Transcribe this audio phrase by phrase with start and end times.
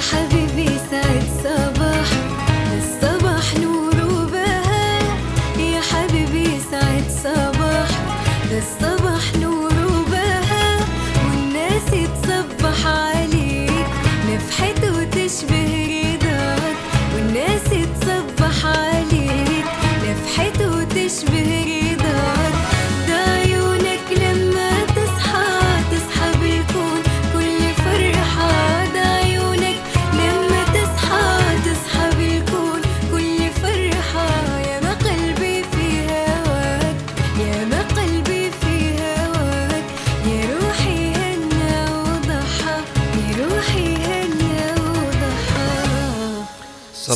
[0.00, 0.47] حبيبي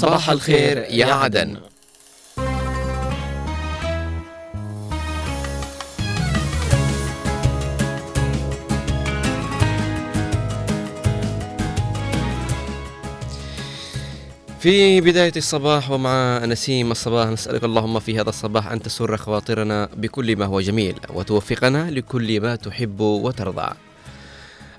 [0.02, 1.56] صباح الخير يا عدن.
[14.60, 20.36] في بداية الصباح ومع نسيم الصباح نسألك اللهم في هذا الصباح أن تسر خواطرنا بكل
[20.36, 23.72] ما هو جميل وتوفقنا لكل ما تحب وترضى.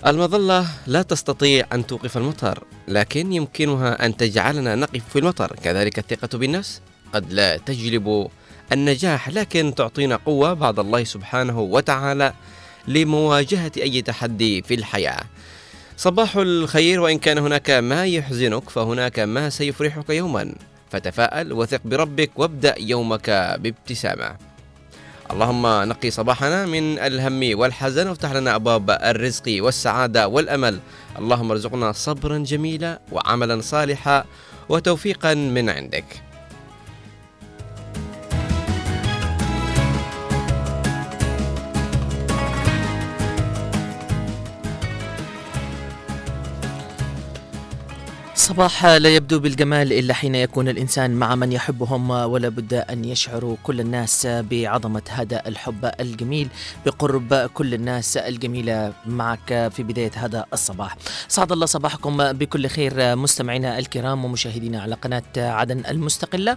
[0.06, 6.38] المظلة لا تستطيع أن توقف المطر لكن يمكنها أن تجعلنا نقف في المطر كذلك الثقة
[6.38, 6.80] بالنفس
[7.12, 8.28] قد لا تجلب
[8.72, 12.32] النجاح لكن تعطينا قوة بعد الله سبحانه وتعالى
[12.88, 15.20] لمواجهة أي تحدي في الحياة.
[15.96, 20.54] صباح الخير وإن كان هناك ما يحزنك فهناك ما سيفرحك يوما.
[20.90, 24.36] فتفاءل وثق بربك وابدأ يومك بابتسامة.
[25.34, 30.78] اللهم نقي صباحنا من الهم والحزن وافتح لنا أبواب الرزق والسعادة والأمل.
[31.18, 34.24] اللهم ارزقنا صبرا جميلا وعملا صالحا
[34.68, 36.04] وتوفيقا من عندك.
[48.36, 53.56] صباح لا يبدو بالجمال إلا حين يكون الإنسان مع من يحبهم ولا بد أن يشعر
[53.62, 56.48] كل الناس بعظمة هذا الحب الجميل
[56.86, 60.96] بقرب كل الناس الجميلة معك في بداية هذا الصباح.
[61.28, 66.56] سعد الله صباحكم بكل خير مستمعينا الكرام ومشاهدينا على قناة عدن المستقلة.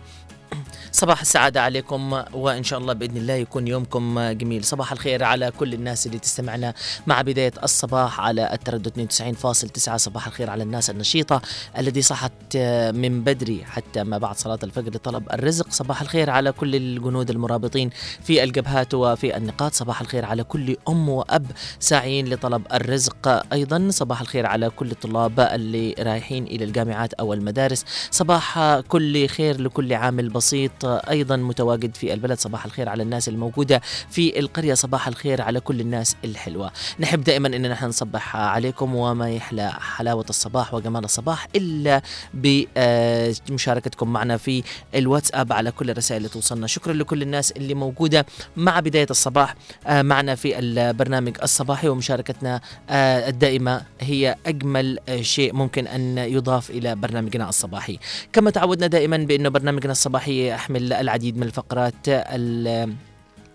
[0.97, 4.63] صباح السعادة عليكم وإن شاء الله بإذن الله يكون يومكم جميل.
[4.63, 6.73] صباح الخير على كل الناس اللي تستمعنا
[7.07, 11.41] مع بداية الصباح على التردد 92.9 صباح الخير على الناس النشيطة
[11.77, 12.57] الذي صحت
[12.93, 15.69] من بدري حتى ما بعد صلاة الفجر لطلب الرزق.
[15.69, 17.89] صباح الخير على كل الجنود المرابطين
[18.23, 19.73] في الجبهات وفي النقاط.
[19.73, 21.45] صباح الخير على كل أم وأب
[21.79, 23.87] ساعيين لطلب الرزق أيضا.
[23.89, 27.85] صباح الخير على كل الطلاب اللي رايحين إلى الجامعات أو المدارس.
[28.11, 32.39] صباح كل خير لكل عامل بسيط أيضا متواجد في البلد.
[32.39, 34.73] صباح الخير على الناس الموجودة في القرية.
[34.73, 36.71] صباح الخير على كل الناس الحلوة.
[36.99, 42.01] نحب دائما اننا نحن نصبح عليكم وما يحلى حلاوة الصباح وجمال الصباح إلا
[42.33, 44.63] بمشاركتكم معنا في
[44.95, 46.67] الواتساب على كل الرسائل اللي توصلنا.
[46.67, 48.25] شكرا لكل الناس اللي موجودة
[48.57, 49.55] مع بداية الصباح
[49.87, 56.69] آه، معنا في البرنامج الصباحي ومشاركتنا آه، الدائمة هي أجمل آه، شيء ممكن أن يضاف
[56.69, 57.99] إلى برنامجنا الصباحي.
[58.33, 62.93] كما تعودنا دائما بانه برنامجنا الصباحي يحمل العديد من الفقرات ال-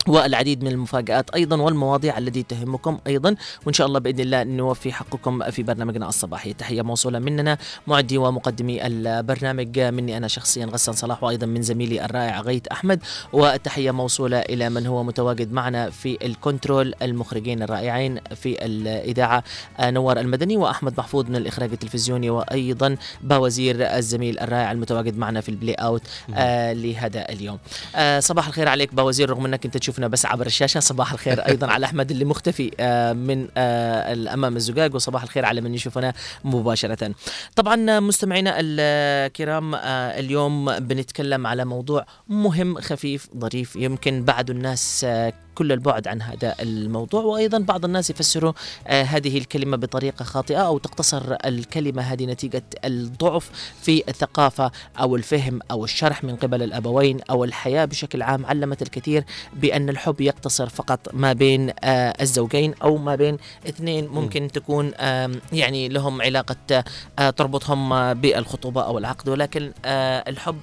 [0.09, 3.37] والعديد من المفاجآت أيضا والمواضيع التي تهمكم أيضا.
[3.67, 6.53] وإن شاء الله بإذن الله نوفي حقكم في برنامجنا الصباحي.
[6.53, 9.81] تحية موصولة مننا معدي ومقدمي البرنامج.
[9.81, 13.01] مني أنا شخصيا غسان صلاح وأيضا من زميلي الرائع غيث أحمد.
[13.33, 19.45] والتحية موصولة إلى من هو متواجد معنا في ال control المخرجين الرائعين في الإذاعة
[19.81, 25.54] نوار المدني وأحمد محفوظ من الإخراج التلفزيوني وأيضا باوزير الزميل الرائع المتواجد معنا في ال
[25.54, 26.03] play out
[26.35, 27.59] آه لهذا اليوم.
[27.97, 30.81] آه صباح الخير عليك باوزير رغم أنك أنت تشوفنا بس عبر الشاشة.
[30.81, 34.95] صباح الخير أيضا على أحمد اللي مختفي آه من آه أمام الزجاج.
[34.95, 36.13] وصباح الخير على من يشوفنا
[36.45, 37.15] مباشرة.
[37.57, 39.79] طبعا مستمعينا الكرام آه
[40.19, 45.07] اليوم بنتكلم على موضوع مهم خفيف ظريف يمكن بعض الناس
[45.55, 47.23] كل البعد عن هذا الموضوع.
[47.23, 48.53] وأيضا بعض الناس يفسروا
[48.87, 53.51] آه هذه الكلمة بطريقة خاطئة أو تقتصر الكلمة هذه نتيجة الضعف
[53.83, 58.47] في الثقافة أو الفهم أو الشرح من قبل الأبوين أو الحياة بشكل عام.
[58.47, 59.25] علمت الكثير
[59.55, 63.37] بأن الحب يقتصر فقط ما بين آه الزوجين أو ما بين
[63.69, 64.09] اثنين.
[64.09, 66.85] ممكن تكون آه يعني لهم علاقة
[67.19, 69.29] آه تربطهم بالخطوبة أو العقد.
[69.29, 70.59] ولكن الحب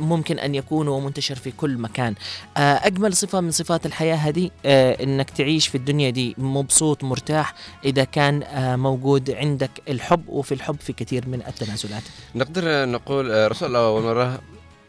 [0.00, 2.14] ممكن أن يكون ومنتشر في كل مكان.
[2.56, 7.54] أجمل صفة من صفات الحياة هذه آه إنك تعيش في الدنيا دي مبسوط مرتاح
[7.84, 12.02] إذا كان آه موجود عندك الحب وفي الحب في كثير من التنازلات
[12.34, 14.38] نقدر نقول آه، رسول الله أول مرة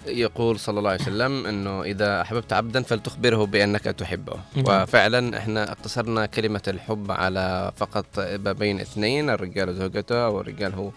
[0.07, 4.33] يقول صلى الله عليه وسلم إنه إذا أحببت عبدا فلتخبره بأنك تحبه.
[4.65, 10.91] وفعلا إحنا اقتصرنا كلمة الحب على فقط ما بين اثنين الرجال وزوجته أو الرجال هو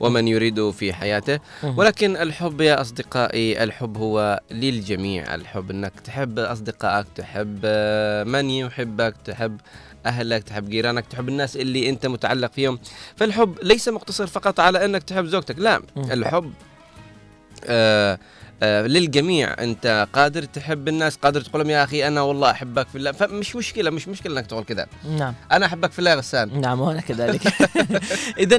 [0.00, 1.38] ومن يريده في حياته.
[1.76, 9.14] ولكن الحب يا أصدقائي الحب هو للجميع الحب أنك تحب أصدقائك تحب آه، من يحبك
[9.24, 9.60] تحب
[10.06, 12.78] أهلك تحب جيرانك تحب الناس اللي أنت متعلق فيهم
[13.16, 15.82] فالحب ليس مقتصر فقط على أنك تحب زوجتك لا.
[15.96, 16.52] الحب
[17.66, 18.18] آه
[18.62, 19.54] للجميع.
[19.58, 23.12] انت قادر تحب الناس قادر تقول لهم يا أخي أنا والله أحبك في الله.
[23.12, 24.86] فمش مشكلة مش مشكلة إنك تقول كذا.
[25.18, 25.34] نعم.
[25.52, 26.60] أنا أحبك في الله يا غسان.
[26.60, 27.40] نعم وأنا كذلك.
[28.38, 28.56] اذا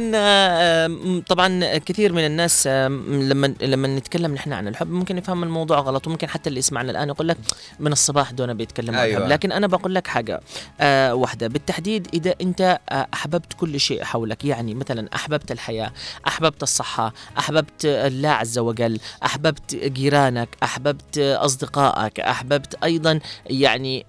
[1.27, 6.29] طبعا كثير من الناس لما لما نتكلم نحن عن الحب ممكن يفهم الموضوع غلط وممكن
[6.29, 7.37] حتى اللي يسمعنا الآن يقول لك
[7.79, 9.17] من الصباح دون بيتكلموا عن أيوة.
[9.17, 10.41] الحب لكن أنا بقول لك حاجة
[10.81, 11.47] آه واحدة.
[11.47, 15.91] بالتحديد إذا أنت آه، أحببت كل شيء حولك يعني مثلا أحببت الحياة
[16.27, 24.05] أحببت الصحة أحببت الله عز وجل أحببت جيرانك أحببت أصدقائك أحببت أيضا يعني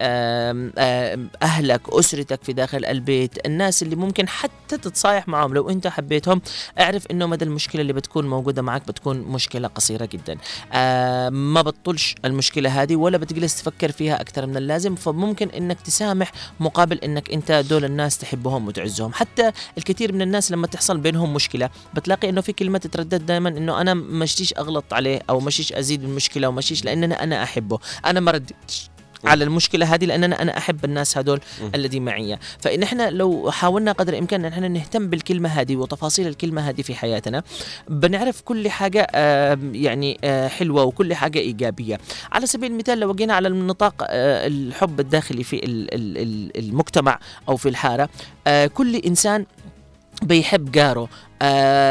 [1.43, 6.43] أهلك أسرتك في داخل البيت الناس اللي ممكن حتى تتصايح معهم لو أنت حبيتهم
[6.81, 10.37] اعرف إنه مدى المشكلة اللي بتكون موجودة معك بتكون مشكلة قصيرة جدا.
[10.73, 16.32] آه ما بتطولش المشكلة هذه ولا بتجلس تفكر فيها أكثر من اللازم فممكن إنك تسامح
[16.61, 19.12] مقابل إنك أنت دول الناس تحبهم وتعزهم.
[19.12, 23.81] حتى الكثير من الناس لما تحصل بينهم مشكلة بتلاقي إنه في كلمة تتردد دائما إنه
[23.81, 27.79] أنا مشتيش أغلط عليه أو مشتيش أزيد المشكلة ومشتيش لأن أنا أحبه.
[28.07, 28.91] أنا ما ردتش
[29.25, 31.41] على المشكلة هذه لأن أنا أحب الناس هذول.
[31.75, 32.39] الذي معي.
[32.59, 36.95] فان إحنا لو حاولنا قدر الإمكان أن إحنا نهتم بالكلمة هذه وتفاصيل الكلمة هذه في
[36.95, 37.43] حياتنا
[37.89, 41.99] بنعرف كل حاجة آه، يعني آه، حلوة وكل حاجة إيجابية.
[42.33, 47.19] على سبيل المثال لو جينا على النطاق آه، الحب الداخلي في ال- ال- ال- المجتمع
[47.49, 48.09] أو في الحارة
[48.47, 49.47] آه، كل إنسان
[50.23, 51.09] بيحب جاره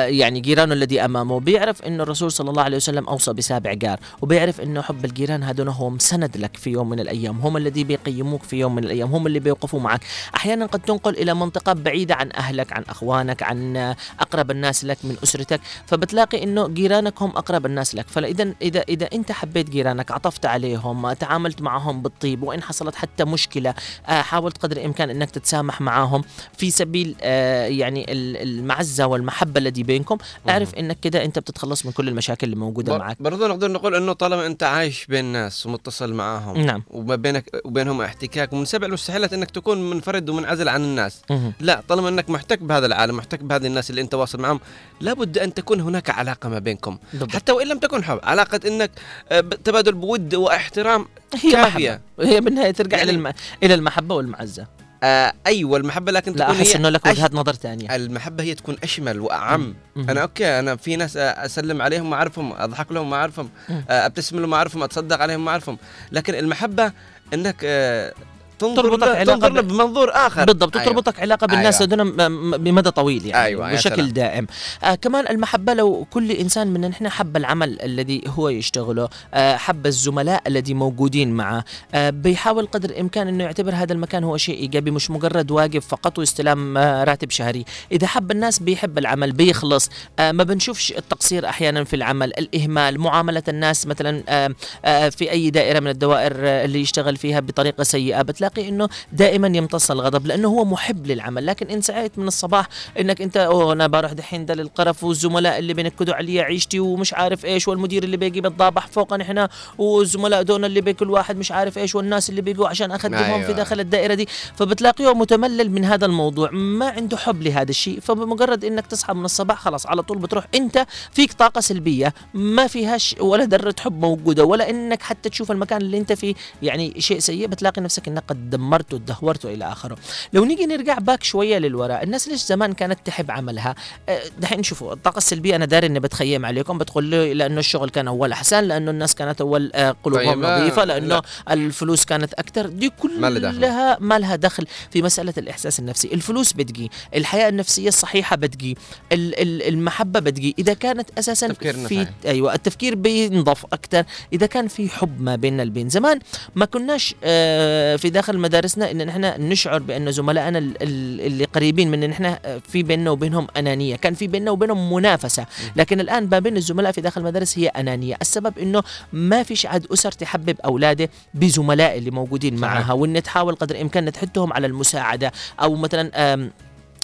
[0.05, 1.39] يعني جيرانه الذي أمامه.
[1.39, 5.69] بيعرف انه الرسول صلى الله عليه وسلم أوصى بسابع جار وبيعرف انه حب الجيران هذول
[5.69, 9.27] هم سند لك في يوم من الأيام هم الذي بيقيموك في يوم من الأيام هم
[9.27, 10.01] اللي بيوقفوا معك.
[10.35, 14.97] أحيانا قد تنقل إلى منطقة بعيدة عن أهلك عن أخوانك عن آه، أقرب الناس لك
[15.03, 18.05] من أسرتك فبتلاقي إنه جيرانك هم أقرب الناس لك.
[18.07, 23.73] فإذا إذا إذا أنت حبيت جيرانك عطفت عليهم تعاملت معهم بالطيب وإن حصلت حتى مشكلة
[24.07, 26.23] آه، حاولت قدر الإمكان إنك تتسامح معهم
[26.57, 30.17] في سبيل آه، يعني ال- المعزة والمحبة الذي بينكم
[30.49, 33.95] أعرف إنك كده أنت بتتخلص من كل المشاكل اللي موجودة بر- معك برضو نقدر نقول
[33.95, 38.87] إنه طالما أنت عايش بين ناس ومتصل معاهم نعم وما بينك وبينهم احتكاك ومن سبع
[38.87, 41.21] المستحيلات إنك تكون منفرد ومنعزل عن الناس.
[41.59, 44.59] لا طالما إنك محتك بهذا العالم محتك بهذه الناس اللي أنت واصل معهم
[45.01, 47.31] لابد أن تكون هناك علاقة ما بينكم بالضبط.
[47.31, 48.91] حتى وإن لم تكن حب علاقة إنك
[49.31, 51.05] آه، تبادل بود واحترام
[51.43, 52.01] هي كافية.
[52.17, 52.29] محبة.
[52.35, 53.33] هي بالنهاية ترجع يعني-.
[53.63, 54.67] إلى المحبة والمعزة
[55.03, 58.77] آه أيوه المحبة لكن لا تكون أحس إنه لك وجهات نظر ثانية المحبة هي تكون
[58.83, 60.09] أشمل وأعم مهم.
[60.09, 63.85] أنا أوكي أنا في ناس أسلم عليهم ما أعرفهم أضحك لهم ما أعرفهم مم.
[63.89, 65.77] آه، أبتسم لهم ما أعرفهم أتصدق عليهم ما أعرفهم
[66.11, 66.91] لكن المحبة
[67.33, 68.13] إنك آه،
[68.61, 70.87] تنظر تربطك له- علاقة تنظر له ب- بمنظور آخر بالضبط أيوة.
[70.89, 72.27] وتربطك علاقة بالناس أيوة.
[72.57, 74.11] بمدى طويل يعني أيوة، بشكل.
[74.13, 74.47] دائم
[74.83, 79.85] آه كمان المحبة لو كل إنسان منا نحن حب العمل الذي هو يشتغله آه حب
[79.87, 81.63] الزملاء الذي موجودين معه
[81.93, 86.19] آه بيحاول قدر الإمكان إنه يعتبر هذا المكان هو شيء إيجابي مش مجرد واقف فقط
[86.19, 91.83] واستلام آه راتب شهري إذا حب الناس بيحب العمل بيخلص آه ما بنشوفش التقصير أحيانا
[91.83, 94.49] في العمل الإهمال معاملة الناس مثلا آه
[94.85, 99.47] آه في أي دائرة من الدوائر آه اللي يشتغل فيها بطريقة سيئة بتلاقي إنه دائما
[99.47, 101.45] يمتص الغضب لأنه هو محب للعمل.
[101.45, 102.67] لكن إن سعيت من الصباح
[102.99, 107.45] إنك أنت أوه أنا بروح دحين ده للقرف والزملاء اللي بينكدوا علي عيشتي ومش عارف
[107.45, 109.47] إيش والمدير اللي بيجي بيتضابح فوق نحن
[109.77, 113.45] والزملاء دون اللي بكل واحد مش عارف إيش والناس اللي بيجوا عشان اخدمهم أيوة.
[113.45, 114.27] في داخل الدائرة دي.
[114.55, 117.99] فبتلاقيه متملل من هذا الموضوع ما عنده حب لهذا الشيء.
[117.99, 122.13] فبمجرد إنك تصحى من الصباح خلاص على طول بتروح أنت فيك طاقة سلبية.
[122.33, 126.93] ما فيهاش ولا ذرة حب موجودة ولا إنك حتى تشوف المكان اللي أنت فيه يعني
[126.97, 127.47] شيء سيء.
[127.47, 129.97] بتلاقي نفسك إنك قد دمرته ودهورته إلى آخره.
[130.33, 133.75] لو نيجي نرجع باك شوية للوراء الناس ليش زمان كانت تحب عملها؟
[134.09, 138.07] آه، دحين شوفوا الطاقة السلبية أنا داري إني بتخيم عليكم بتقول لي لأنه الشغل كان
[138.07, 141.21] أول أحسن لأنه الناس كانت أول آه، قلوبهم طيب، نظيفة لأنه لا.
[141.53, 142.67] الفلوس كانت أكثر.
[142.67, 143.57] دي ما لها دخل.
[143.57, 146.09] كلها ما لها دخل في مسألة الإحساس النفسي.
[146.13, 148.77] الفلوس بتجي الحياة النفسية الصحيحة بتجي
[149.11, 150.55] ال- ال- المحبة بتجي.
[150.59, 152.07] إذا كانت أساسا التفكير في.
[152.25, 154.03] أيوه التفكير بينضف أكثر.
[154.33, 155.89] إذا كان في حب ما بيننا البين.
[155.89, 156.19] زمان
[156.55, 161.91] ما كناش آه، في داخل مدارسنا إن نحن نشعر بأن زملائنا ال- ال- اللي قريبين
[161.91, 163.95] من نحن آه، في بيننا وبينهم أنانية.
[163.95, 165.45] كان في بيننا وبينهم منافسة.
[165.75, 168.15] لكن الآن ما بين الزملاء في داخل المدارس هي أنانية.
[168.21, 172.55] السبب إنه ما فيش عاد أسر تحبب أولاده بزملاء اللي موجودين.
[172.55, 172.93] معها.
[172.93, 175.31] وإن تحاول قدر الإمكان تحثهم على المساعدة.
[175.61, 176.49] أو مثلا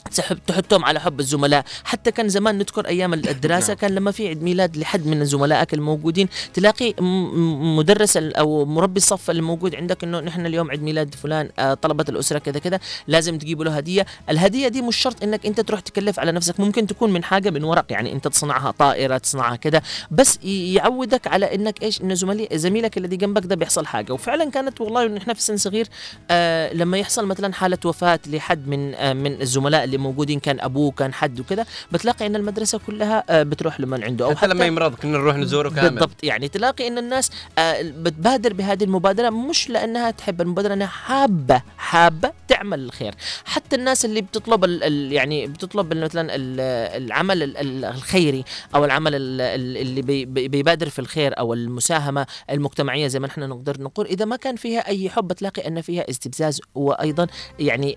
[0.10, 1.66] تحب تحطهم على حب الزملاء.
[1.84, 3.78] حتى كان زمان نذكر أيام الدراسة نعم.
[3.78, 6.94] كان لما في عيد ميلاد لحد من زملائك الموجودين تلاقي
[7.78, 12.40] مدرس أو مربي الصف الموجود عندك إنه نحن اليوم عيد ميلاد فلان آه، طلبة الأسرة
[12.40, 14.06] كذا كذا لازم تجيبوا له هدية.
[14.30, 17.64] الهدية دي مش شرط إنك أنت تروح تكلف على نفسك ممكن تكون من حاجة من
[17.64, 22.98] ورق يعني أنت تصنعها طائرة تصنعها كذا بس يعودك على إنك إيش إن زملي زميلك
[22.98, 24.14] الذي جنبك ده بيحصل حاجة.
[24.14, 25.88] وفعلا كانت والله نحن في سن صغير
[26.32, 30.92] آه لما يحصل مثلا حالة وفاة لحد من آه من الزملاء اللي موجودين كان أبوه
[30.92, 34.96] كان حد وكذا بتلاقي إن المدرسة كلها آه بتروح لمن عنده أو حتى لما يمرض
[34.96, 35.90] كنا نروح نزوره كامل.
[35.90, 41.62] بالضبط يعني تلاقي إن الناس آه بتبادر بهذه المبادرة مش لأنها تحب المبادرة إنها حابة
[41.78, 43.16] حابة تعمل الخير.
[43.46, 44.66] حتى الناس اللي بتطلب
[45.12, 46.60] يعني بتطلب مثلا ال-
[47.04, 48.44] العمل ال- ال- الخيري
[48.76, 53.26] أو العمل ال- ال- اللي بي- بي- بيبادر في الخير أو المساهمة المجتمعية زي ما
[53.28, 57.28] إحنا نقدر نقول إذا ما كان فيها أي حب تلاقي إن فيها استفزاز وأيضا
[57.60, 57.96] يعني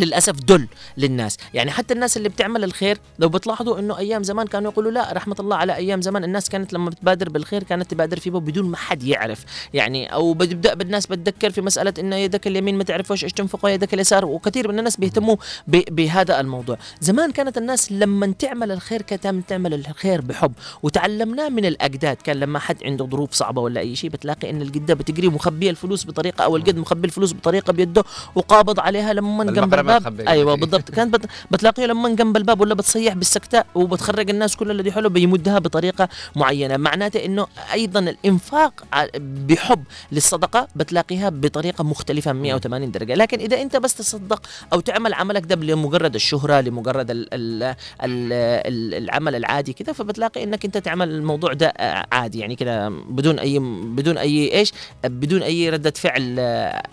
[0.00, 1.36] للأسف دل للناس.
[1.54, 5.36] يعني حتى الناس اللي بتعمل الخير لو بتلاحظوا إنه أيام زمان كانوا يقولوا لا رحمة
[5.40, 9.02] الله على أيام زمان الناس كانت لما بتبادر بالخير كانت تبادر فيه بدون ما حد
[9.02, 9.44] يعرف.
[9.74, 13.94] يعني أو بتبدأ بالناس بتذكر في مسألة إنه يدك اليمين ما تعرفش إيش تنفق ويدك
[13.94, 14.24] اليسار.
[14.24, 15.36] وكثير من الناس بيهتموا
[15.68, 16.78] بهذا الموضوع.
[17.00, 20.52] زمان كانت الناس لما تعمل الخير كانت تعمل الخير بحب.
[20.82, 22.16] وتعلمناه من الأجداد.
[22.16, 26.06] كان لما حد عنده ظروف صعبة ولا أي شيء بتلاقي إن الجدة بتجري مخبية الفلوس
[26.06, 29.44] بطريقة أو الجد مخبي الفلوس بطريقة بيده وقابض عليها لما
[29.90, 30.20] الباب.
[30.20, 30.90] أيوه بالضبط.
[30.90, 31.26] كانت بت...
[31.50, 36.76] بتلاقيه لما جنب الباب ولا بتصيح بالسكتة وبتخرج الناس كل الذي حوله بيمدها بطريقة معينة.
[36.76, 38.84] معناته إنه أيضا الإنفاق
[39.18, 43.14] بحب للصدقة بتلاقيها بطريقة مختلفة 180 درجة.
[43.14, 47.34] لكن إذا أنت بس تصدق أو تعمل عملك ده لمجرد الشهرة لمجرد ال...
[47.34, 47.62] ال...
[47.62, 48.32] ال...
[48.32, 48.94] ال...
[48.94, 51.72] العمل العادي كده فبتلاقي إنك أنت تعمل الموضوع ده
[52.12, 52.38] عادي.
[52.38, 54.72] يعني كده بدون أي بدون أي إيش
[55.04, 56.38] بدون أي ردة فعل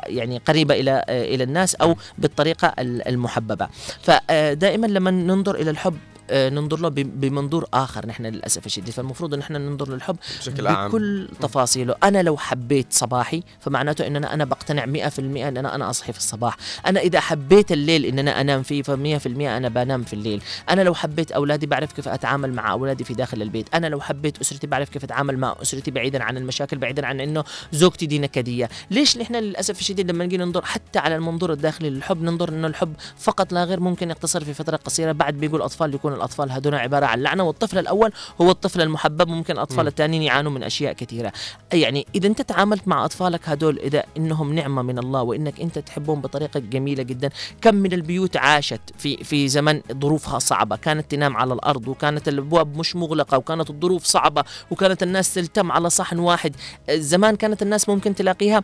[0.05, 3.67] يعني قريبة إلى إلى الناس أو بالطريقة ال- المحببة.
[4.01, 5.97] فدائما لما ننظر إلى الحب
[6.31, 10.87] ننظر له بمنظور آخر نحن للأسف الشديد فالمفروض ان إحنا ننظر للحب بشكل عام.
[10.89, 11.95] بكل تفاصيله.
[12.03, 16.19] أنا لو حبيت صباحي فمعناته ان أنا أنا بقتنع 100% ان أنا أنا أصحي في
[16.19, 16.57] الصباح.
[16.85, 20.41] أنا إذا حبيت الليل ان أنا أنام فيه ف100% أنا بنام في الليل.
[20.69, 23.75] أنا لو حبيت أولادي بعرف كيف أتعامل مع أولادي في داخل البيت.
[23.75, 27.43] أنا لو حبيت أسرتي بعرف كيف أتعامل مع أسرتي بعيدا عن المشاكل بعيدا عن إنه
[27.71, 32.21] زوجتي دي نكديه ليش نحن للأسف الشديد لما نجي ننظر حتى على المنظور الداخلي للحب
[32.23, 36.13] ننظر إنه الحب فقط لا غير ممكن يقتصر في فترة قصيرة بعد بيقول أطفال يكون
[36.21, 38.11] الاطفال هذول عبارة عن لعنة والطفل الأول
[38.41, 39.87] هو الطفل المحبب ممكن الأطفال مم.
[39.87, 41.31] الثانيين يعانوا من أشياء كثيرة.
[41.73, 46.21] يعني إذا أنت تعاملت مع أطفالك هذول إذا إنهم نعمة من الله وإنك أنت تحبهم
[46.21, 47.29] بطريقة جميلة جدا
[47.61, 50.75] كم من البيوت عاشت في في زمن ظروفها صعبة.
[50.75, 55.89] كانت تنام على الأرض وكانت الأبواب مش مغلقة وكانت الظروف صعبة وكانت الناس تلتم على
[55.89, 56.55] صحن واحد.
[56.91, 58.63] زمان كانت الناس ممكن تلاقيها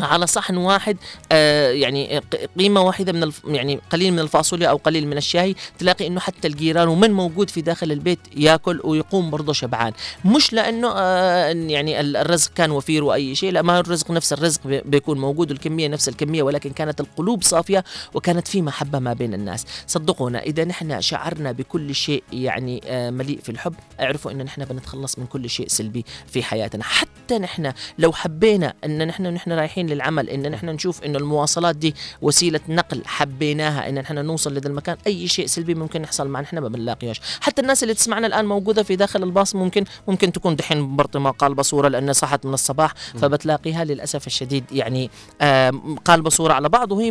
[0.00, 0.96] على صحن واحد
[1.32, 2.20] آه يعني
[2.58, 6.88] قيمة واحدة من يعني قليل من الفاصوليا أو قليل من الشاي تلاقي إنه حتى الجيران
[6.88, 9.92] ومن موجود في داخل البيت ياكل ويقوم برضه شبعان.
[10.24, 14.66] مش لأنه آه يعني ال- الرزق كان وفير وأي شيء لا ما الرزق نفس الرزق
[14.66, 17.84] بي- بيكون موجود والكمية نفس الكمية ولكن كانت القلوب صافية
[18.14, 19.66] وكانت في محبة ما بين الناس.
[19.86, 25.18] صدقونا إذا نحن شعرنا بكل شيء يعني آه مليء في الحب اعرفوا إن نحن بنتخلص
[25.18, 26.84] من كل شيء سلبي في حياتنا.
[26.84, 31.94] حتى نحن لو حبينا إن نحن نحن رايحين للعمل إن نحن نشوف إنه المواصلات دي
[32.22, 36.58] وسيلة نقل حبيناها إن نحن نوصل لذا المكان أي شيء سلبي ممكن يحصل معنا نحن
[36.58, 40.96] ما بنلاقيهش حتى الناس اللي تسمعنا الآن موجودة في داخل الباص ممكن ممكن تكون دحين
[40.96, 45.10] برطمه قال بصوره لأن صحت من الصباح فبتلاقيها للأسف الشديد يعني
[45.42, 47.10] آم، قال بصوره على بعض وهي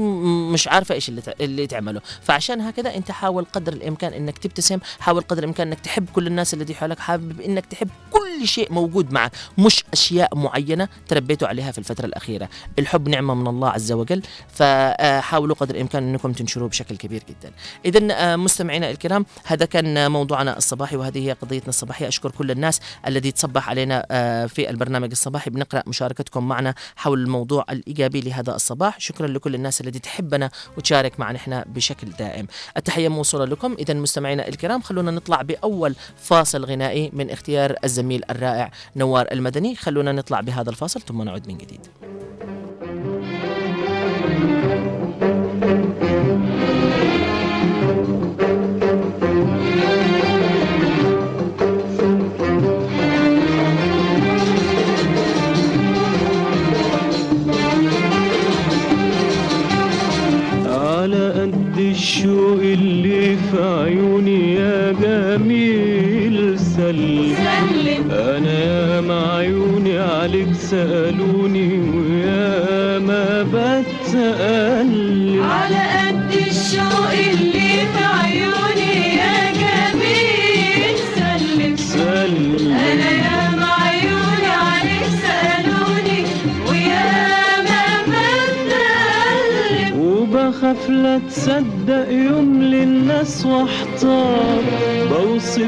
[0.53, 2.01] مش عارفة إيش اللي اللي تعمله.
[2.21, 6.53] فعشان هكذا أنت حاول قدر الإمكان إنك تبتسم حاول قدر الإمكان إنك تحب كل الناس
[6.53, 11.77] اللي حولك حابب إنك تحب كل شيء موجود معك مش أشياء معينة تربيتوا عليها في
[11.77, 12.49] الفترة الأخيرة.
[12.79, 17.51] الحب نعمة من الله عز وجل فحاولوا قدر الإمكان أنكم تنشروه بشكل كبير جدا.
[17.85, 22.07] اذا مستمعينا الكرام هذا كان موضوعنا الصباحي وهذه هي قضيتنا الصباحية.
[22.07, 25.49] أشكر كل الناس الذي تصبح علينا آه، في البرنامج الصباحي.
[25.49, 28.99] بنقرأ مشاركتكم معنا حول الموضوع الإيجابي لهذا الصباح.
[28.99, 32.47] شكرا لكل الناس التي تحبنا وتشارك معنا إحنا بشكل دائم.
[32.77, 33.75] التحيه موصولة لكم.
[33.79, 39.75] اذا مستمعينا الكرام خلونا نطلع بأول فاصل غنائي من اختيار الزميل الرائع نوار المدني.
[39.75, 41.87] خلونا نطلع بهذا الفاصل ثم نعود من جديد.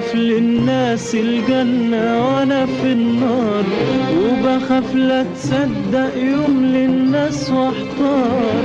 [0.06, 3.64] بخاف للناس الجنة وأنا في النار
[4.22, 8.64] وبخاف لا تصدق يوم للناس وأحتار.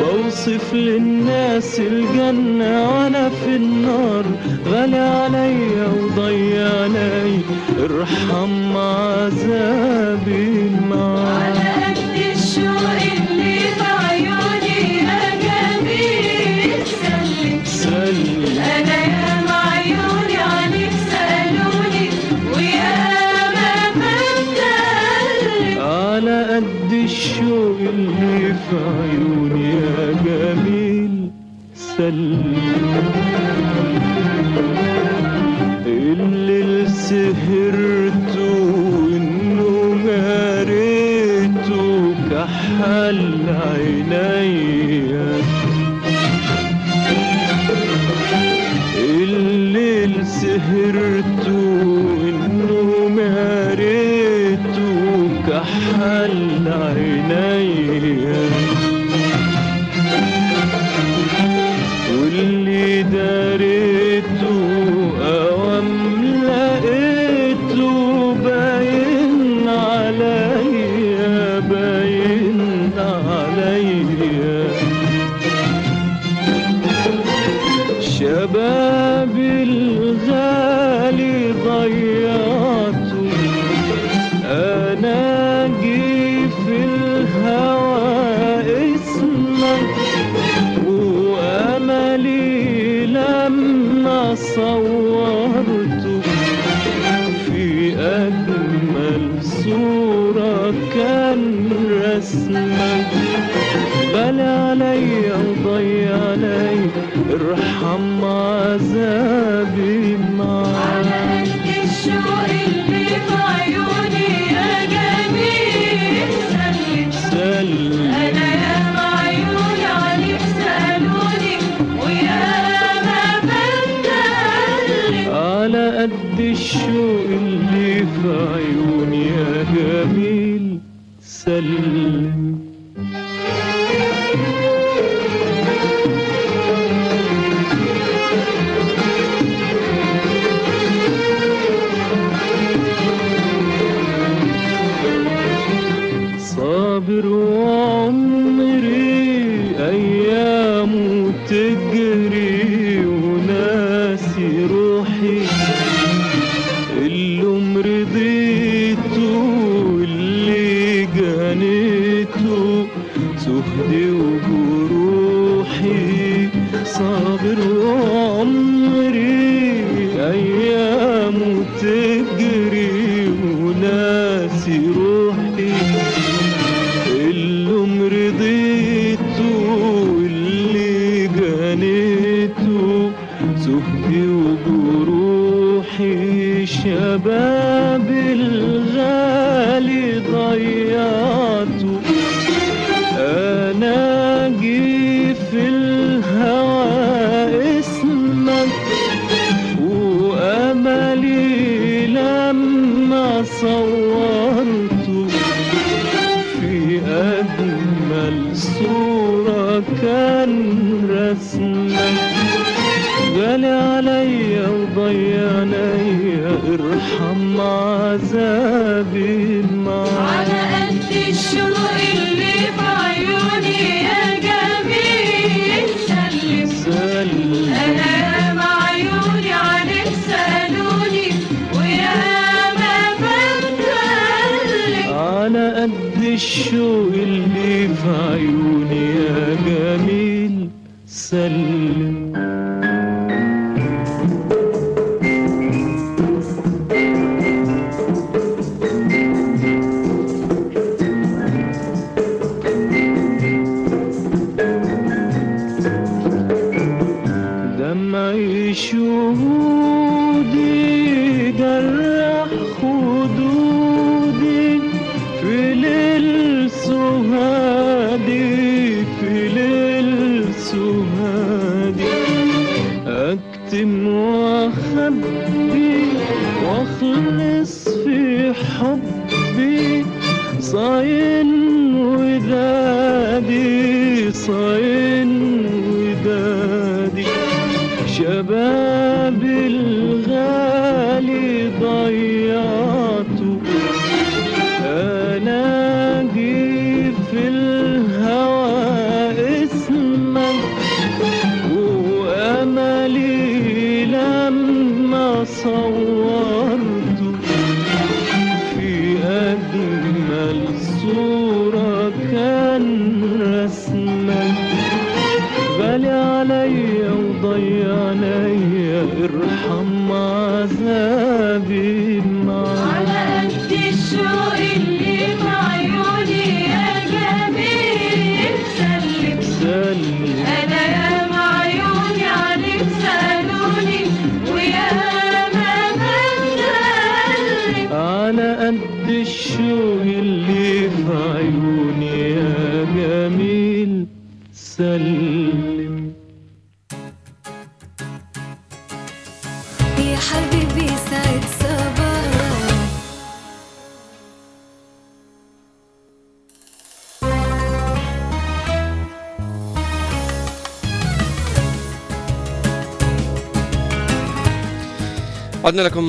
[0.00, 4.24] بوصف للناس الجنة وأنا في النار
[4.66, 7.40] غلي عليا وضيع علي
[7.84, 8.61] ارحم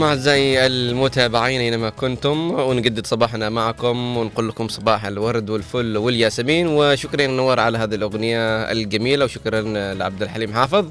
[0.04, 7.28] لكم أعزائي المتابعين أينما كنتم ونجدد صباحنا معكم ونقول لكم صباح الورد والفل والياسمين وشكرا
[7.28, 9.62] نور على هذه الأغنية الجميلة وشكرا
[9.94, 10.86] لعبد الحليم حافظ.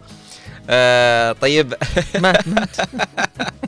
[0.71, 1.75] آه طيب.
[2.21, 2.77] ما مات.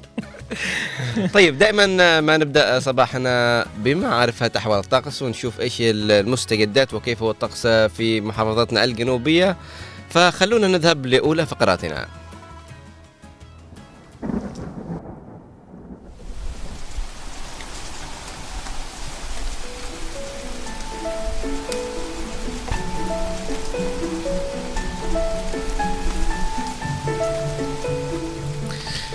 [1.35, 8.21] طيب دائما ما نبدأ صباحنا بمعرفة أحوال الطقس ونشوف إيش المستجدات وكيف هو الطقس في
[8.21, 9.57] محافظتنا الجنوبية.
[10.11, 12.24] فخلونا نذهب لأولى فقراتنا.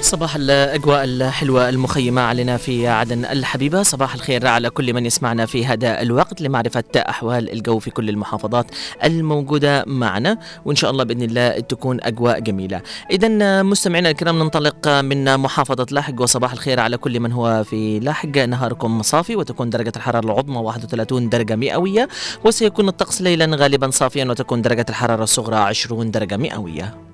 [0.09, 3.83] صباح الأجواء الحلوة المخيمة علينا في عدن الحبيبة.
[3.83, 8.65] صباح الخير على كل من يسمعنا في هذا الوقت لمعرفة أحوال الجو في كل المحافظات
[9.03, 12.81] الموجودة معنا وإن شاء الله بإذن الله تكون أجواء جميلة.
[13.11, 18.37] إذا مستمعينا الكرام ننطلق من محافظة لاحق وصباح الخير على كل من هو في لاحق.
[18.37, 22.07] نهاركم صافي وتكون درجة الحرارة العظمى 31 درجة مئوية
[22.45, 27.08] وسيكون الطقس ليلا غالبا صافيا وتكون درجة الحرارة الصغرى 20 درجة مئوية.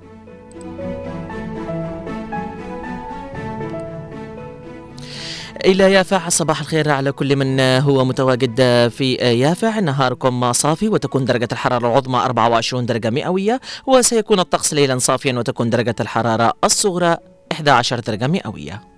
[5.65, 11.47] إلى يافع صباح الخير على كل من هو متواجد في يافع نهاركم صافي وتكون درجة
[11.51, 17.17] الحرارة العظمى 24 درجة مئوية وسيكون الطقس ليلا صافيا وتكون درجة الحرارة الصغرى
[17.51, 18.94] 11 درجة مئوية.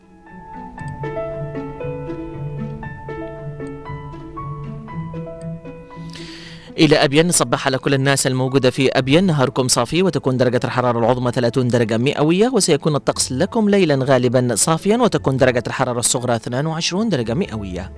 [6.80, 9.24] إلى أبين نصبح على كل الناس الموجودة في أبين.
[9.24, 14.98] نهاركم صافي وتكون درجة الحرارة العظمى 30 درجة مئوية وسيكون الطقس لكم ليلا غالبا صافيا
[14.98, 17.92] وتكون درجة الحرارة الصغرى 22 درجة مئوية.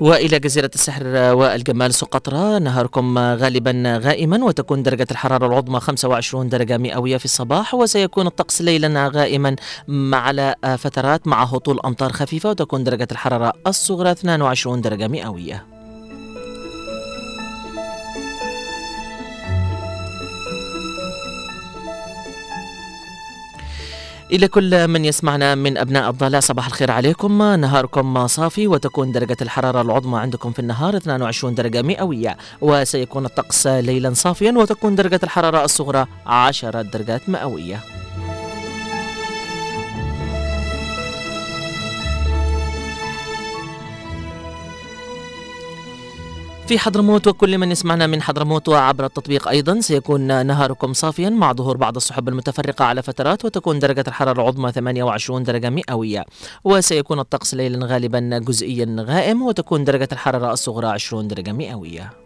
[0.00, 7.16] وإلى جزيرة السحر والجمال سقطرى نهاركم غالبا غائما وتكون درجة الحرارة العظمى 25 درجة مئوية
[7.16, 9.56] في الصباح وسيكون الطقس ليلا غائما
[10.12, 15.69] على فترات مع هطول أمطار خفيفة وتكون درجة الحرارة الصغرى 22 درجة مئوية.
[24.32, 27.42] إلى كل من يسمعنا من أبناء الضالع صباح الخير عليكم.
[27.42, 32.36] نهاركم صافي وتكون درجة الحرارة العظمى عندكم في النهار 22 درجة مئوية.
[32.60, 37.80] وسيكون الطقس ليلا صافيا وتكون درجة الحرارة الصغرى 10 درجات مئوية.
[46.70, 51.76] في حضرموت وكل من يسمعنا من حضرموت وعبر التطبيق أيضا سيكون نهاركم صافيا مع ظهور
[51.76, 56.24] بعض السحب المتفرقة على فترات وتكون درجة الحرارة العظمى 28 درجة مئوية.
[56.64, 62.19] وسيكون الطقس ليلا غالبا جزئيا غائم وتكون درجة الحرارة الصغرى 20 درجة مئوية.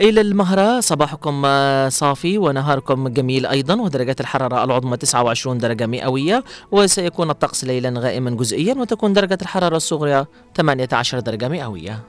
[0.00, 7.30] إلى المهرة صباحكم آه، صافي ونهاركم جميل أيضا ودرجات الحرارة العظمى 29 درجة مئوية وسيكون
[7.30, 12.02] الطقس ليلا غائما جزئيا وتكون درجة الحرارة الصغرى 18 درجة مئوية.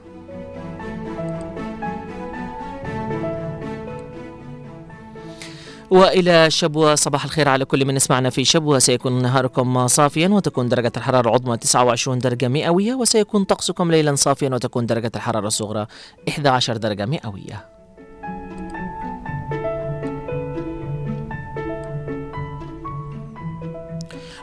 [5.90, 10.92] وإلى شبوة صباح الخير على كل من يسمعنا في شبوة سيكون نهاركم صافيا وتكون درجة
[10.96, 15.86] الحرارة العظمى 29 درجة مئوية وسيكون طقسكم ليلا صافيا وتكون درجة الحرارة الصغرى
[16.28, 17.79] 11 درجة مئوية.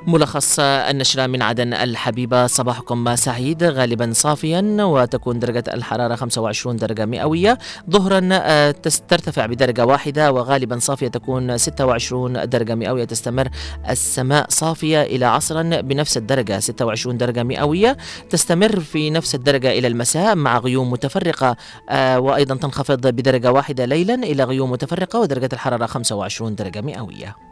[0.07, 2.47] ملخص النشرة من عدن الحبيبة.
[2.47, 7.57] صباحكم سعيد غالبا صافيا وتكون درجة الحرارة 25 درجة مئوية.
[7.89, 8.71] ظهرا آه،
[9.09, 13.03] ترتفع بدرجة واحدة وغالبا صافية تكون 26 درجة مئوية.
[13.03, 13.49] تستمر
[13.89, 17.97] السماء صافية إلى عصرا بنفس الدرجة 26 درجة مئوية.
[18.29, 21.55] تستمر في نفس الدرجة إلى المساء مع غيوم متفرقة
[21.89, 27.46] آه، وأيضا تنخفض بدرجة واحدة ليلا إلى غيوم متفرقة ودرجة الحرارة 25 درجة مئوية.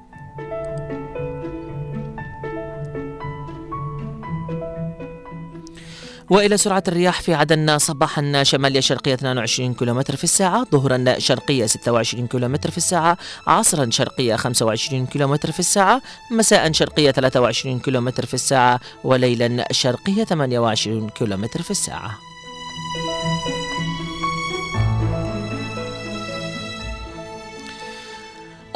[6.29, 12.27] وإلى سرعة الرياح في عدن صباحا شمالية شرقية 22 كم في الساعة ظهرا شرقية 26
[12.27, 18.79] كم في الساعة عصرا شرقية 25 كم في الساعة مساء شرقية 23 كم في الساعة
[19.03, 22.24] وليلا شرقية 28 كم في الساعة.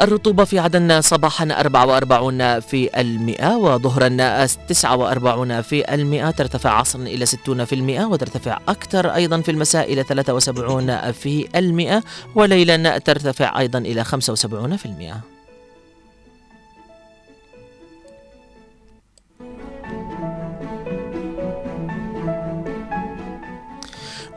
[0.02, 4.08] الرطوبة في عدن صباحا 44 في المئة وظهرا
[4.46, 10.02] 49 في المئة ترتفع عصرا إلى 60 في المئة وترتفع أكثر أيضا في المساء إلى
[10.02, 12.02] 73 في المئة
[12.34, 15.20] وليلا ترتفع أيضا إلى 75 في المئة.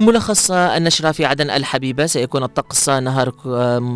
[0.06, 3.32] ملخص النشرة في عدن الحبيبة سيكون الطقس نهار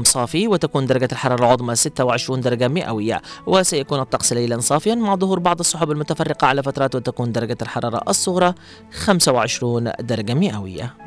[0.03, 5.59] صافي وتكون درجة الحرارة العظمى 26 درجة مئوية وسيكون الطقس ليلا صافيا مع ظهور بعض
[5.59, 8.53] السحب المتفرقة على فترات وتكون درجة الحرارة الصغرى
[8.91, 11.06] 25 درجة مئوية.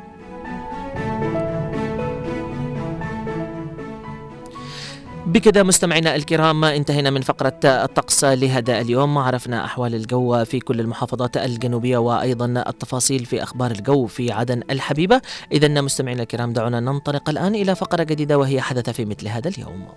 [5.25, 9.17] بكذا مستمعينا الكرام انتهينا من فقرة الطقس لهذا اليوم.
[9.17, 15.21] عرفنا أحوال الجو في كل المحافظات الجنوبية وأيضا التفاصيل في أخبار الجو في عدن الحبيبة.
[15.51, 19.87] إذا مستمعينا الكرام دعونا ننطلق الآن إلى فقرة جديدة وهي حدث في مثل هذا اليوم.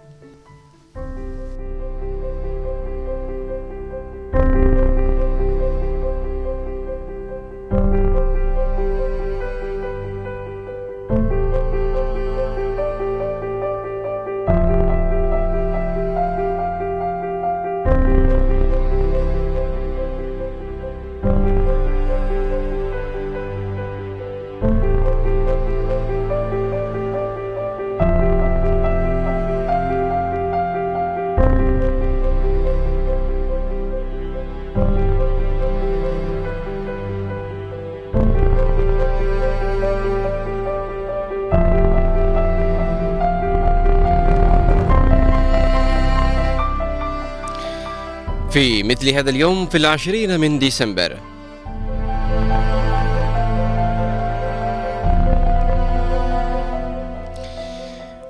[48.54, 51.16] في مثل هذا اليوم في العشرين من ديسمبر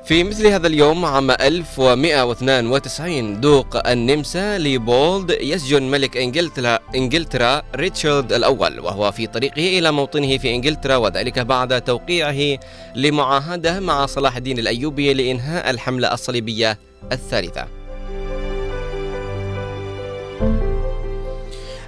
[0.05, 8.81] في مثل هذا اليوم عام 1192 دوق النمسا ليبولد يسجن ملك إنجلترا إنجلترا ريتشارد الأول
[8.81, 12.59] وهو في طريقه إلى موطنه في إنجلترا وذلك بعد توقيعه
[12.97, 16.79] لمعاهدة مع صلاح الدين الأيوبي لإنهاء الحملة الصليبية
[17.13, 17.84] الثالثة.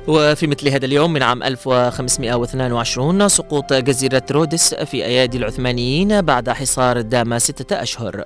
[0.09, 7.01] وفي مثل هذا اليوم من عام 1522 سقوط جزيرة رودس في أيادي العثمانيين بعد حصار
[7.01, 8.25] دام ستة أشهر.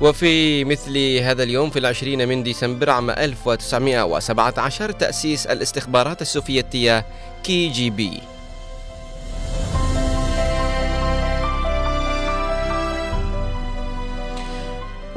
[0.00, 7.06] وفي مثل هذا اليوم في العشرين من ديسمبر عام 1917 تأسيس الاستخبارات السوفيتية
[7.42, 8.20] KGB.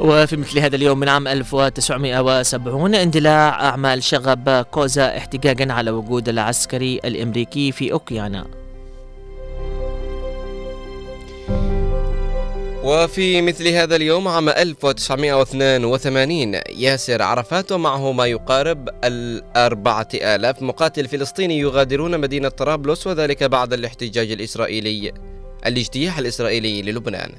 [0.00, 7.00] وفي مثل هذا اليوم من عام 1970 اندلاع أعمال شغب كوزا احتجاجا على وجود العسكري
[7.04, 8.61] الأمريكي في أوكيانا.
[12.84, 21.58] وفي مثل هذا اليوم عام 1982 ياسر عرفات ومعه ما يقارب الأربعة آلاف مقاتل فلسطيني
[21.58, 25.12] يغادرون مدينة طرابلس وذلك بعد الاحتجاج الإسرائيلي
[25.66, 27.32] الاجتياح الإسرائيلي للبنان.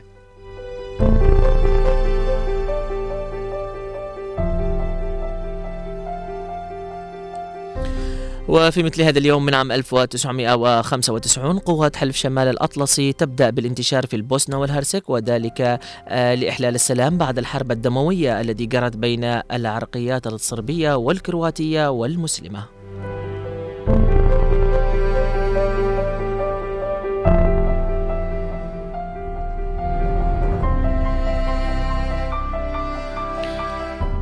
[8.48, 14.60] وفي مثل هذا اليوم من عام 1995 قوات حلف شمال الأطلسي تبدأ بالانتشار في البوسنة
[14.60, 22.83] والهرسك وذلك آه، لإحلال السلام بعد الحرب الدموية التي جرت بين العرقيات الصربية والكرواتية والمسلمة.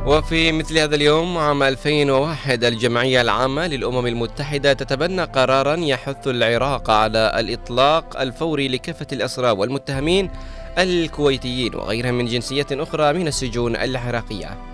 [0.06, 7.32] وفي مثل هذا اليوم عام 2001 الجمعية العامة للأمم المتحدة تتبنى قرارا يحث العراق على
[7.38, 10.30] الإطلاق الفوري لكافة الأسرى والمتهمين
[10.78, 14.71] الكويتيين وغيرهم من جنسيات أخرى من السجون العراقية.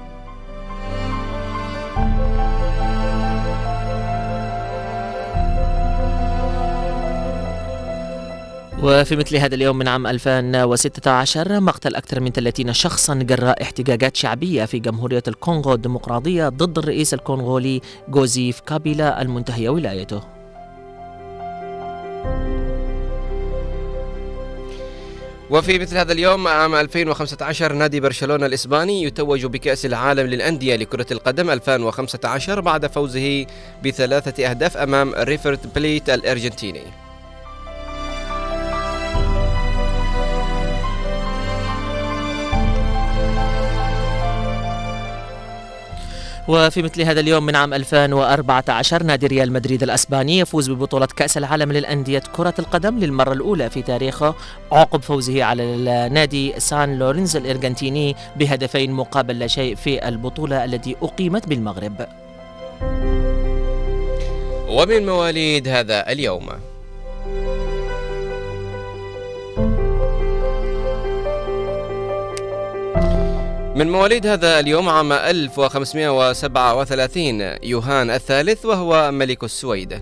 [8.83, 14.65] وفي مثل هذا اليوم من عام 2016 مقتل أكثر من 30 شخصا جراء احتجاجات شعبية
[14.65, 20.23] في جمهورية الكونغو الديمقراطية ضد الرئيس الكونغولي جوزيف كابيلا المنتهية ولايته.
[25.51, 31.51] وفي مثل هذا اليوم عام 2015 نادي برشلونة الإسباني يتوج بكأس العالم للأندية لكرة القدم
[31.51, 33.47] 2015 بعد فوزه
[33.85, 37.08] بثلاثة أهداف أمام ريفرت بليت الأرجنتيني.
[46.49, 51.73] وفي مثل هذا اليوم من عام 2014 نادي ريال مدريد الأسباني يفوز ببطولة كأس العالم
[51.73, 54.35] للأندية كرة القدم للمرة الأولى في تاريخه
[54.73, 61.49] عقب فوزه على النادي سان لورنز الأرجنتيني بهدفين مقابل لا شيء في البطولة التي أقيمت
[61.49, 62.07] بالمغرب.
[64.69, 66.49] ومن مواليد هذا اليوم.
[73.79, 80.01] من مواليد هذا اليوم عام 1537 يوهان الثالث وهو ملك السويد.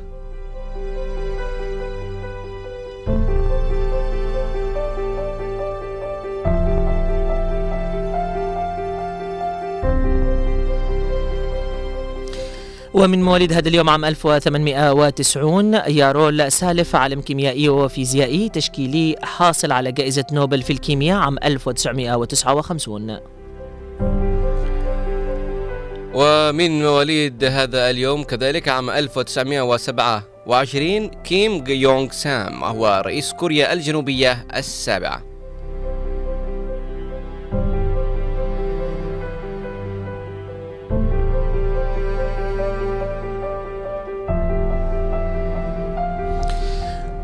[12.94, 20.24] ومن مواليد هذا اليوم عام 1890 يارول سالف عالم كيميائي وفيزيائي تشكيلي حاصل على جائزة
[20.32, 23.35] نوبل في الكيمياء عام 1959
[26.16, 35.20] ومن مواليد هذا اليوم كذلك عام 1927 كيم يونغ سام وهو رئيس كوريا الجنوبية السابع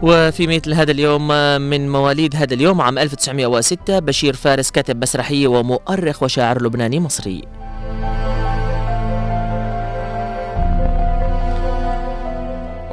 [0.03, 1.29] وفي مثل هذا اليوم
[1.61, 7.62] من مواليد هذا اليوم عام 1906 بشير فارس كاتب مسرحي ومؤرخ وشاعر لبناني مصري.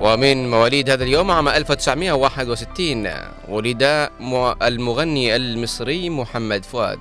[0.10, 3.08] ومن مواليد هذا اليوم عام 1961
[3.50, 4.10] ولد
[4.62, 7.00] المغني المصري محمد فؤاد.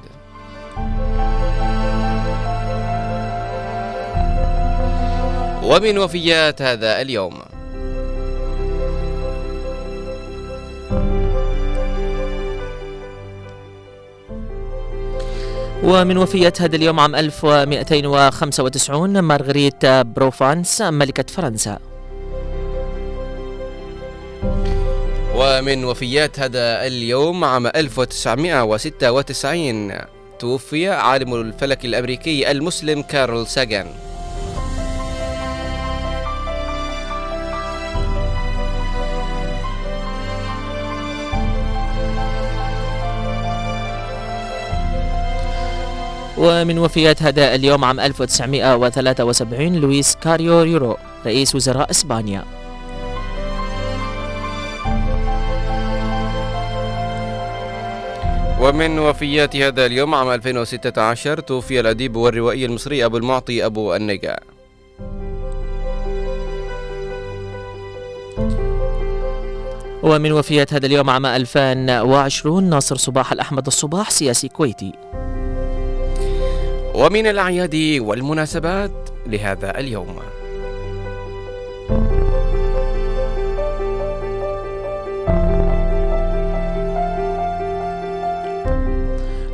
[5.63, 7.35] ومن وفيات هذا اليوم.
[15.85, 21.88] ومن وفيات هذا اليوم عام 1295 مارغريت بروفانس ملكة فرنسا.
[25.35, 29.93] ومن وفيات هذا اليوم عام 1996
[30.39, 33.87] توفي عالم الفلك الأمريكي المسلم كارل ساجان.
[46.39, 50.97] ومن وفيات هذا اليوم عام 1973 لويس كاريو يورو
[51.27, 52.58] رئيس وزراء إسبانيا.
[58.61, 64.37] ومن وفيات هذا اليوم عام 2016 توفي الأديب والروائي المصري أبو المعطي أبو النجا.
[70.03, 74.93] ومن وفيات هذا اليوم عام 2020 ناصر صباح الأحمد الصباح سياسي كويتي.
[76.95, 80.17] ومن الأعياد والمناسبات لهذا اليوم.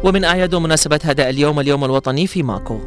[0.04, 2.80] ومن أعياد ومناسبات هذا اليوم اليوم الوطني في ماكو.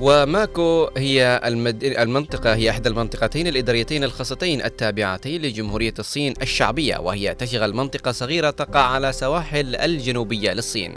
[0.00, 1.84] وماكو هي المد...
[1.84, 8.80] المنطقة هي إحدى المنطقتين الإداريتين الخاصتين التابعتين لجمهورية الصين الشعبية وهي تشغل منطقة صغيرة تقع
[8.80, 10.94] على سواحل الجنوبية للصين.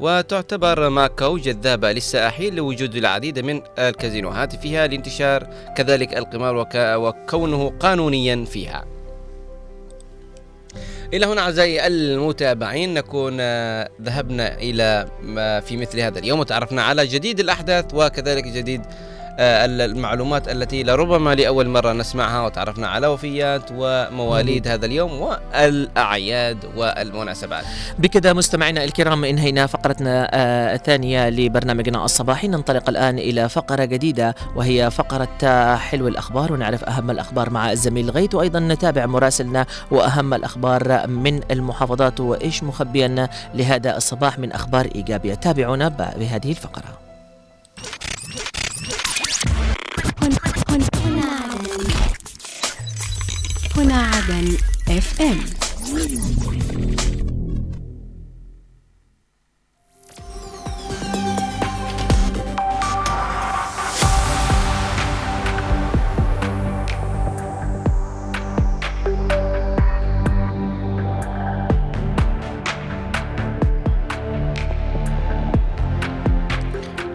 [0.00, 5.46] وتعتبر ماكو جذابة للسائحين لوجود العديد من الكازينوهات فيها لانتشار
[5.76, 6.74] كذلك القمار وك...
[6.74, 8.99] وكونه قانونيا فيها.
[11.14, 17.06] إلى هنا أعزائي المتابعين نكون آه، ذهبنا إلى ما في مثل هذا اليوم وتعرفنا على
[17.06, 24.68] جديد الأحداث وكذلك جديد آه، المعلومات التي لربما لأول مرة نسمعها وتعرفنا على وفيات ومواليد
[24.68, 27.64] هذا اليوم والأعياد والمناسبات.
[27.98, 32.48] بكذا مستمعينا الكرام انهينا فقرتنا آه، الثانية لبرنامجنا الصباحي.
[32.48, 38.10] ننطلق الآن إلى فقرة جديدة وهي فقرة آه، حلو الأخبار ونعرف أهم الأخبار مع الزميل
[38.10, 45.34] غيث وأيضا نتابع مراسلنا وأهم الأخبار من المحافظات وإيش مخبيا لهذا الصباح من أخبار إيجابية.
[45.34, 47.09] تابعونا بهذه الفقرة.
[53.76, 54.00] هنا
[54.86, 55.36] هنا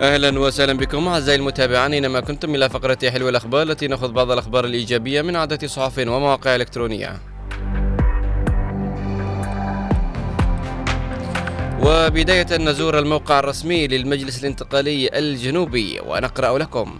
[0.02, 4.66] أهلا وسهلا بكم أعزائي المتابعين اينما كنتم إلى فقرة حلو الأخبار التي نأخذ بعض الأخبار
[4.66, 7.20] الإيجابية من عدة صحف ومواقع إلكترونية.
[11.82, 17.00] وبداية نزور الموقع الرسمي للمجلس الانتقالي الجنوبي ونقرأ لكم.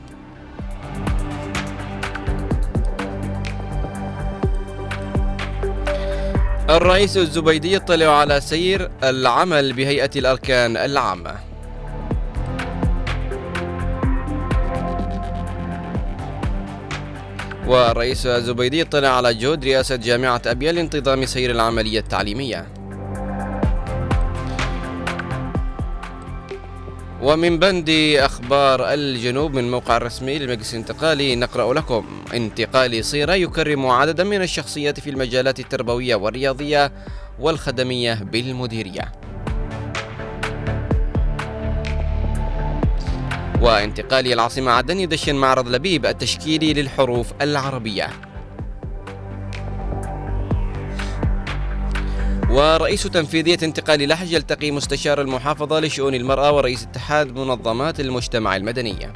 [6.70, 11.45] الرئيس الزبيدي يطلع على سير العمل بهيئة الأركان العامة.
[17.68, 22.68] والرئيس الزبيدي اطلع على جهود رئاسة جامعة أبيا لانتظام سير العملية التعليمية.
[27.22, 32.06] ومن بند أخبار الجنوب من موقع الرسمي للمجلس الانتقالي نقرأ لكم.
[32.34, 36.92] انتقالي صيرة يكرم عددا من الشخصيات في المجالات التربوية والرياضية
[37.40, 39.12] والخدمية بالمديرية.
[43.62, 48.10] وانتقالي العاصمة عدن يدشن معرض لبيب التشكيلي للحروف العربية.
[52.50, 59.14] ورئيس تنفيذية انتقال لحج يلتقي مستشار المحافظة لشؤون المرأة ورئيس اتحاد منظمات المجتمع المدنية.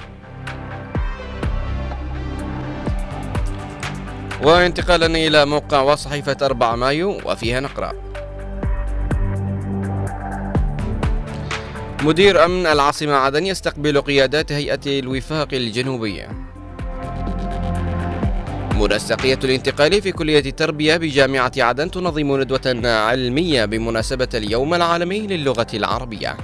[4.44, 8.09] وانتقالا إلى موقع وصحيفة 4 مايو وفيها نقرأ.
[12.04, 16.30] مدير أمن العاصمة عدن يستقبل قيادات هيئة الوفاق الجنوبية.
[18.76, 26.38] منسقية الانتقال في كلية التربية بجامعة عدن تنظم ندوة علمية بمناسبة اليوم العالمي للغة العربية.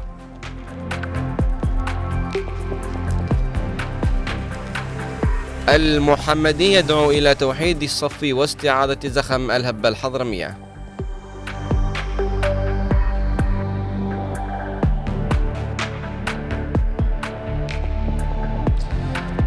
[5.70, 10.64] المحمدي يدعو إلى توحيد الصف واستعادة زخم الهبة الحضرمية.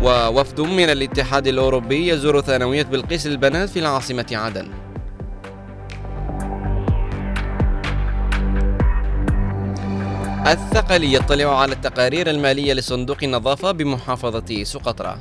[0.02, 4.68] ووفد من الاتحاد الأوروبي يزور ثانوية بلقيس للبنات في العاصمة عدن.
[10.46, 15.18] الثقلي يطلع على التقارير المالية لصندوق النظافة بمحافظة سقطرى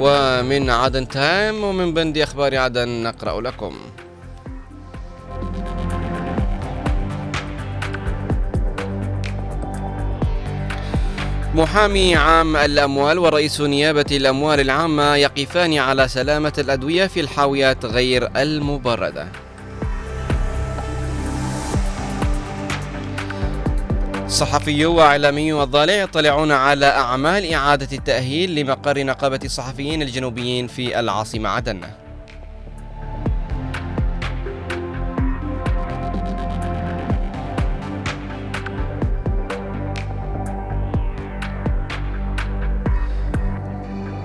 [0.00, 3.74] ومن عدن تايم ومن بند أخبار عدن نقرأ لكم.
[11.54, 19.28] محامي عام الأموال ورئيس نيابة الأموال العامة يقفان على سلامة الأدوية في الحاويات غير المبردة.
[24.30, 31.80] صحفي وإعلامي والضالع يطلعون على أعمال إعادة التأهيل لمقر نقابة الصحفيين الجنوبيين في العاصمة عدن.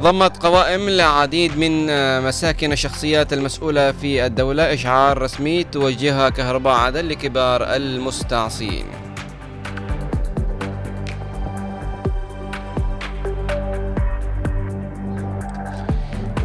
[0.01, 1.85] ضمت قوائم العديد من
[2.27, 9.04] مساكن الشخصيات المسؤولة في الدولة إشعار رسمي توجهها كهرباء عدن لكبار المستعصين.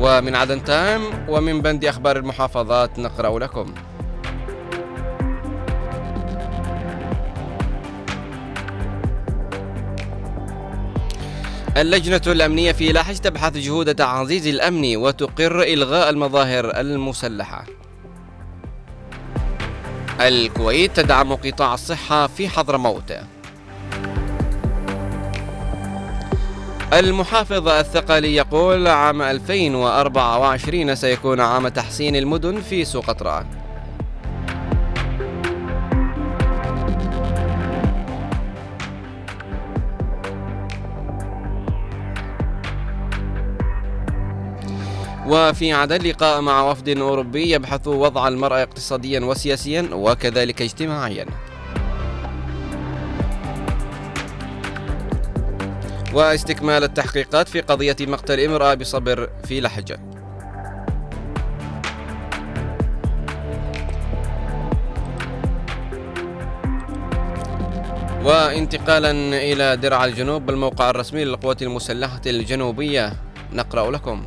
[0.00, 3.74] ومن عدن تايم ومن بند أخبار المحافظات نقرأ لكم.
[11.76, 17.64] اللجنة الأمنية في لاحج تبحث جهود تعزيز الأمن وتقر إلغاء المظاهر المسلحة.
[20.20, 23.12] الكويت تدعم قطاع الصحة في حضرموت
[26.92, 33.44] المحافظ الثقلي يقول عام 2024 سيكون عام تحسين المدن في سقطرى
[45.26, 51.26] وفي عدن لقاء مع وفد أوروبي يبحث وضع المرأة اقتصاديا وسياسيا وكذلك اجتماعيا.
[56.14, 60.00] واستكمال التحقيقات في قضية مقتل امرأة بصبر في لحجة.
[68.24, 73.12] وانتقالا إلى درع الجنوب الموقع الرسمي للقوات المسلحة الجنوبية
[73.52, 74.26] نقرأ لكم.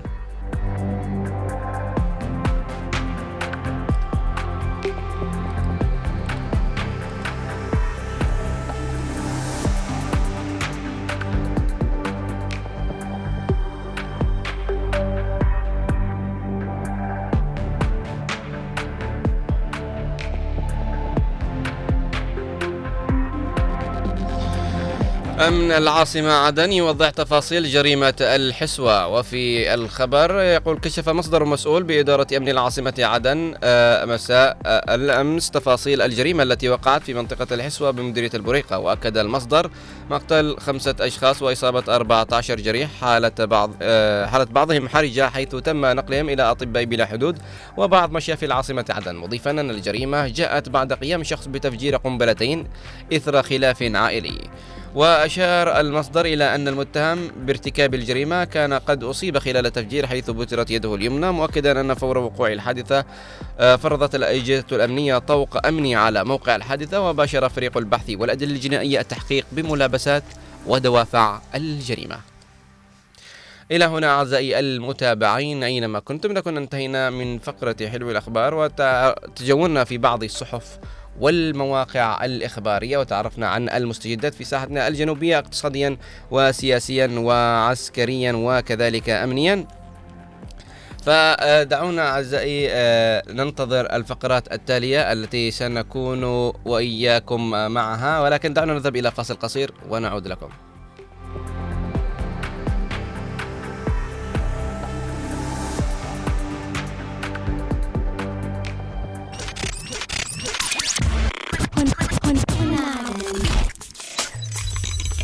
[25.53, 29.07] أمن العاصمة عدن يوضح تفاصيل جريمة الحسوة.
[29.07, 36.01] وفي الخبر يقول كشف مصدر مسؤول بإدارة أمن العاصمة عدن آه، مساء آه، الأمس تفاصيل
[36.01, 38.79] الجريمة التي وقعت في منطقة الحسوة بمديرية البريقة.
[38.79, 39.71] وأكد المصدر
[40.09, 46.29] مقتل خمسة أشخاص وإصابة 14 جريح حالة بعض آه، حالة بعضهم حرجة حيث تم نقلهم
[46.29, 47.37] إلى أطباء بلا حدود
[47.77, 49.15] وبعض مشافي العاصمة عدن.
[49.15, 52.67] مضيفا أن الجريمة جاءت بعد قيام شخص بتفجير قنبلتين
[53.13, 54.49] إثر خلاف عائلي.
[54.95, 60.95] وأشار المصدر إلى أن المتهم بارتكاب الجريمة كان قد أصيب خلال تفجير حيث بترت يده
[60.95, 63.05] اليمنى مؤكدا أن فور وقوع الحادثة
[63.59, 69.45] آه، فرضت الأجهزة الأمنية طوق أمني على موقع الحادثة وباشر فريق البحث والأدلة الجنائية التحقيق
[69.51, 70.23] بملابسات
[70.67, 72.17] ودوافع الجريمة.
[73.71, 80.23] إلى هنا أعزائي المتابعين أينما كنتم نكون انتهينا من فقرة حلو الأخبار وتجولنا في بعض
[80.23, 80.79] الصحف
[81.19, 85.97] والمواقع الإخبارية وتعرفنا عن المستجدات في ساحتنا الجنوبية اقتصاديا
[86.31, 89.67] وسياسيا وعسكريا وكذلك أمنيا.
[91.03, 96.23] فدعونا أعزائي آه، ننتظر الفقرات التالية التي سنكون
[96.65, 100.49] وإياكم معها ولكن دعونا نذهب إلى فاصل قصير ونعود لكم.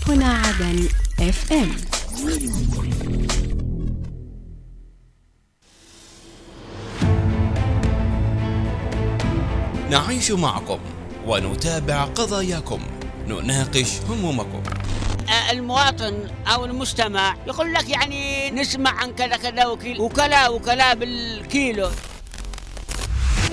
[0.10, 0.88] هنا عدن
[1.20, 1.76] اف ام
[9.90, 10.80] نعيش معكم
[11.28, 12.80] ونتابع قضاياكم.
[13.28, 14.64] نناقش همومكم.
[15.52, 16.14] المواطن
[16.48, 19.66] أو المستمع يقول لك يعني نسمع عن كذا كذا
[20.00, 21.90] وكلا وكلا بالكيلو.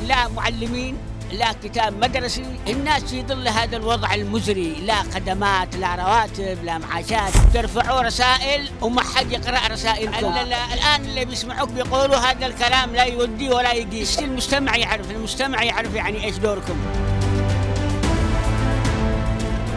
[0.06, 0.96] لا معلمين.
[1.32, 4.74] لا كتاب مدرسي الناس في ظل هذا الوضع المزري.
[4.86, 7.32] لا خدمات لا رواتب لا معاشات.
[7.54, 10.26] ترفعوا رسائل وما حد يقرأ رسائلكم.
[10.72, 16.24] الآن اللي بيسمعوك بيقولوا هذا الكلام لا يودي ولا يقيس المجتمع يعرف المجتمع يعرف يعني
[16.24, 16.76] إيش دوركم.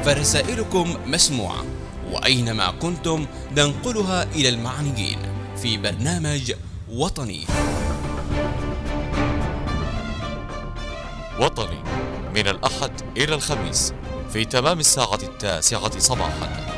[0.06, 1.64] فرسائلكم مسموعة
[2.12, 3.26] وأينما كنتم
[3.58, 5.20] ننقلها إلى المعنيين
[5.62, 6.54] في برنامج
[6.92, 7.46] وطني.
[11.40, 11.84] وطني
[12.36, 13.94] من الأحد إلى الخميس
[14.34, 16.69] في تمام الساعة التاسعة صباحا.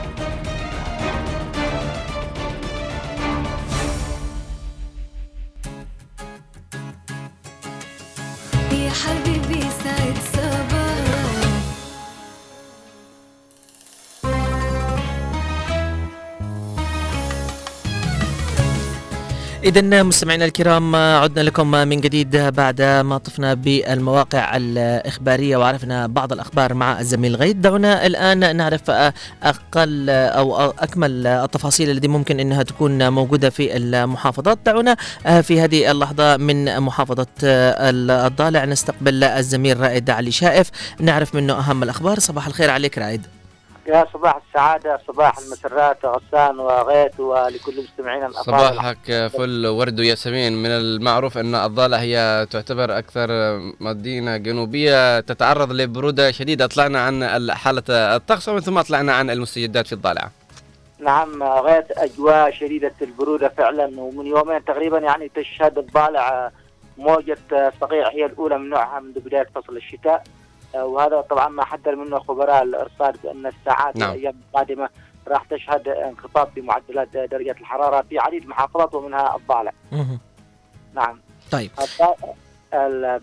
[19.63, 26.73] إذا مستمعينا الكرام عدنا لكم من جديد بعد ما طفنا بالمواقع الإخبارية وعرفنا بعض الأخبار
[26.73, 27.61] مع الزميل غيد.
[27.61, 28.81] دعونا الآن نعرف
[29.43, 34.59] أقل أو أكمل التفاصيل التي ممكن أنها تكون موجودة في المحافظات.
[34.65, 34.95] دعونا
[35.41, 40.69] في هذه اللحظة من محافظة الضالع نستقبل الزميل رائد علي شائف.
[40.99, 42.19] نعرف منه أهم الأخبار.
[42.19, 43.21] صباح الخير عليك رائد.
[43.91, 50.69] يا صباح السعادة صباح المسرات غسان وغيث ولكل مستمعينا الأفاضل صباحك فل ورد وياسمين من
[50.69, 53.27] المعروف أن الضالع هي تعتبر أكثر
[53.79, 56.67] مدينة جنوبية تتعرض لبرودة شديدة.
[56.67, 60.29] طلعنا عن حالة الطقس ومن ثم طلعنا عن المستجدات في الضالع
[60.99, 66.51] نعم غيث أجواء شديدة البرودة فعلا ومن يومين تقريبا يعني تشهد الضالع
[66.97, 67.37] موجة
[67.81, 70.23] صقيع هي الأولى من نوعها منذ بداية فصل الشتاء.
[70.75, 74.11] وهذا طبعا ما حذر منه خبراء الإرصاد بأن الساعات نعم.
[74.11, 74.89] الأيام القادمة
[75.27, 79.71] راح تشهد انخفاض في معدلات درجة الحرارة في عديد المحافظات ومنها الضالع.
[80.93, 81.19] نعم
[81.51, 81.71] طيب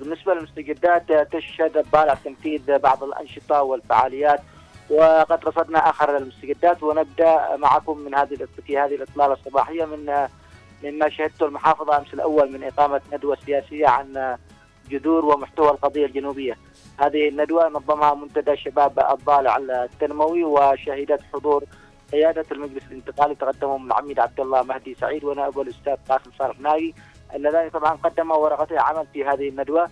[0.01, 4.41] بالنسبة للمستجدات تشهد الضالع تنفيذ بعض الأنشطة والفعاليات
[4.91, 10.29] وقد رصدنا آخر المستجدات ونبدأ معكم من هذه في هذه الإطلالة الصباحية من
[10.85, 14.37] مما شهدته المحافظه أمس الأول من إقامة ندوة سياسية عن
[14.89, 16.57] جذور ومحتوى القضية الجنوبية.
[16.99, 21.65] هذه الندوة نظمها منتدى شباب الضالع التنموي وشهدت حضور
[22.13, 26.95] قيادة المجلس الانتقالي تقدمهم العميد عبد الله مهدي سعيد ونائبه الاستاذ قاسم صالح ناجي
[27.35, 29.91] اللذان طبعا قدما ورقتي عمل في هذه الندوة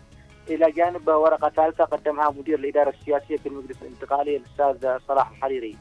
[0.51, 5.77] إلى جانب ورقة ثالثة قدمها مدير الإدارة السياسية في المجلس الانتقالي الأستاذ صلاح الحريري.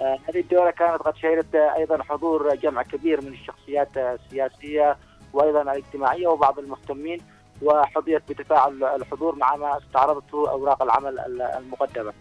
[0.00, 4.96] آه، هذه الدورة كانت قد شهدت أيضا حضور جمع كبير من الشخصيات السياسية
[5.32, 7.20] وأيضا الاجتماعية وبعض المهتمين
[7.62, 12.12] وحظيت بتفاعل الحضور مع ما استعرضته أوراق العمل ال- المقدمة.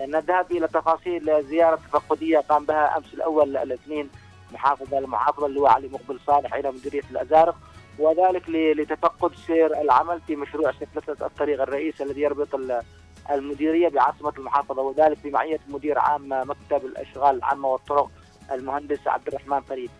[0.00, 4.10] نذهب إلى تفاصيل زياره تفقدية قام بها أمس الأول الاثنين
[4.52, 7.56] محافظ المحافظة اللواء علي مقبل صالح إلى مديرية الأزارق
[7.98, 12.82] وذلك لتفقد سير العمل في مشروع سفلته الطريق الرئيسي الذي يربط ال-
[13.30, 18.10] المديرية بعاصمة المحافظة وذلك بمعية مدير عام مكتب الأشغال العامة والطرق
[18.52, 19.90] المهندس عبد الرحمن فريد.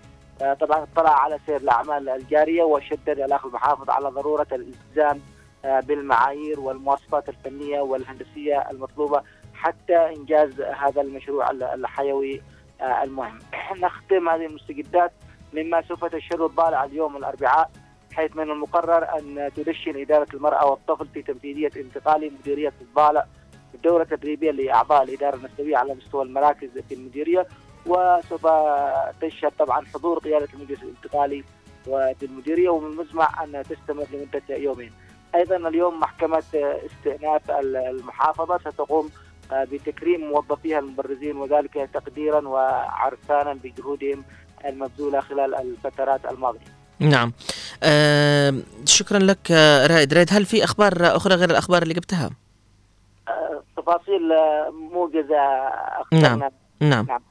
[0.43, 5.20] آه، طبعا اطلع على سير الأعمال الجارية وشدد الاخ المحافظ على ضرورة الإلتزام
[5.64, 9.22] آه، بالمعايير والمواصفات الفنية والهندسية المطلوبة
[9.55, 12.43] حتى إنجاز هذا المشروع ال- الحيوي
[12.80, 13.39] آه، المهم.
[13.82, 15.12] نختم هذه المستجدات
[15.53, 17.70] مما سوف تشهده الضالع اليوم الأربعاء
[18.12, 23.26] حيث من المقرر أن تدشن إدارة المرأة والطفل في تنفيذيه انتقال مديرية الضالع
[23.85, 27.47] دورة تدريبية لأعضاء الإدارة النسوية على مستوى المراكز في المديرية
[27.87, 28.47] وسوف
[29.20, 31.45] تشهد طبعا حضور قيادة المجلس الانتقالي
[31.87, 34.93] وفي المديرية ومن المزمع أن تستمر لمدة يومين.
[35.35, 36.43] أيضا اليوم محكمة
[36.87, 39.11] استئناف المحافظة ستقوم
[39.53, 44.24] بتكريم موظفيها المبرزين وذلك تقديرا وعرفانا بجهودهم
[44.64, 46.74] المبذولة خلال الفترات الماضية.
[46.99, 47.32] نعم.
[47.82, 48.55] آه
[48.85, 50.14] شكرا لك آه، رائد.
[50.14, 52.30] رائد هل في أخبار أخرى غير الأخبار اللي جبتها؟
[53.28, 55.37] آه، تفاصيل آه، موجزة
[56.12, 56.51] نعم.
[56.80, 57.07] نعم.
[57.07, 57.22] نعم.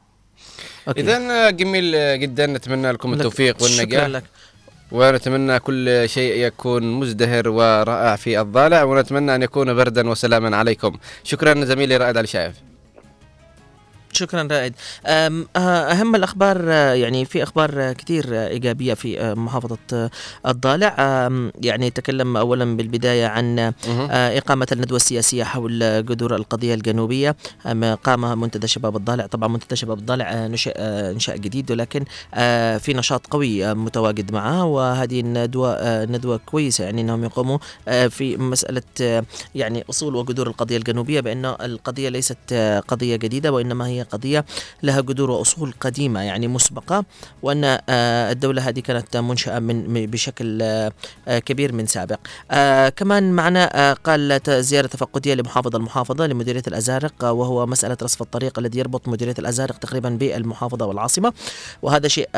[0.98, 2.46] اذا جميل جدا.
[2.46, 4.08] نتمنى لكم لك- التوفيق شكرا والنجاح.
[4.08, 4.24] لك.
[4.92, 10.98] ونتمنى كل شيء يكون مزدهر ورائع في الضالع ونتمنى أن يكون بردا وسلاما عليكم.
[11.24, 12.56] شكرا زميلي رائد علي شايف.
[14.14, 14.74] شكرا رائد.
[15.05, 20.09] أم، آه، أهم الأخبار آه، يعني في أخبار آه، كثير إيجابية في محافظة
[20.47, 20.93] الضالع.
[21.61, 23.74] يعني تكلم اولا بالبداية عن
[24.09, 27.36] إقامة الندوة السياسية حول جذور القضية الجنوبية.
[28.03, 29.26] قام منتدى شباب الضالع.
[29.26, 30.74] طبعا منتدى شباب الضالع نشأ
[31.11, 32.05] إنشاء جديد ولكن
[32.80, 34.66] في نشاط قوي متواجد معه.
[34.66, 37.57] وهذه الندوة ندوة كويسة يعني إنهم يقوموا
[38.09, 39.24] في مسألة
[39.55, 42.53] يعني أصول وجذور القضية الجنوبية بانه القضية ليست
[42.88, 44.45] قضية جديدة وإنما هي قضية
[44.84, 47.06] لها جذور وأصول قديمة يعني مسبقة
[47.41, 50.91] وأن آه، الدولة هذه كانت منشأة من بشكل آه،
[51.28, 52.20] كبير من سابق.
[52.51, 58.22] آه، كمان معنا قال ت- زيارة تفقدية لمحافظ المحافظة لمديرية الأزارق آه، وهو مسألة رصف
[58.22, 61.34] الطريق الذي يربط مديرية الأزارق تقريبا بالمحافظة والعاصمة
[61.82, 62.30] وهذا شيء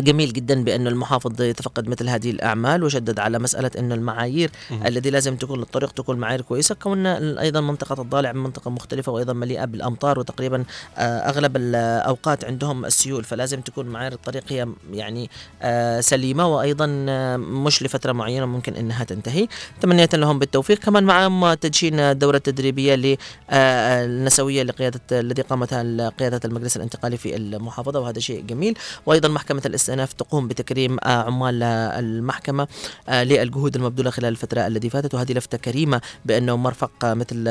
[0.00, 4.50] جميل جدا بأن المحافظ يتفقد مثل هذه الأعمال وشدد على مسألة أن المعايير
[4.86, 9.64] الذي لازم تكون للطريق تكون معايير كويسة كون أيضا منطقة الضالع منطقة مختلفة وأيضا مليئة
[9.64, 10.64] بالأمطار وتقريبا
[10.98, 15.30] آه، أغلب الأوقات عندهم السيول فلازم تكون معايير الطريق هي يعني
[15.62, 19.48] آه، سليمة وأيضا آه، مش لفترة معينة ممكن أنها تنتهي.
[19.80, 20.78] تمنية لهم بالتوفيق.
[20.78, 23.18] كمان معهم تدشين دورة تدريبية
[23.52, 28.78] للنسوية لقيادة الذي قامتها قيادة المجلس الانتقالي في المحافظة وهذا شيء جميل.
[29.06, 32.68] وأيضا محكمة الاستئناف تقوم بتكريم آه، عمال آه، المحكمة
[33.08, 35.14] آه، للجهود المبذولة خلال الفترة التي فاتت.
[35.14, 37.48] وهذه لفته كريمة بأنه مرفق مثل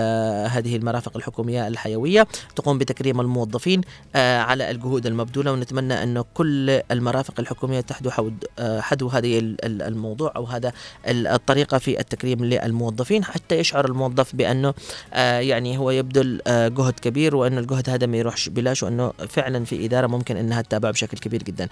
[0.51, 3.81] هذه المرافق الحكومية الحيوية تقوم بتكريم الموظفين
[4.15, 5.51] على الجهود المبذولة.
[5.51, 8.09] ونتمنى انه كل المرافق الحكومية تحدو
[8.59, 10.71] حدو هذه ال- ال- الموضوع أو هذا
[11.07, 13.23] ال- الطريقة في التكريم للموظفين.
[13.23, 14.73] حتى يشعر الموظف بأنه
[15.13, 19.85] آه، يعني هو يبذل جهد كبير وانه الجهد هذا ما يروحش بلاش وأنه فعلا في
[19.85, 21.67] إدارة ممكن إنها تتابعه بشكل كبير جدا.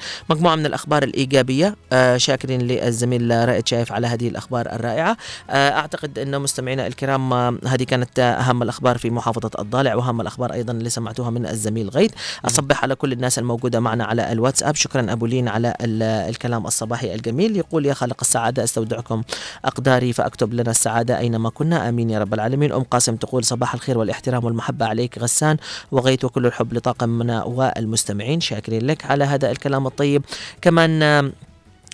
[0.56, 5.18] من الأخبار الإيجابية آه، شاكرين للزميل رائد شايف على هذه الأخبار الرائعة.
[5.49, 10.53] آه، أعتقد انه مستمعينا الكرام آه، هذه كانت أهم الأخبار في محافظة الضالع وأهم الأخبار
[10.53, 12.12] أيضا اللي سمعتوها من الزميل غيث.
[12.45, 14.76] أصبح على كل الناس الموجودة معنا على الواتساب.
[14.76, 17.58] شكرا أبو لين على ال- الكلام الصباحي الجميل.
[17.58, 19.24] يقول يا خالق السعادة أستودعكم
[19.66, 21.89] أقداري فأكتب لنا السعادة أينما كنا.
[21.89, 22.72] آمين يا رب العالمين.
[22.72, 25.58] أم قاسم تقول صباح الخير والاحترام والمحبة عليك غسان
[25.91, 28.41] وغيث وكل الحب لطاقمنا والمستمعين.
[28.41, 30.26] شاكرين لك على هذا الكلام الطيب.
[30.62, 31.32] كمان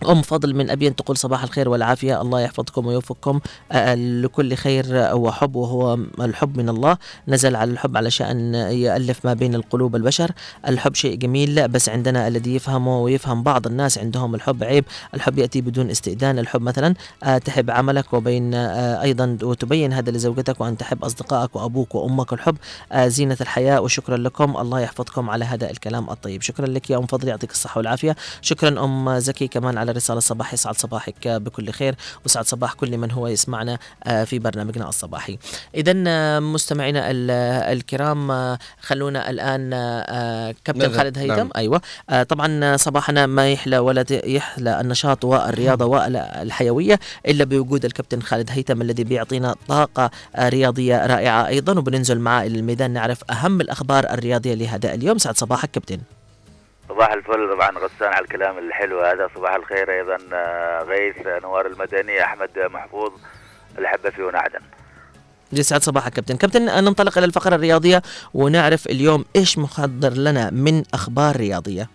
[0.10, 2.22] أم فضل من أبين تقول صباح الخير والعافية.
[2.22, 3.40] الله يحفظكم ويوفقكم.
[3.96, 6.98] لكل خير وحب وهو الحب من الله.
[7.28, 10.32] نزل على الحب علشان يألف ما بين القلوب البشر
[10.68, 14.86] الحب شيء جميل بس عندنا الذي يفهمه ويفهم بعض الناس عندهم الحب عيب.
[15.14, 16.40] الحب يأتي بدون استئذان.
[16.40, 16.94] الحب مثلا
[17.24, 22.58] آه، تحب عملك وبين آه، أيضا وتبين هذا لزوجتك وأن تحب أصدقائك وأبوك وأمك الحب.
[22.92, 24.58] آه، زينة الحياة وشكرا لكم.
[24.58, 26.42] الله يحفظكم على هذا الكلام الطيب.
[26.42, 28.16] شكرا لك يا أم فضل يعطيك الصحة والعافية.
[28.42, 33.12] شكرا أم زكي كمان على الرسالة الصباحية يسعد صباحك بكل خير وسعد صباح كل من
[33.12, 35.38] هو يسمعنا آه، في برنامجنا الصباحي.
[35.76, 35.94] إذا
[36.40, 37.32] مستمعينا ال-
[37.78, 40.94] الكرام آه، خلونا الآن آه، كابتن.
[40.94, 41.34] خالد هيثم.
[41.34, 41.50] نعم.
[41.56, 41.82] أيوة.
[42.10, 48.82] آه، طبعا صباحنا ما يحلى ولا يحلى النشاط والرياضة والحيوية إلا بوجود الكابتن خالد هيثم
[48.82, 51.78] الذي بيعطينا طاقة آه، رياضية رائعة أيضا.
[51.80, 55.18] وبننزل معاه إلى الميدان نعرف أهم الأخبار الرياضية لهذا اليوم.
[55.18, 56.00] سعد صباحك كابتن.
[56.92, 57.50] صباح الفل.
[57.54, 59.30] طبعا غسان على الكلام الحلو هذا.
[59.36, 63.12] صباح الخير أيضا آه، غيث آه، نوار المدني أحمد محفوظ.
[63.78, 64.60] الحبة في ونعدن
[65.54, 66.38] يسعد صباحك كابتن.
[66.38, 68.02] كابتن ننطلق إلى الفقرة الرياضية
[68.34, 71.90] ونعرف اليوم إيش محضر لنا من أخبار رياضية.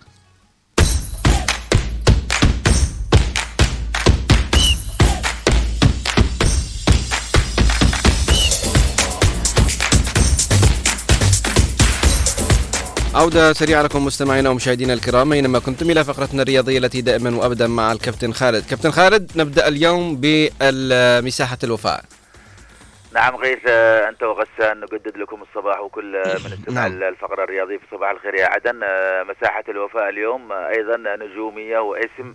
[13.17, 15.33] عودة سريعة لكم مستمعينا ومشاهدينا الكرام.
[15.33, 18.65] أينما كنتم إلى فقرتنا الرياضية التي دائما وأبدا مع الكابتن خالد.
[18.71, 22.01] كابتن خالد نبدأ اليوم بمساحة الوفاء.
[23.13, 23.67] نعم غيث
[24.09, 27.03] أنت وغسان نجدد لكم الصباح وكل من استمع نعم.
[27.03, 28.35] الفقرة الرياضية في صباح الخير.
[28.35, 28.81] يا عدن
[29.31, 32.35] مساحة الوفاء اليوم أيضا نجومية واسم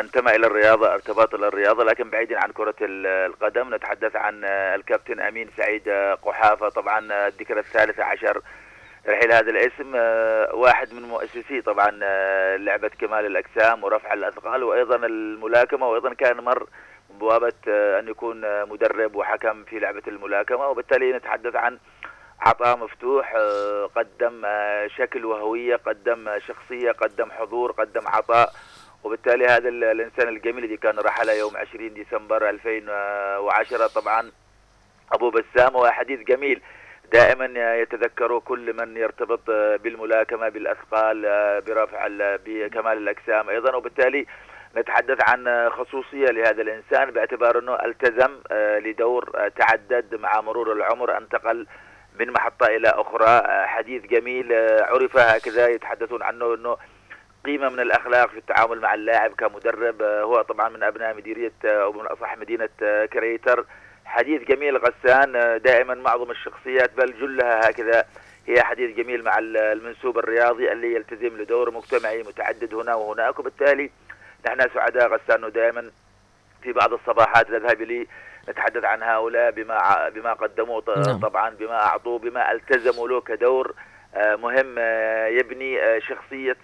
[0.00, 5.20] أنتمى إلى الرياضة ارتباط إلى الرياضه لكن بعيدا عن كرة ال- القدم نتحدث عن الكابتن
[5.20, 5.82] أمين سعيد
[6.22, 6.68] قحافة.
[6.68, 8.40] طبعا الذكرى الثالثة عشر
[9.08, 14.96] رحيل هذا الاسم آه، واحد من مؤسسي طبعا آه، لعبة كمال الأجسام ورفع الأثقال وأيضا
[14.96, 16.66] الملاكمة وأيضا كان مر
[17.10, 21.78] من بوابة آه، أن يكون مدرب وحكم في لعبة الملاكمة وبالتالي نتحدث عن
[22.40, 23.36] عطاء مفتوح
[23.96, 24.46] قدم
[24.96, 28.52] شكل وهوية قدم شخصية قدم حضور قدم عطاء.
[29.04, 34.30] وبالتالي هذا ال- الإنسان الجميل الذي كان رحل يوم 20 ديسمبر 2010 طبعا
[35.12, 36.62] أبو بسام وحديث جميل.
[37.12, 39.40] دائما يتذكر كل من يرتبط
[39.82, 41.22] بالملاكمة بالأثقال
[41.66, 43.48] برفع ال- بكمال الأجسام.
[43.50, 44.26] أيضا وبالتالي
[44.76, 51.16] نتحدث عن خصوصية لهذا الإنسان باعتبار أنه التزم آه، لدور آه، تعدد مع مرور العمر
[51.18, 51.66] أنتقل
[52.20, 53.26] من محطة إلى أخرى.
[53.26, 54.52] آه، حديث جميل
[54.82, 56.76] عرف هكذا يتحدثون عنه أنه
[57.44, 60.02] قيمة من الأخلاق في التعامل مع اللاعب كمدرب.
[60.02, 63.64] هو طبعا من أبناء مديرية آه، أو من أصح مدينة آه، كريتر.
[64.12, 68.04] حديث جميل غسان آه، دائما معظم الشخصيات بل جلها هكذا.
[68.46, 73.38] هي حديث جميل مع ال- المنسوب الرياضي اللي يلتزم لدور مجتمعي متعدد هنا وهناك.
[73.38, 73.90] وبالتالي
[74.46, 75.90] نحن سعداء غسان دائما
[76.62, 78.06] في بعض الصباحات نذهب لي
[78.48, 81.20] نتحدث عن هؤلاء بما بما قدموا نعم.
[81.20, 83.74] طبعا بما اعطوه بما التزموا له كدور
[84.14, 86.56] آه، مهم آه، يبني شخصية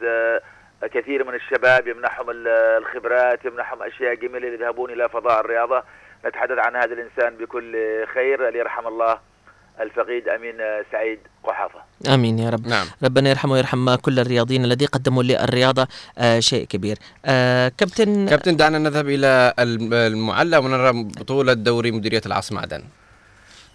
[0.83, 5.83] كثير من الشباب يمنحهم ال- الخبرات يمنحهم أشياء جميلة يذهبون إلى فضاء الرياضة.
[6.27, 7.73] نتحدث عن هذا الإنسان بكل
[8.15, 8.51] خير.
[8.51, 9.19] ليرحم الله
[9.81, 10.55] الفقيد أمين
[10.93, 11.81] سعيد قحافة.
[12.15, 12.67] آمين يا رب.
[12.67, 12.87] نعم.
[13.05, 15.87] ربنا يرحمه ويرحم كل الرياضيين الذي قدموا للرياضة
[16.19, 16.97] آه شيء كبير.
[17.27, 22.83] آه كابتن كابتن دعنا نذهب إلى الم- المعلى ونرى بطولة دوري مديرية العاصمة عدن.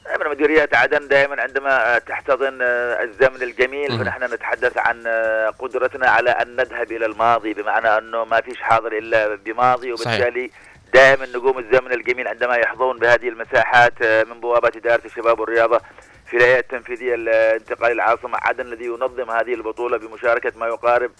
[0.05, 3.97] دائما مديرية عدن دائما عندما تحتضن آه، الزمن الجميل.
[3.99, 8.97] فنحن نتحدث عن آه، قدرتنا على أن نذهب إلى الماضي بمعنى أنه ما فيش حاضر
[8.97, 10.51] إلا بماضي وبالتالي
[10.93, 15.81] دائما نجوم الزمن الجميل عندما يحظون بهذه المساحات آه، من بوابة إدارة الشباب والرياضة
[16.25, 21.11] في الهيئة التنفيذية لانتقال العاصمة عدن الذي ينظم هذه البطولة بمشاركة ما يقارب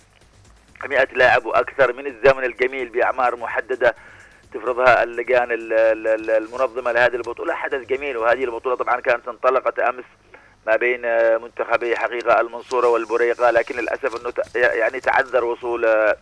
[0.85, 3.95] 100 لاعب وأكثر من الزمن الجميل بأعمار محددة
[4.53, 7.53] تفرضها اللجان ال- ال- ال- المنظمة لهذه البطولة.
[7.53, 10.03] حدث جميل وهذه البطولة طبعا كانت انطلقت أمس
[10.67, 16.17] ما بين آه، منتخبي حقيقة المنصورة والبريقة لكن للأسف انه ت- يعني تعذر وصول آه،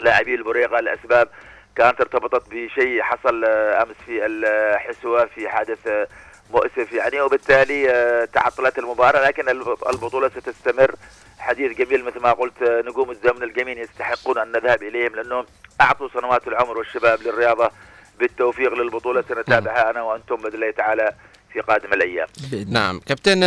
[0.00, 1.28] لاعبي البريقة لأسباب
[1.76, 6.06] كانت ارتبطت بشيء حصل آه، أمس في الحسوة في حادث آه،
[6.50, 7.20] مؤسف يعني.
[7.20, 10.94] وبالتالي آه، تعطلت المباراة لكن الب- البطولة ستستمر.
[11.38, 15.46] حديث جميل مثل ما قلت نجوم الزمن الجميل يستحقون أن نذهب إليهم لأنهم
[15.80, 17.70] أعطوا سنوات العمر والشباب للرياضة
[18.18, 19.24] بالتوفيق للبطولة.
[19.28, 21.12] سنتابعها أنا وأنتم باذن الله تعالى
[21.52, 22.26] في قادم الأيام.
[22.68, 23.00] نعم.
[23.06, 23.40] كابتن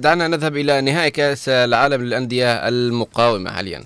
[0.00, 3.84] دعنا نذهب إلى نهائي كأس العالم للأندية المقاومة حاليا.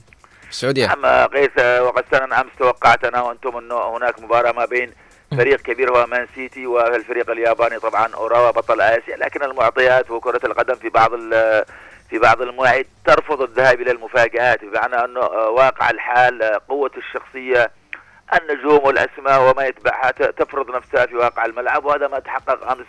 [0.51, 4.93] السعودية نعم قيس وقد أنا امس توقعت أنا وأنتم أنه هناك مباراة ما بين
[5.37, 10.75] فريق كبير هو مان سيتي والفريق الياباني طبعا اوراوا بطل آسيا لكن المعطيات وكره القدم
[10.75, 11.11] في بعض
[12.11, 17.71] في بعض المواعيد ترفض الذهاب إلى المفاجآت بمعنى أنه آه، واقع الحال آه، قوة الشخصية
[18.41, 22.87] النجوم والأسماء وما يتبعها تفرض نفسها في واقع الملعب وهذا ما تحقق أمس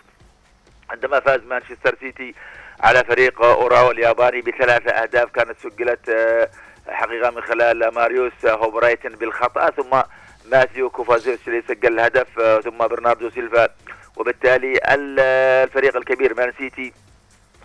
[0.90, 2.36] عندما فاز مانشستر سيتي
[2.80, 6.10] على فريق اوراوا الياباني بثلاثة أهداف كانت سجلت
[6.90, 10.02] حقيقة من خلال ماريوس هوبرايتن بالخطأ ثم
[10.52, 13.68] ماثيو كوفازيتش اللي سجل الهدف آه، ثم برناردو سيلفا.
[14.18, 15.20] وبالتالي ال-
[15.70, 16.94] الفريق الكبير مان سيتي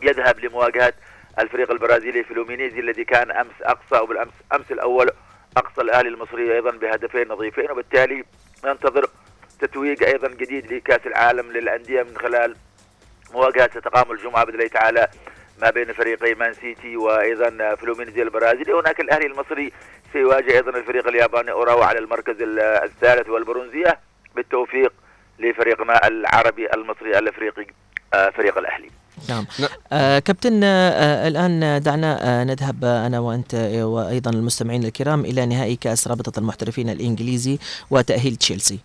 [0.03, 0.95] يذهب لمواجهة
[1.39, 5.11] الفريق البرازيلي فلومينيزي الذي كان أمس أقصى أو بالأمس أمس الأول
[5.57, 7.71] أقصى الاهلي المصري أيضا بهدفين نظيفين.
[7.71, 8.25] وبالتالي
[8.65, 9.07] ننتظر
[9.61, 12.57] تتويج أيضا جديد لكأس العالم للأندية من خلال
[13.33, 15.09] مواجهة ستقام الجمعة باذن الله تعالى
[15.63, 18.73] ما بين فريقي مان سيتي وأيضا فلومينيزي البرازيلي.
[18.73, 19.73] هناك الأهلي المصري
[20.13, 23.99] سيواجه أيضا الفريق الياباني أوراوا على المركز ال- الثالث والبرونزية.
[24.37, 24.93] بالتوفيق
[25.39, 27.67] لفريقنا العربي المصري الإفريقي
[28.15, 28.89] آه، فريق الأهلي.
[29.29, 29.47] نعم.
[29.93, 35.47] آه كابتن آه الآن دعنا آه نذهب آه أنا وأنت آه، وأيضا المستمعين الكرام إلى
[35.47, 37.59] نهائي كأس رابطة المحترفين الإنجليزي
[37.91, 38.79] وتأهيل تشيلسي.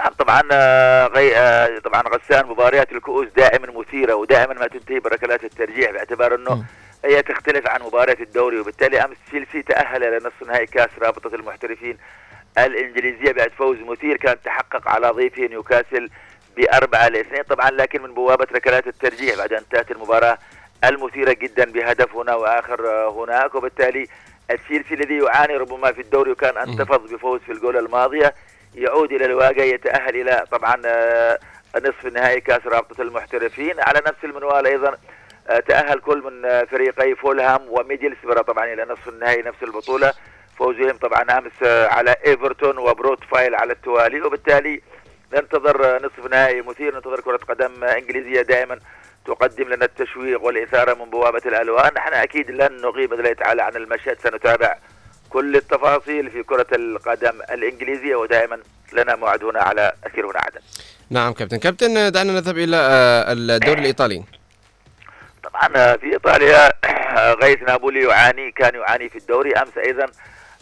[0.00, 5.44] نعم طبعا آه، غي آه، طبعا غسان مباريات الكؤوس دائما مثيرة ودائما ما تنتهي بركلات
[5.44, 6.64] الترجيح باعتبار إنه
[7.04, 11.98] هي تختلف عن مباراة الدوري وبالتالي أمس تشيلسي تأهل إلى نصف نهائي كأس رابطة المحترفين
[12.58, 16.10] الإنجليزية بعد فوز مثير كان تحقق على ضيفه نيوكاسل
[16.56, 20.38] بأربعة لاثنين طبعا لكن من بوابة ركلات الترجيح بعد أن انتهت المباراة
[20.84, 24.08] المثيرة جدا بهدف هنا وآخر آه، هناك وبالتالي
[24.64, 28.34] تشيلسي الذي يعاني ربما في الدوري وكان انتفض بفوز في الجولة الماضية
[28.74, 31.38] يعود إلى الواقع يتأهل إلى طبعا آه،
[31.76, 33.80] نصف نهائي كأس رابطة المحترفين.
[33.80, 34.96] على نفس المنوال أيضا
[35.48, 40.12] آه، تأهل كل من آه، فريقي فولهام وميدلسبرا طبعا إلى نصف النهائي نفس البطولة.
[40.58, 41.24] فوزهم طبعا
[41.62, 44.22] آه، على إيفرتون وبورت فايل على التوالي.
[44.22, 44.80] وبالتالي
[45.32, 46.94] ننتظر نصف نهائي مثير.
[46.94, 48.78] ننتظر كرة قدم إنجليزية دائما
[49.26, 51.90] تقدم لنا التشويق والإثارة من بوابة الألوان.
[51.96, 54.18] نحن أكيد لن نغيب بإذن الله تعالى عن المشهد.
[54.20, 54.76] سنتابع
[55.30, 58.58] كل التفاصيل في كرة القدم الإنجليزية ودائما
[58.92, 60.60] لنا موعد هنا على أثير هنا عدن.
[61.10, 61.56] نعم كابتن.
[61.56, 64.24] كابتن آه، دعنا نذهب إلى آه، الدوري الإيطالي.
[65.44, 66.72] طبعا في إيطاليا
[67.42, 69.52] غيث نابولي يعاني كان يعاني في الدوري.
[69.52, 70.06] أمس أيضا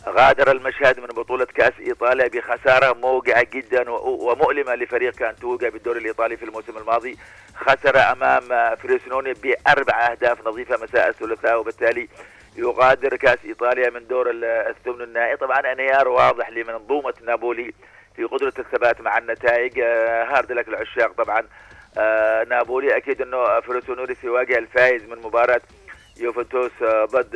[0.08, 6.36] غادر المشهد من بطولة كأس إيطاليا بخسارة موجعة جدا ومؤلمة لفريق كان توقع بالدوري الإيطالي
[6.36, 7.18] في الموسم الماضي.
[7.56, 12.08] خسر أمام فريسنوني بأربع أهداف نظيفة مساء الثلاثاء وبالتالي
[12.58, 15.36] يغادر كأس إيطاليا من دور ال- الثمن النهائي.
[15.36, 17.72] طبعا انهيار واضح لمنظومة نابولي
[18.16, 19.78] في قدرة الثبات مع النتائج.
[19.80, 21.42] آه، hard luck لعشاق طبعا.
[21.98, 25.60] آه، نابولي أكيد أنه فروسينوني سيواجه الفائز من مباراة
[26.20, 27.32] يوفنتوس آه، ضد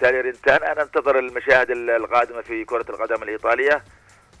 [0.00, 3.82] ساليرنيتانا انتظر المشاهد ال- القادمة في كرة القدم الإيطالية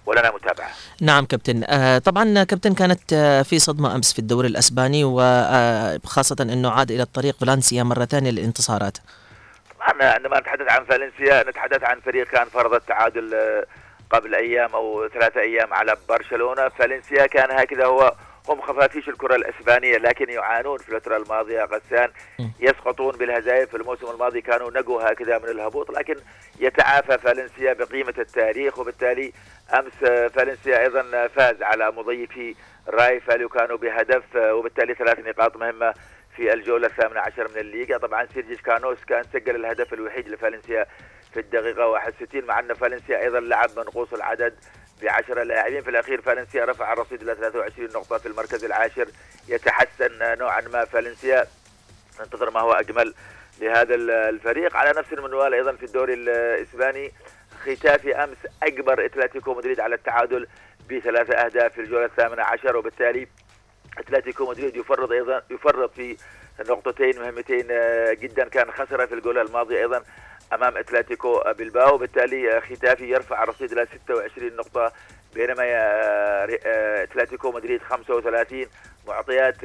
[0.06, 0.70] ولنا متابعة.
[1.00, 1.64] نعم كابتن.
[1.64, 7.02] آه طبعا كابتن كانت آه في صدمة أمس في الدوري الأسباني وخاصة أنه عاد إلى
[7.02, 8.98] الطريق فالنسيا مرة ثانية للانتصارات.
[10.10, 13.66] عندما نتحدث عن فالنسيا نتحدث عن فريق كان فرض التعادل آه،
[14.10, 16.68] قبل أيام أو ثلاثة أيام على برشلونة.
[16.68, 18.14] فالنسيا كان هكذا هو
[18.48, 21.64] هم خفافيش الكرة الإسبانية لكن يعانون في الفترة الماضية.
[21.64, 22.10] غسان
[22.60, 26.16] يسقطون بالهزائم في الموسم الماضي كانوا نقوا هكذا من الهبوط لكن
[26.60, 28.78] يتعافى فالنسيا بقيمة التاريخ.
[28.78, 29.32] وبالتالي
[29.74, 32.54] أمس آه، فالنسيا أيضا فاز على مضيفه
[32.88, 35.94] راي فاليوكانو بهدف آه، وبالتالي ثلاث نقاط مهمة
[36.36, 37.98] في الجولة الثامنة عشر من الليغا.
[37.98, 40.86] طبعا سيرجيش كانوس كان سجل الهدف الوحيد لفالنسيا
[41.34, 44.54] في الدقيقة 61 مع أن فالنسيا أيضا لعب منقوص العدد
[45.02, 45.82] ب 10 لاعبين.
[45.82, 49.08] في الأخير فالنسيا رفع الرصيد إلى 23 نقطة في المركز العاشر.
[49.48, 51.46] يتحسن نوعا ما فالنسيا
[52.20, 53.14] ننتظر ما هو أجمل
[53.60, 54.76] لهذا ال- الفريق.
[54.76, 57.12] على نفس المنوال أيضا في الدوري الإسباني
[57.62, 60.46] ختافي أمس اجبر إتلتيكو مدريد على التعادل
[60.90, 63.28] بثلاثة أهداف في الجولة الثامنة عشر وبالتالي
[63.98, 66.16] اتلتيكو مدريد يفرط أيضا يفرط في
[66.60, 70.02] نقطتين مهمتين آه، جدا كان خسر في الجوله الماضيه أيضا
[70.52, 71.94] أمام اتلتيكو بلباو.
[71.94, 74.92] وبالتالي آه، ختافي يرفع الرصيد إلى 26 نقطة
[75.34, 76.58] بينما آه،
[77.02, 78.66] اتلتيكو مدريد 35
[79.08, 79.56] معطيات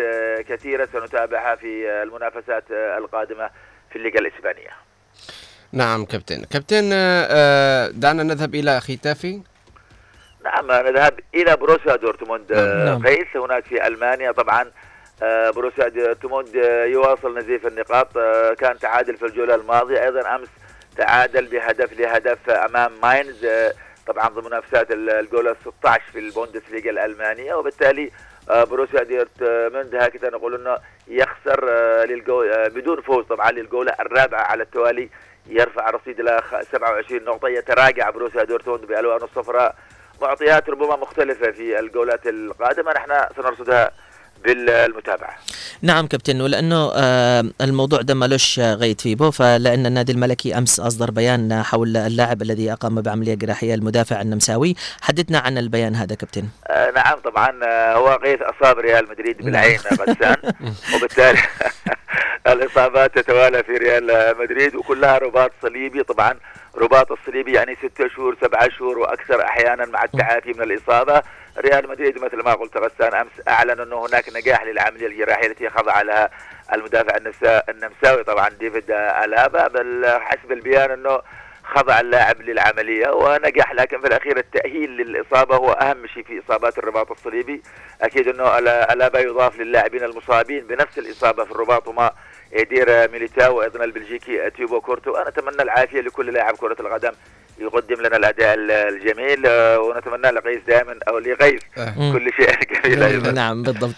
[0.48, 3.50] كثيرة سنتابعها في المنافسات القادمة
[3.90, 4.70] في الليغا الإسبانية.
[5.72, 6.44] نعم كابتن.
[6.44, 6.90] كابتن
[8.00, 9.42] دعنا نذهب إلى ختافي.
[10.48, 12.52] نعم نذهب إلى بروسيا دورتموند.
[12.52, 13.08] آه، نعم.
[13.08, 14.32] قيس هناك في ألمانيا.
[14.32, 14.72] طبعا
[15.24, 18.18] آه، بروسيا دورتموند آه، يواصل نزيف النقاط.
[18.18, 20.04] آه، كان تعادل في الجولة الماضية.
[20.04, 20.48] أيضا أمس
[20.98, 23.46] تعادل بهدف لهدف أمام ماينز.
[23.46, 23.74] آه،
[24.08, 27.54] طبعا ضمن منافسات ال- الجولة 16 في البوندسليغا الألمانية.
[27.54, 28.12] وبالتالي
[28.50, 30.78] آه، بروسيا دورتموند هكذا نقول إنه
[31.08, 32.04] يخسر آه،
[32.54, 35.10] آه، بدون فوز طبعا للجولة الرابعة على التوالي.
[35.50, 37.48] يرفع الرصيد إلى خ- 27 نقطة.
[37.50, 39.76] يتراجع بروسيا دورتموند بألوانه الصفراء.
[40.22, 42.92] معطيات ربما مختلفة في الجولات القادمة.
[42.94, 43.92] نحن سنرصدها
[44.44, 45.36] بالمتابعة.
[45.82, 51.64] نعم كابتن ولأنه آه، الموضوع ده ملوش غيت فيبو فلان النادي الملكي أمس أصدر بيان
[51.64, 54.76] حول اللاعب الذي أقام بعملية جراحية المدافع النمساوي.
[55.02, 56.44] حدثنا عن البيان هذا كابتن.
[56.68, 60.36] آه، نعم طبعا آه، هو غيث أصاب ريال مدريد بالعين غسان
[60.96, 61.40] وبالتالي
[62.54, 66.34] الإصابات تتوالى في ريال مدريد وكلها رباط صليبي طبعا.
[66.78, 71.22] رباط الصليبي يعني ستة شهور سبعة شهور وأكثر أحيانا مع التعافي من الإصابة.
[71.58, 76.02] ريال مدريد مثل ما قلت غسان أمس أعلن أنه هناك نجاح للعمليه الجراحية التي خضع
[76.02, 76.30] لها
[76.74, 81.22] المدافع النمسا- النمساوي طبعا ديفيد ألابا بل حسب البيان أنه
[81.64, 87.12] خضع اللاعب للعملية ونجح لكن في الأخير التأهيل للإصابة هو أهم شيء في إصابات الرباط
[87.12, 87.62] الصليبي.
[88.02, 92.12] أكيد أنه ألا- ألابا يضاف للاعبين المصابين بنفس الإصابة في الرباط كما
[92.54, 95.16] إيدير ميليتاو وأيضا البلجيكي تيبو كورتوا.
[95.16, 97.12] أنا أتمنى العافية لكل لاعب كرة القدم.
[97.60, 101.62] يقدم لنا الأداء ال- الجميل آه، ونتمنى لقيس دائما أو لغيث
[101.98, 102.50] كل شيء
[102.86, 103.32] جميل أيضا.
[103.42, 103.94] نعم بالضبط.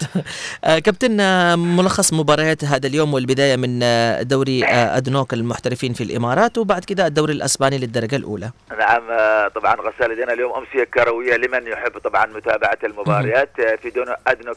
[0.64, 6.04] آه، كابتن آه، ملخص مباريات هذا اليوم والبداية من آه، دوري آه، أدنوك المحترفين في
[6.04, 8.50] الإمارات وبعد كده الدوري الأسباني للدرجة الأولى.
[8.80, 13.60] نعم آه، طبعا غسالة لدينا اليوم أمسية كروية لمن يحب طبعا متابعة المباريات.
[13.60, 14.06] آه، في دون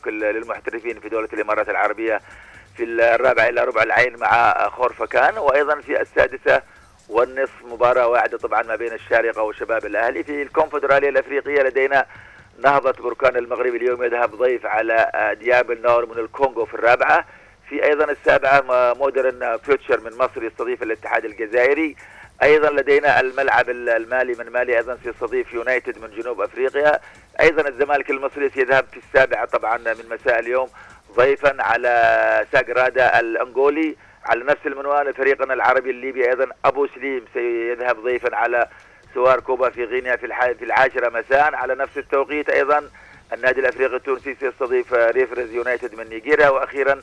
[0.07, 2.21] ال- للمحترفين في دولة الإمارات العربية
[2.77, 6.63] في الرابع إلى ربع العين مع خورفكان وأيضا في السادسة
[7.09, 12.07] والنصف مباراة واحدة طبعا ما بين الشارقة وشباب الأهلي في الكونفدرالية الأفريقية لدينا
[12.65, 17.25] نهضة بركان المغرب اليوم يذهب ضيف على آه، ديابل نوار من الكونغو في الرابعة.
[17.69, 18.63] في أيضا السابعة
[18.95, 21.97] مودرن فيوتشر من مصر يستضيف الاتحاد الجزائري.
[22.43, 27.01] أيضا لدينا الملعب ال- المالي من مالي أيضا سيستضيف يونايتد من جنوب أفريقيا.
[27.41, 30.69] أيضا الزمالك المصري سيذهب في السابعة طبعا من مساء اليوم
[31.17, 33.97] ضيفا على ساجرادا الأنغولي.
[34.25, 38.69] على نفس المنوال فريقنا العربي الليبي أيضا أبو سليم سيذهب ضيفا على
[39.15, 40.27] سوار كوبا في غينيا في
[40.59, 41.55] في العاشره مساء.
[41.55, 42.91] على نفس التوقيت أيضا
[43.33, 46.49] النادي الأفريقي التونسي سيستضيف ريفرز يونايتد من نيجيريا.
[46.49, 47.03] وأخيرا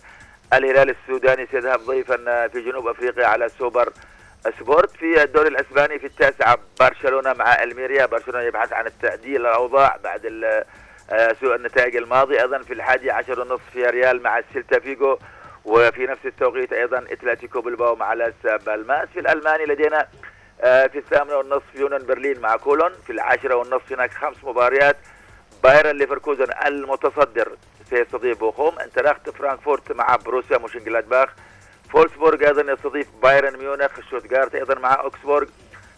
[0.53, 3.89] الهلال السوداني سيذهب ضيفا في جنوب أفريقيا على سوبر
[4.59, 4.91] سبورت.
[4.91, 8.05] في الدوري الأسباني في التاسعه برشلونة مع ألميريا.
[8.05, 10.21] برشلونة يبحث عن التعديل الأوضاع بعد
[11.41, 12.41] سوء النتائج الماضي.
[12.41, 15.17] أيضا في الحادي عشر ونصف في ريال مع السيلتا فيجو
[15.65, 18.33] وفي نفس التوقيت أيضا إتلتيكو بلباو مع لاس
[18.65, 19.09] بالماس.
[19.13, 20.07] في الألماني لدينا
[20.61, 22.91] آه، في الثامنة والنصف يونيون برلين مع كولون.
[23.07, 24.97] في العاشرة والنصف هناك خمس مباريات.
[25.63, 27.51] بايرن ليفركوزن المتصدر
[27.89, 28.79] سيستضيف بوخوم.
[28.79, 31.29] انتراخت فرانكفورت مع بروسيا مونشنجلادباخ
[31.89, 33.99] فولسبورغ أيضا يستضيف بايرن ميونخ.
[34.09, 35.47] شوتغارت أيضا مع أوكسبورغ.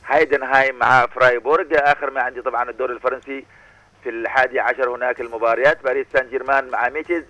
[0.06, 1.66] هايدنهايم مع فرايبورغ.
[1.72, 3.46] آخر ما عندي طبعا الدوري الفرنسي.
[4.04, 7.24] في الحادي عشر هناك المباريات باريس سان جيرمان مع ميتز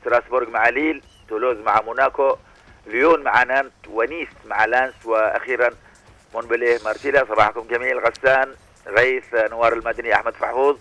[0.00, 2.36] ستراسبورغ مع ليل تولوز مع موناكو
[2.86, 5.70] ليون مع نانت ونيس مع لانس وأخيرا
[6.34, 8.54] مونبليه مارسيليا صباحكم جميل غسان
[8.86, 10.78] غيث نوار المدني أحمد فحوظ.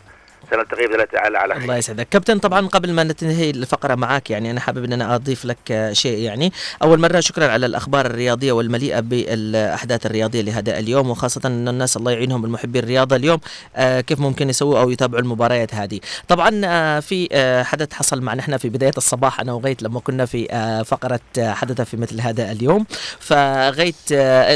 [0.52, 1.64] سنلتقي باذن الله تعالى على خير.
[1.64, 2.08] الله يسعدك.
[2.10, 6.18] كابتن طبعا قبل ما ننتهي الفقرة معك يعني أنا حابب إن أنا أضيف لك شيء
[6.18, 6.54] يعني.
[6.84, 12.12] أول مرة شكرا على الأخبار الرياضية والمليئة بالأحداث الرياضية لهذا اليوم وخاصة إن الناس الله
[12.12, 13.40] يعينهم المحبين الرياضة اليوم
[13.76, 16.00] آه، كيف ممكن يسووا أو يتابعوا المباريات هذه.
[16.28, 19.40] طبعا آه، في آه، حدث حصل معنا إحنا في بداية الصباح.
[19.40, 20.48] أنا وغيت لما كنا في
[20.88, 22.86] فقرة حدث في مثل هذا اليوم.
[23.20, 23.96] فغيت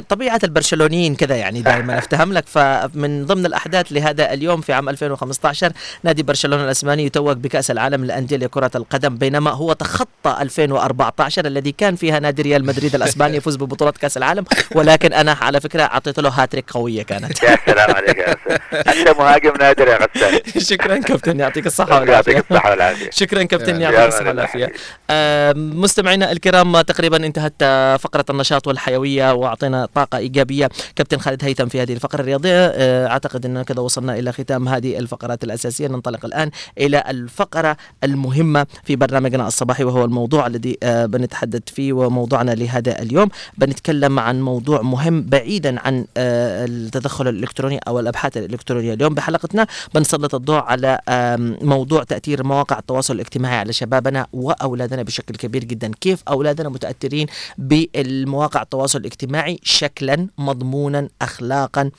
[0.09, 2.47] طبيعة البرشلونيين كذا يعني دائما أفتهم لك.
[2.47, 5.71] فمن ضمن الأحداث لهذا اليوم في عام 2015
[6.03, 11.95] نادي برشلونة الأسباني يتوج بكأس العالم للأندية لكرة القدم بينما هو تخطى 2014 الذي كان
[11.95, 16.29] فيها نادي ريال مدريد الأسباني يفوز ببطولة كأس العالم ولكن أنا على فكرة أعطيت له
[16.29, 17.43] هاتريك قوية كانت.
[17.43, 18.35] يا سلام عليك يا
[18.73, 20.39] أنت مهاجم نادر يا غسان.
[20.69, 22.43] شكرا كابتن يعطيك الصحة يعطيك والعافية.
[22.51, 23.09] الصحة والعافية.
[23.21, 24.71] شكرا كابتن يعطيك والعافية.
[25.09, 27.63] آه، مستمعينا الكرام تقريبا انتهت
[28.01, 30.69] فقرة النشاط والحيوية وأعطينا طاقة إيجابية.
[30.95, 34.97] كابتن خالد هيثم في هذه الفقرة الرياضية آه، أعتقد ان كذا وصلنا إلى ختام هذه
[34.97, 35.43] الفقرات
[35.75, 41.93] الاساسيه ننطلق الآن إلى الفقرة المهمة في برنامجنا الصباحي وهو الموضوع الذي آه، بنتحدث فيه
[41.93, 43.29] وموضوعنا لهذا اليوم.
[43.57, 48.93] بنتكلم عن موضوع مهم بعيدا عن آه، التدخل الإلكتروني أو الأبحاث الإلكترونية.
[48.93, 50.99] اليوم بحلقتنا بنسلط الضوء على
[51.61, 55.91] موضوع تأثير مواقع التواصل الاجتماعي على شبابنا وأولادنا بشكل كبير جدا.
[56.01, 61.91] كيف أولادنا متأثرين بالمواقع التواصل الاجتماعي شكلا مضمونا اخلاقا؟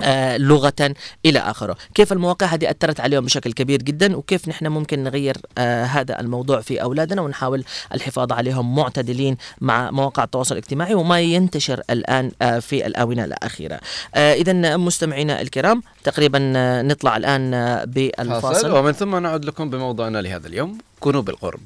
[0.00, 0.94] آه، لغة
[1.26, 1.76] إلى آخره.
[1.94, 6.60] كيف المواقع؟ هذه أثرت عليهم بشكل كبير جدا وكيف نحن ممكن نغير آه هذا الموضوع
[6.60, 12.86] في أولادنا ونحاول الحفاظ عليهم معتدلين مع مواقع التواصل الاجتماعي وما ينتشر الآن آه في
[12.86, 13.80] الآونة الأخيرة.
[14.16, 16.38] إذا مستمعينا الكرام تقريبا
[16.82, 18.70] نطلع الآن فاصل بالفاصل.
[18.70, 21.60] ومن ثم نعود لكم بموضوعنا لهذا اليوم كونوا بالقرب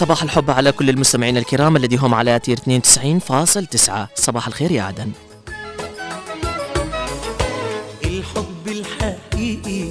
[0.00, 5.12] صباح الحب على كل المستمعين الكرام الذي هم على تير 92.9 صباح الخير يا عدن.
[8.04, 9.88] الحب الحقيقي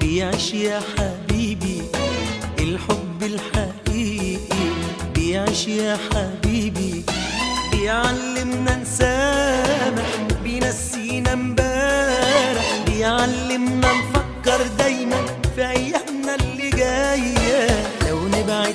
[0.00, 1.82] بيعيش يا حبيبي.
[2.58, 4.36] الحب الحقيقي
[5.14, 7.04] بيعيش يا حبيبي.
[7.72, 10.08] بيعلمنا نسامح
[10.44, 12.82] بينسينا امبارح.
[12.86, 15.26] بيعلمنا نفكر دايما
[15.56, 17.86] في أيامنا اللي جاية.
[18.08, 18.74] لو نبعد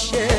[0.00, 0.29] share.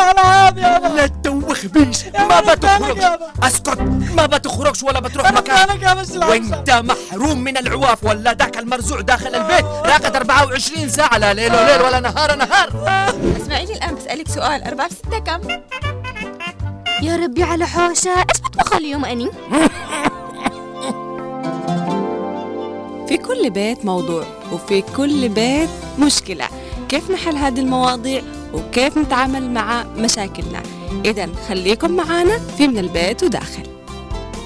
[0.00, 2.04] العاب يابا لا تدوخ بيش.
[2.06, 2.98] ما بتخرج
[3.42, 3.80] اسكت.
[4.16, 5.66] ما بتخرجش ولا بتروح مكان.
[6.28, 9.64] وانت محروم من العواف ولا ذاك المرزوع داخل البيت.
[9.64, 11.18] راقد 24 ساعة.
[11.18, 12.68] لا ليل وليل ولا نهار نهار.
[13.42, 14.64] اسمعيني الآن بسألك سؤال.
[14.64, 15.40] أربعة في ستة كم؟
[17.02, 18.10] يا ربي على حوشة.
[18.10, 19.30] إيش بطبخ اليوم أني؟
[23.08, 26.48] في كل بيت موضوع وفي كل بيت مشكلة.
[26.88, 28.22] كيف نحل هذه المواضيع؟
[28.72, 30.62] وكيف نتعامل مع مشاكلنا.
[31.04, 33.62] إذا خليكم معنا في من البيت وداخل.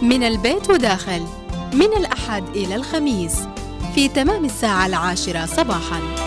[0.03, 1.27] من البيت وداخل.
[1.73, 3.37] من الأحد إلى الخميس.
[3.95, 6.26] في تمام الساعة العاشرة صباحاً.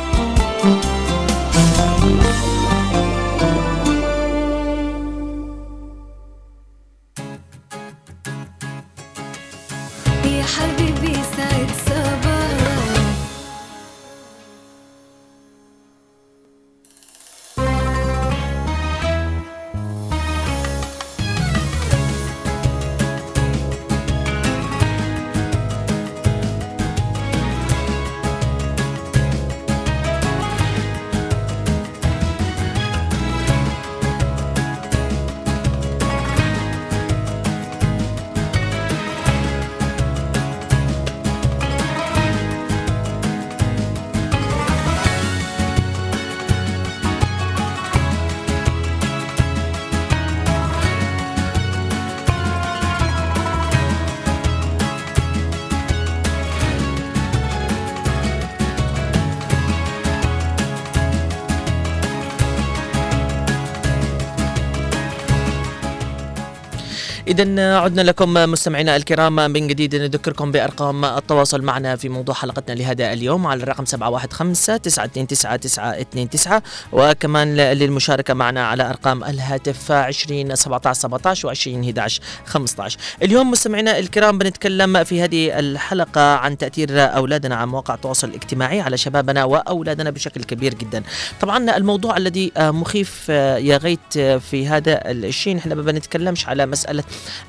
[67.30, 73.14] إذا عدنا لكم مستمعينا الكرام من جديد نذكركم بأرقام التواصل معنا في موضوع حلقتنا لهذا
[73.14, 76.62] اليوم على الرقم 715 929 929
[76.92, 84.00] وكمان للمشاركة معنا على أرقام الهاتف 20 17 17 و 20 11 15 اليوم مستمعينا
[84.00, 90.10] الكرام بنتكلم في هذه الحلقة عن تأثير أولادنا على مواقع التواصل الاجتماعي على شبابنا وأولادنا
[90.10, 91.04] بشكل كبير جدا.
[91.42, 94.18] طبعا الموضوع الذي مخيف يا غيت
[94.50, 97.04] في هذا الشيء إحنا ما بنتكلمش على مسألة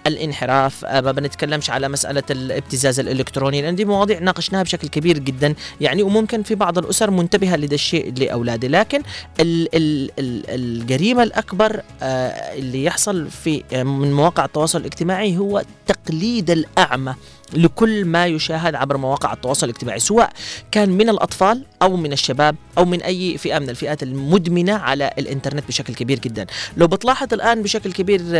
[0.07, 0.85] الانحراف.
[0.85, 6.43] ما بنتكلمش على مسألة الابتزاز الإلكتروني لأن دي مواضيع ناقشناها بشكل كبير جدا يعني وممكن
[6.43, 8.69] في بعض الأسر منتبهة لهذا الشيء لأولاده.
[8.69, 9.03] لكن
[9.41, 15.63] ال ال ال الجريمة الأكبر آه، اللي يحصل في آه، من مواقع التواصل الاجتماعي هو
[15.87, 17.15] تقليد الأعمى.
[17.55, 20.31] لكل ما يشاهد عبر مواقع التواصل الاجتماعي سواء
[20.71, 25.69] كان من الأطفال أو من الشباب أو من أي فئة من الفئات المدمنة على الإنترنت
[25.69, 26.47] بشكل كبير جدا.
[26.77, 28.35] لو بتلاحظ الآن بشكل كبير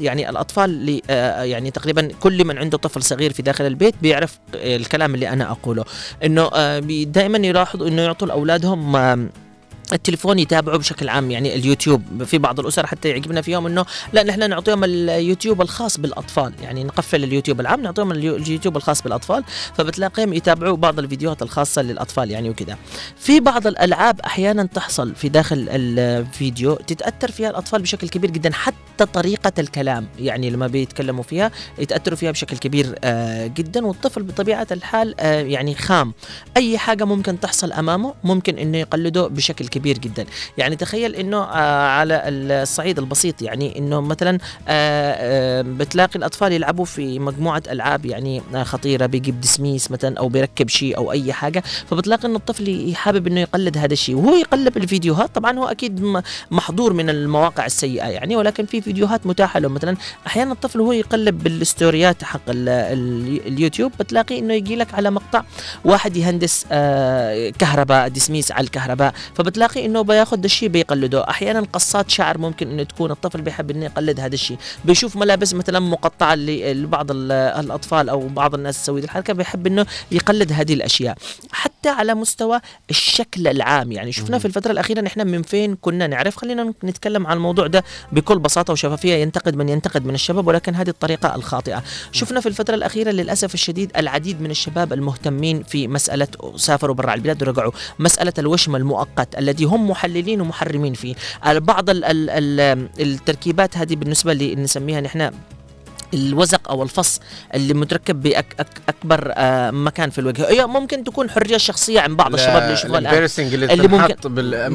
[0.00, 4.38] يعني الأطفال اللي آه، يعني تقريبا كل من عنده طفل صغير في داخل البيت بيعرف
[4.54, 5.84] آه، الكلام اللي أنا أقوله.
[6.24, 8.96] إنه آه، دائما يلاحظوا إنه يعطوا لأولادهم
[9.92, 14.50] التليفون يتابعوا بشكل عام يعني اليوتيوب في بعض الأسر حتى يعجبنا فيهم إنه لا نحن
[14.50, 19.44] نعطيهم اليوتيوب الخاص بالأطفال يعني نقفل اليوتيوب العام نعطيهم اليو- اليوتيوب الخاص بالأطفال
[19.74, 22.76] فبتلاقيهم يتابعوا بعض الفيديوهات الخاصة للأطفال يعني وكذا
[23.16, 29.06] في بعض الألعاب أحيانا تحصل في داخل الفيديو تتأثر فيها الأطفال بشكل كبير جدا حتى
[29.12, 35.20] طريقة الكلام يعني لما بيتكلموا فيها يتأثروا فيها بشكل كبير آه جدا والطفل بطبيعة الحال
[35.20, 36.12] آه يعني خام.
[36.56, 39.77] أي حاجة ممكن تحصل أمامه ممكن إنه يقلده بشكل كبير.
[39.78, 40.26] جدا.
[40.58, 44.38] يعني تخيل إنه آه على الصعيد البسيط يعني إنه مثلا
[44.68, 50.68] آه آه بتلاقي الأطفال يلعبوا في مجموعة ألعاب يعني خطيرة بيجيب دسميس مثلا أو بيركب
[50.68, 51.62] شيء أو أي حاجة.
[51.90, 54.14] فبتلاقي إنه الطفل حابب إنه يقلد هذا الشيء.
[54.16, 58.36] وهو يقلب الفيديوهات طبعا هو أكيد محظور من المواقع السيئة يعني.
[58.36, 59.68] ولكن في فيديوهات متاحة له.
[59.68, 59.96] مثلا
[60.26, 65.42] أحيانا الطفل وهو يقلب بالستوريات حق ال- ال- اليوتيوب بتلاقي إنه يجي لك على مقطع
[65.84, 66.66] واحد يهندس
[67.58, 69.14] كهرباء دسميس على الكهرباء.
[69.34, 71.28] فبتلاقي إنه بياخذ الشيء بيقلده.
[71.30, 74.56] أحيانا قصات شعر ممكن إنه تكون الطفل بيحب إنه يقلد هذا الشيء.
[74.84, 80.52] بيشوف ملابس مثلا مقطعة لبعض ال- الأطفال أو بعض الناس تسوي الحركة بيحب إنه يقلد
[80.52, 81.16] هذه الأشياء.
[81.52, 86.36] حتى على مستوى الشكل العام يعني شفنا في الفترة الأخيرة نحن من فين كنا نعرف.
[86.36, 90.88] خلينا نتكلم عن الموضوع ده بكل بساطة وشفافية ينتقد من ينتقد من الشباب ولكن هذه
[90.88, 91.82] الطريقة الخاطئة.
[92.12, 97.42] شفنا في الفترة الأخيرة للأسف الشديد العديد من الشباب المهتمين في مسألة سافروا برا البلاد
[97.42, 97.72] ورجعوا.
[97.98, 101.14] مسألة الوشم المؤقت الذي هم محللين ومحرمين فيه.
[101.46, 105.30] بعض ال ال ال التركيبات هذه بالنسبة اللي نسميها نحن
[106.14, 107.20] الوزق أو الفص
[107.54, 110.48] اللي متركب باكبر آه مكان في الوجه.
[110.50, 113.14] هي ممكن تكون حرية شخصية عند بعض الشباب اللي يشوفوها الآن.
[113.54, 114.14] اللي, اللي ممكن.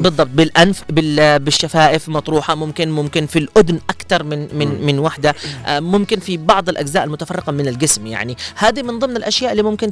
[0.02, 4.86] بالضبط بالأنف بال- بالشفائف مطروحة ممكن ممكن في الأذن أكثر من من مم.
[4.86, 5.34] من وحدة.
[5.66, 8.36] آه، ممكن في بعض الأجزاء المتفرقة من الجسم يعني.
[8.56, 9.90] هذه من ضمن الأشياء اللي ممكن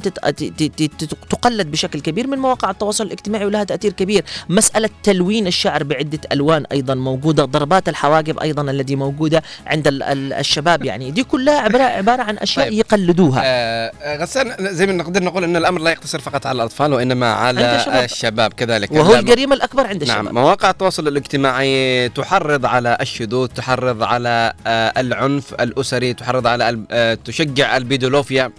[1.29, 4.23] تقلد بشكل كبير من مواقع التواصل الاجتماعي ولها تأثير كبير.
[4.49, 10.33] مسألة تلوين الشعر بعدة ألوان أيضا موجودة ضربات الحواجب أيضا التي موجودة عند ال- ال-
[10.33, 11.11] الشباب يعني.
[11.11, 12.73] دي كلها عباره عبارة عن أشياء طيب.
[12.79, 13.41] يقلدوها.
[13.45, 17.75] آه غسان زي ما نقدر نقول إن الأمر لا يقتصر فقط على الأطفال وإنما على
[17.75, 18.03] الشباب.
[18.03, 18.91] الشباب كذلك.
[18.91, 20.23] وهو الجريمة الأكبر عند الشباب.
[20.23, 27.17] نعم مواقع التواصل الاجتماعي تحرض على الشذوذ تحرض على آه العنف الأسري تحرض على آه
[27.25, 28.51] تشجع البيدولوفيا.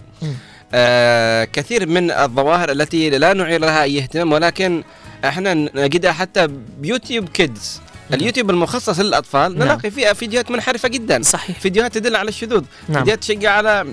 [0.73, 4.83] آه كثير من الظواهر التي لا نعير لها أي اهتمام ولكن
[5.25, 6.47] إحنا نجدها حتى
[6.79, 7.81] بيوتيوب كيدز.
[8.13, 9.67] اليوتيوب المخصص للأطفال نعم.
[9.67, 12.97] نلاقي فيها فيديوهات منحرفة جدا صحيح فيديوهات تدل على الشذوذ نعم.
[12.97, 13.85] فيديوهات تشجع على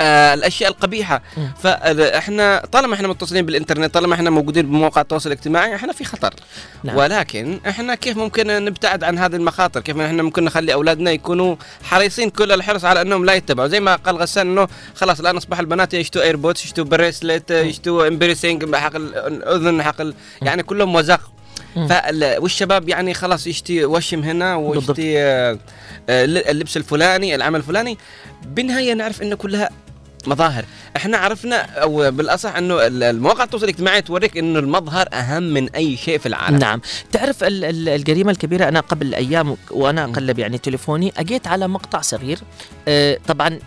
[0.00, 1.22] آه الأشياء القبيحة.
[1.62, 6.34] فاحنا طالما إحنا متصلين بالإنترنت طالما إحنا موجودين بمواقع التواصل الاجتماعي إحنا في خطر
[6.84, 6.96] نعم.
[6.96, 12.30] ولكن إحنا كيف ممكن نبتعد عن هذه المخاطر كيف إحنا ممكن نخلي أولادنا يكونوا حريصين
[12.30, 15.94] كل الحرص على إنهم لا يتبعوا زي ما قال غسان إنه خلاص الآن أصبح البنات
[15.94, 20.02] يشتوا airpods يشتوا bracelet يشتوا ام piercing حق الأذن حق.
[20.42, 21.02] يعني كلهم.
[21.02, 21.18] فال...
[22.38, 25.58] والشباب يعني خلاص يشتي وشم هنا ويشتي آه،
[26.08, 27.98] آه، اللبس الفلاني العمل الفلاني.
[28.46, 29.70] بالنهاية نعرف انه كلها
[30.26, 30.64] مظاهر.
[30.96, 35.96] إحنا عرفنا أو بالأصح إنه ال- المواقع التواصل الاجتماعي توريك إنه المظهر أهم من أي
[35.96, 36.56] شيء في العالم.
[36.58, 36.80] نعم.
[37.12, 42.00] تعرف ال- ال- الجريمة الكبيرة أنا قبل أيام وأنا أقلب يعني تليفوني أجيت على مقطع
[42.00, 42.38] صغير
[42.88, 43.58] آه طبعا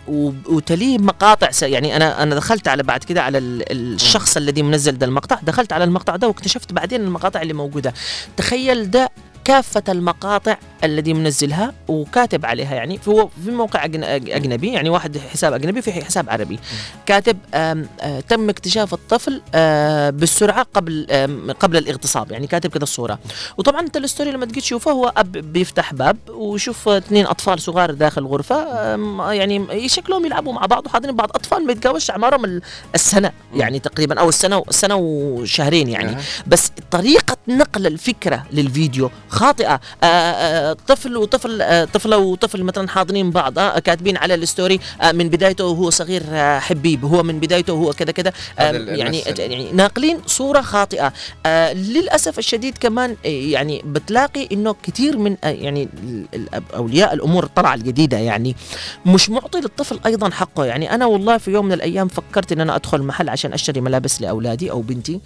[0.48, 5.06] وتليه مقاطع يعني أنا أنا دخلت على بعد كده على ال- الشخص الذي منزل ده
[5.06, 7.94] المقطع دخلت على المقطع ده واكتشفت بعدين المقاطع اللي موجودة.
[8.36, 9.10] تخيل ده
[9.46, 15.18] كافة المقاطع الذي منزلها وكاتب عليها يعني هو في موقع أجن- أج- أجنبي يعني واحد
[15.18, 16.58] حساب أجنبي في حساب عربي.
[17.06, 21.06] كاتب آم آه تم اكتشاف الطفل آه بالسرعة قبل
[21.60, 23.18] قبل الاغتصاب يعني كاتب كده الصورة.
[23.58, 28.26] وطبعا أنت الستوري لما تجي تشوفه هو أب بيفتح باب ويشوف اثنين أطفال صغار داخل
[28.26, 28.56] غرفة
[29.32, 31.30] يعني شكلهم يلعبوا مع بعض وحاضرين بعض.
[31.34, 32.62] أطفال ما يتجاوزش أعمارهم ال-
[32.94, 36.16] السنة يعني تقريبا أو السنة السنة وشهرين يعني.
[36.46, 39.10] بس طريقة نقل الفكرة للفيديو.
[39.28, 39.80] خاطئة.
[40.02, 44.80] آه، آه، طفل وطفل آه، طفلة وطفل مثلا حاضنين بعض كاتبين على الستوري
[45.12, 46.22] من بدايته وهو صغير
[46.60, 47.04] حبيب.
[47.04, 48.32] هو من بدايته وهو كذا كذا.
[48.58, 49.18] يعني.
[49.38, 51.12] يعني ناقلين صورة خاطئة.
[51.46, 57.74] آه، للأسف الشديد كمان يعني بتلاقي إنه كثير من يعني ال- ال- أولياء الأمور الطلعة
[57.74, 58.56] الجديدة يعني.
[59.06, 60.64] مش معطي للطفل أيضا حقه.
[60.64, 64.20] يعني أنا والله في يوم من الأيام فكرت إن أنا أدخل محل عشان أشتري ملابس
[64.22, 65.20] لأولادي أو بنتي.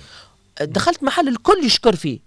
[0.60, 2.18] دخلت محل الكل يشكر فيه.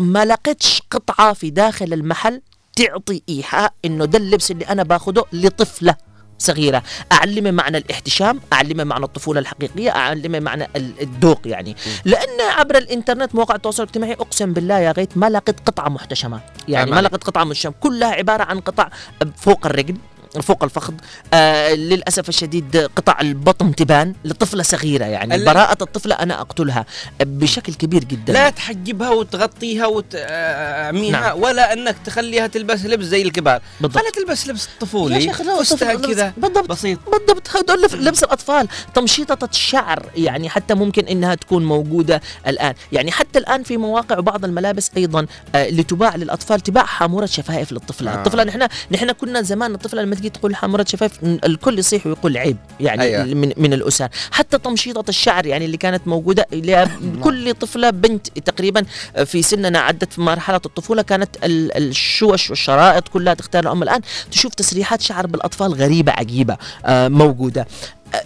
[0.00, 2.42] ما لقيتش قطعة في داخل المحل
[2.76, 5.94] تعطي إيحاء إنه ده اللبس اللي أنا باخده لطفلة
[6.38, 6.82] صغيرة.
[7.12, 11.76] أعلمه معنى الاحتشام أعلمه معنى الطفولة الحقيقية أعلمه معنى ال- الذوق يعني.
[12.04, 16.40] لأن عبر الإنترنت مواقع التواصل الاجتماعي أقسم بالله يا غيث ما لقيت قطعة محتشمة.
[16.68, 17.04] يعني ما أمان.
[17.04, 17.72] لقيت قطعة محتشمة.
[17.80, 18.88] كلها عبارة عن قطع
[19.36, 19.96] فوق الرجل.
[20.42, 20.94] فوق الفخذ
[21.34, 26.86] آه للأسف الشديد قطع البطن تبان لطفلة صغيرة يعني براءة الطفلة أنا أقتلها
[27.20, 31.22] بشكل كبير جدا لا تحجبها وتغطيها وتعميها نعم.
[31.24, 31.42] نعم.
[31.42, 33.98] ولا أنك تخليها تلبس لبس زي الكبار بالضبط.
[33.98, 35.32] خليها تلبس لبس طفولي لا،
[35.62, 41.34] طفل- كذا بالضبط بسيط بالضبط هدول لف- لبس الأطفال تمشيطة الشعر يعني حتى ممكن إنها
[41.34, 46.84] تكون موجودة الآن يعني حتى الآن في مواقع وبعض الملابس أيضا آه لتباع للأطفال تباع
[46.84, 48.14] حامورة شفايف للطفله آه.
[48.14, 48.16] آه.
[48.18, 53.02] الطفله نحن نحن كنا زمان الطفلة تجي تقول حاموره شفايف الكل يصيح ويقول عيب يعني
[53.02, 53.24] أيوة.
[53.24, 54.08] من من الأسر.
[54.30, 56.88] حتى تمشيطة الشعر يعني اللي كانت موجودة اللي
[57.22, 58.84] كل طفلة بنت تقريبا
[59.24, 64.00] في سننا عدت في مرحلة الطفولة كانت ال- الشوش والشرائط كلها تختار الام الآن
[64.30, 67.60] تشوف تسريحات شعر بالأطفال غريبة عجيبة آه، موجودة.
[67.62, 67.66] آه،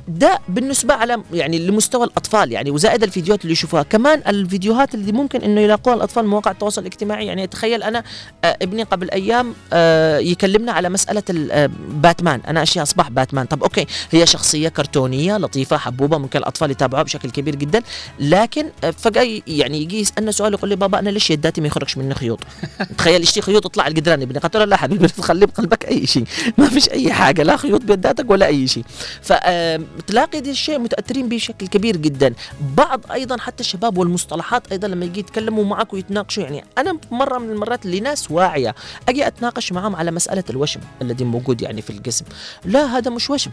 [0.09, 3.83] ده بالنسبة على يعني لمستوى الأطفال يعني وزائد الفيديوهات اللي يشوفوها.
[3.83, 7.27] كمان الفيديوهات اللي ممكن إنه يلاقوها الأطفال مواقع التواصل الاجتماعي.
[7.27, 8.03] يعني تخيل أنا
[8.45, 11.23] آه، ابني قبل أيام آه، يكلمنا على مسألة
[11.53, 12.41] آه، باتمان.
[12.49, 13.47] أنا أشا أصبح باتمان.
[13.47, 17.83] طب okay هي شخصية كرتونية لطيفة حبوبة ممكن الأطفال يتابعوها بشكل كبير جدا.
[18.21, 18.67] لكن
[18.99, 22.41] فجأة يعني يجي يسألنا سؤال يقول لي بابا أنا ليش يداتي ما يخرجش مني خيوط؟
[22.99, 24.39] تخيل يشتي خيوط تطلع الجدران ابني.
[24.39, 26.25] قلت له لا حبيبي تخلي بقلبك أي شيء.
[26.59, 28.85] ما فيش أي حاجة لا خيوط بيداتك ولا أي شيء.
[29.99, 32.35] فتلاقي دي الشيء متأثرين به بشكل كبير جدا.
[32.77, 37.51] بعض أيضا حتى الشباب والمصطلحات أيضا لما يجي يتكلموا معك ويتناقشوا يعني أنا مرة من
[37.51, 38.75] المرات لناس واعية
[39.09, 42.25] أجي أتناقش معهم على مسألة الوشم الذي موجود يعني في الجسم.
[42.65, 43.51] لا هذا مش وشم.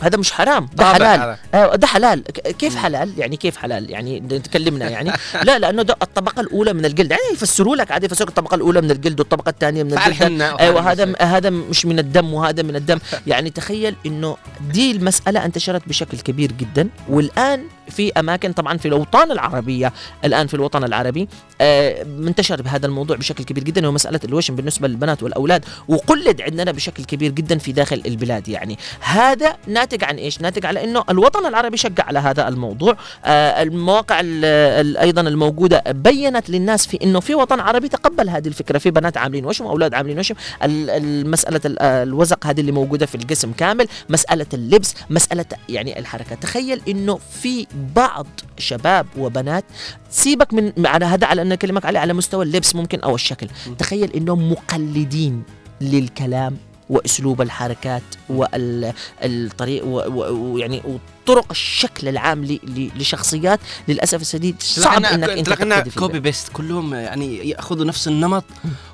[0.00, 1.36] هذا مش حرام ده حلال.
[1.54, 2.22] آه، ده حلال.
[2.58, 5.12] كيف حلال؟ يعني كيف حلال؟ يعني تكلمنا يعني.
[5.46, 7.10] لا لأنه ده الطبقة الأولى من الجلد.
[7.10, 10.42] يعني يفسروا لك عادي يفسروا الطبقة الأولى من الجلد والطبقة الثانية من الجلد.
[10.42, 12.98] أيوه هذا هذا مش من الدم وهذا من الدم.
[13.26, 14.36] يعني تخيل إنه
[14.70, 16.88] دي المسألة أنتشرت بشكل كبير جدا.
[17.08, 19.92] والآن في أماكن طبعا في الأوطان العربية
[20.24, 21.28] الآن في الوطن العربي
[21.60, 27.04] آه، منتشر بهذا الموضوع بشكل كبير جدا ومساله الوشم بالنسبة للبنات والأولاد وقلد عندنا بشكل
[27.04, 28.78] كبير جدا في داخل البلاد يعني.
[29.00, 32.96] هذا ناتج عن إيش؟ ناتج على إنه الوطن العربي شجع على هذا الموضوع.
[33.24, 38.48] آه، المواقع ال- ال- أيضا الموجودة بينت للناس في إنه في وطن عربي تقبل هذه
[38.48, 40.34] الفكرة في بنات عاملين وشم واولاد عاملين وشم.
[40.62, 45.98] ال- ال- مسألة ال- الوزق هذه اللي موجودة في الجسم كامل مسألة اللبس مسألة يعني
[45.98, 46.34] الحركة.
[46.34, 48.26] تخيل إنه في بعض
[48.58, 49.64] شباب وبنات
[50.10, 53.48] سيبك من على هذا على أن أكلمك عليه على مستوى اللبس ممكن أو الشكل.
[53.78, 55.42] تخيل إنهم مقلدين
[55.80, 56.56] للكلام
[56.90, 62.58] وأسلوب الحركات والطريق ويعني وطرق الشكل العام
[62.96, 63.60] لشخصيات.
[63.88, 65.98] للأسف الشديد صعب إنك أنت.
[65.98, 68.44] copy paste كلهم يعني يأخذوا نفس النمط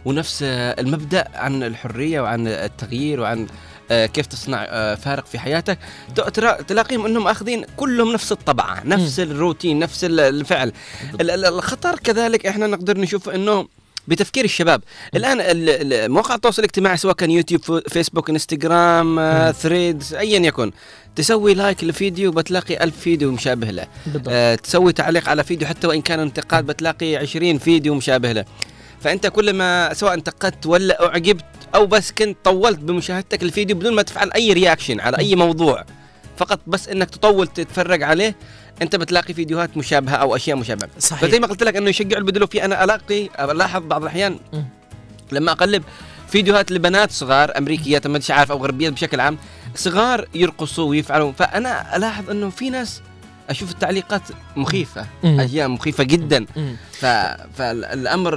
[0.04, 3.46] ونفس المبدأ عن الحرية وعن التغيير وعن
[3.90, 5.78] كيف تصنع آه، فارق في حياتك
[6.68, 10.72] تلاقيهم إنهم آخذين كلهم نفس الطبعة نفس الروتين نفس ال- الفعل.
[11.20, 13.68] ال- ال- الخطر كذلك إحنا نقدر نشوف إنه
[14.08, 14.82] بتفكير الشباب.
[15.16, 20.70] الآن ال- ال- مواقع التواصل الاجتماعي سواء كان يوتيوب فيسبوك إنستغرام آه، ثريدز ايا يكن
[21.16, 23.86] تسوي like لفيديو بتلاقي ألف فيديو مشابه له.
[24.06, 24.24] بالضبط.
[24.28, 28.44] آه تسوي تعليق على فيديو حتى وإن كان انتقاد بتلاقي 20 فيديو مشابه له.
[29.00, 31.44] فأنت كل ما سواء انتقدت ولا أعجبت
[31.74, 35.84] أو بس كنت طولت بمشاهدتك الفيديو بدون ما تفعل أي reaction على أي موضوع
[36.36, 38.36] فقط بس إنك تطول تتفرج عليه
[38.82, 40.88] أنت بتلاقي فيديوهات مشابهة أو أشياء مشابهة.
[40.98, 41.28] صحيح.
[41.28, 44.38] فزي ما قلت لك إنه يشجعوا البدلو في أنا ألاقي ألاحظ بعض الأحيان
[45.32, 45.82] لما أقلب
[46.28, 49.38] فيديوهات لبنات صغار أمريكيات ما عارف أو غربيات بشكل عام
[49.74, 51.32] صغار يرقصوا ويفعلوا.
[51.32, 53.02] فأنا ألاحظ إنه في ناس
[53.50, 54.22] أشوف التعليقات
[54.56, 55.06] مخيفة.
[55.24, 56.46] أشياء مخيفة جدا.
[57.56, 58.34] فالأمر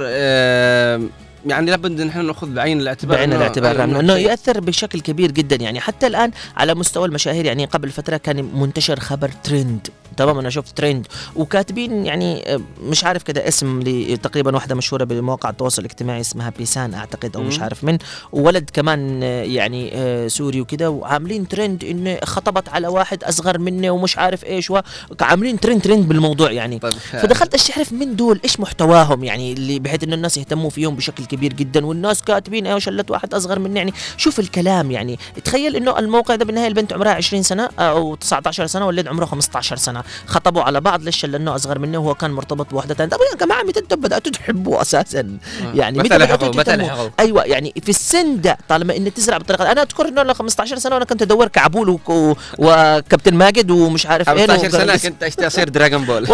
[1.46, 5.56] يعني لابد إن إحنا نأخذ بعين الاعتبار بعين الاعتبار نعم إنه ياثر بشكل كبير جدا.
[5.56, 10.50] يعني حتى الآن على مستوى المشاهير يعني قبل فترة كان منتشر خبر ترند تمام؟ أنا
[10.50, 11.06] شفت ترند
[11.36, 13.82] وكاتبين يعني آه، مش عارف كذا اسم
[14.22, 17.60] تقريبا واحدة مشهورة بمواقع التواصل الاجتماعي اسمها بيسان أعتقد أو مش.
[17.60, 17.98] عارف من.
[18.32, 23.90] وولد كمان آه، يعني آه، سوري وكذا وعاملين ترند إنه خطبت على واحد أصغر مني
[23.90, 24.72] ومش عارف إيش
[25.20, 26.78] وعاملين trend trend بالموضوع يعني.
[26.78, 30.96] طيب فدخلت إيش اعرف من دول إيش محتواهم يعني اللي بحيث إنه الناس يهتموا فيهم
[30.96, 31.33] بشكل كبير.
[31.36, 33.78] جدا والناس كاتبين أيوه شلت واحد أصغر مني.
[33.78, 38.66] يعني شوف الكلام يعني تخيل إنه الموقع ده بالنهاية البنت عمرها 20 سنة أو 19
[38.66, 40.02] سنة والولد عمره 15 سنة.
[40.26, 43.62] خطبوا على بعض ليش لأنه أصغر منه وهو كان مرتبط بواحده ثانية طب يا جماعة
[43.62, 45.38] متى أنتم بدأتوا تحبوا أساسا؟
[45.74, 49.72] يعني متى بدأتوا لحقوا؟ متى تهتموا؟ أيوه يعني في السن ده طالما إنك تزرع بالطريقة.
[49.72, 54.28] أنا أذكر إنه أنا 15 سنة وأنا كنت أدور كعبول و- وكابتن ماجد ومش عارف
[54.28, 54.96] إيه 15 سنة.
[54.96, 56.28] كنت اشتهي أصير Dragon Ball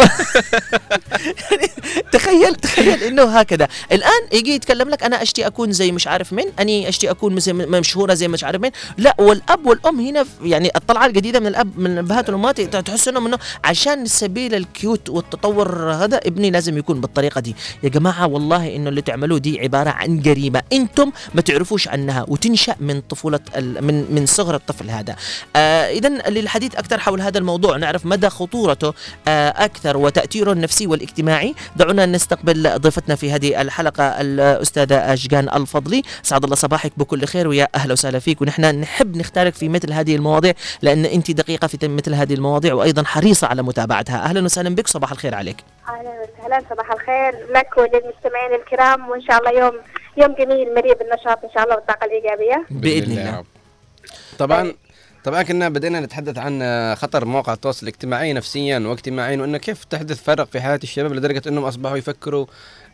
[2.12, 3.68] تخيل تخيل إنه هكذا.
[3.92, 8.14] الآن يجي يتكلم لك أنا أشتي أكون زي مش عارف مين أني أشتي أكون مشهورة
[8.14, 8.70] زي مش عارف مين.
[8.98, 13.38] لا والأب والأم هنا يعني الطلعة الجديدة من الأب من الابهات والأمهات تحس إنهم إنه
[13.64, 17.56] عشان سبيل ال cute والتطور هذا ابني لازم يكون بالطريقة دي.
[17.82, 20.62] يا جماعة والله إنه اللي تعملوه دي عبارة عن جريمة.
[20.72, 25.16] أنتم ما تعرفوش عنها وتنشأ من طفولة من من صغر الطفل هذا.
[25.56, 27.76] آه اذا للحديث أكثر حول هذا الموضوع.
[27.76, 28.94] نعرف مدى خطورته
[29.28, 31.54] آه أكثر وتأثيره النفسي والاجتماعي.
[31.80, 36.02] دعونا نستقبل ضيفتنا في هذه الحلقة الأستاذة أشجان الفضلي.
[36.22, 38.42] سعد الله صباحك بكل خير ويا أهلا وسهلا فيك.
[38.42, 40.52] ونحن نحب نختارك في مثل هذه المواضيع
[40.82, 44.24] لأن أنت دقيقة في مثل هذه المواضيع وأيضا حريصة على متابعتها.
[44.24, 45.56] أهلا وسهلا بك صباح الخير عليك.
[45.88, 49.08] أهلا وسهلا صباح الخير لك وللمستمعين الكرام.
[49.08, 49.74] وإن شاء الله يوم
[50.16, 52.66] يوم جميل مليء بالنشاط إن شاء الله والطاقة الإيجابية.
[52.70, 53.44] بإذن الله.
[54.38, 54.72] طبعا
[55.24, 56.62] طبعا كنا بدينا نتحدث عن
[56.96, 61.64] خطر مواقع التواصل الاجتماعي نفسيا واجتماعيا وإنه كيف تحدث فرق في حياة الشباب لدرجة إنهم
[61.64, 62.46] أصبحوا يفكروا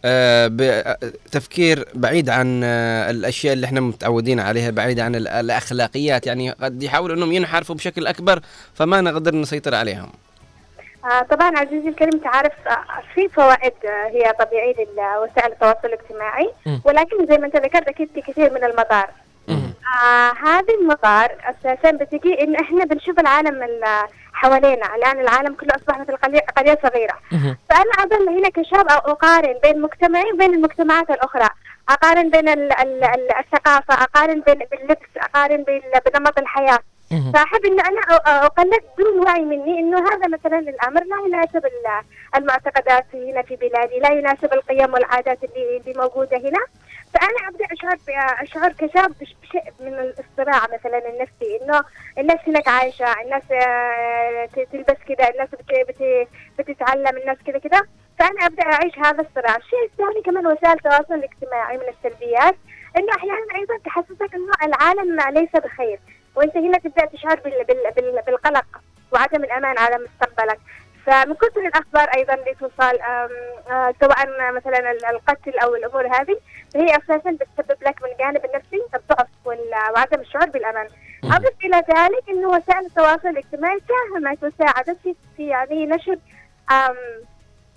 [0.04, 6.50] آه، بتفكير بعيد عن آه، الأشياء اللي إحنا متعودين عليها بعيد عن ال- الأخلاقيات يعني
[6.50, 8.40] قد يحاولوا إنهم ينحرفوا بشكل أكبر
[8.74, 10.10] فما نقدر نسيطر عليهم
[11.04, 12.52] آه طبعا عزيزي الكريم تعرف
[13.14, 13.72] في فوائد
[14.14, 16.50] هي طبيعية لوسائل التواصل الاجتماعي.
[16.84, 19.10] ولكن زي ما أنت ذكرت أكيد في كثير من المضار
[19.48, 24.94] آه هذه المضار أساسا بتجي إن إحنا بنشوف العالم ال- حوالينا.
[24.96, 26.16] الآن العالم كله اصبح مثل
[26.56, 27.14] قريه صغيرة.
[27.70, 31.48] فأنا اظل هنا كشاب أقارن بين مجتمعي وبين المجتمعات الأخرى.
[31.88, 35.64] أقارن بين ال ال ال الثقافة أقارن بين باللبس أقارن
[36.14, 36.78] بنمط الحياة.
[37.34, 42.02] فأحب إن أنا أقلد دون وعي مني إنه هذا مثلا الأمر لا يناسب ال-
[42.36, 46.60] المعتقدات هنا في بلادي لا يناسب القيم والعادات اللي اللي موجودة هنا.
[47.16, 47.98] فأنا ابدا أشعر
[48.42, 51.84] أشعر كشاب بش- بشيء من الصراع مثلا النفسي إنه
[52.18, 56.28] الناس هناك عايشة الناس آه، تلبس كذا الناس بت بت
[56.58, 57.82] بتتعلم الناس كذا كذا
[58.18, 59.56] فأنا ابدا أعيش هذا الصراع.
[59.56, 62.56] الشيء الثاني كمان وسائل التواصل الاجتماعي من السلبيات
[62.96, 65.98] إنه أحيانا أيضا تحسسك إنه العالم ليس بخير.
[66.34, 68.66] وأنت هنا تبدأ تشعر بال بال بال بالقلق
[69.12, 70.58] وعدم الأمان على مستقبلك.
[71.06, 72.98] فمن كثر الأخبار أيضا اللي توصل
[73.70, 76.36] آه، سواء مثلا ال- القتل أو الأمور هذه
[76.74, 80.88] فهي أساسا بتسبب لك من الجانب النفسي الضعف وعدم الشعور بالأمان.
[81.24, 84.96] أضف إلى ذلك إنه وسائل التواصل الاجتماعي ساهمت وساعدت
[85.36, 86.18] في يعني نشر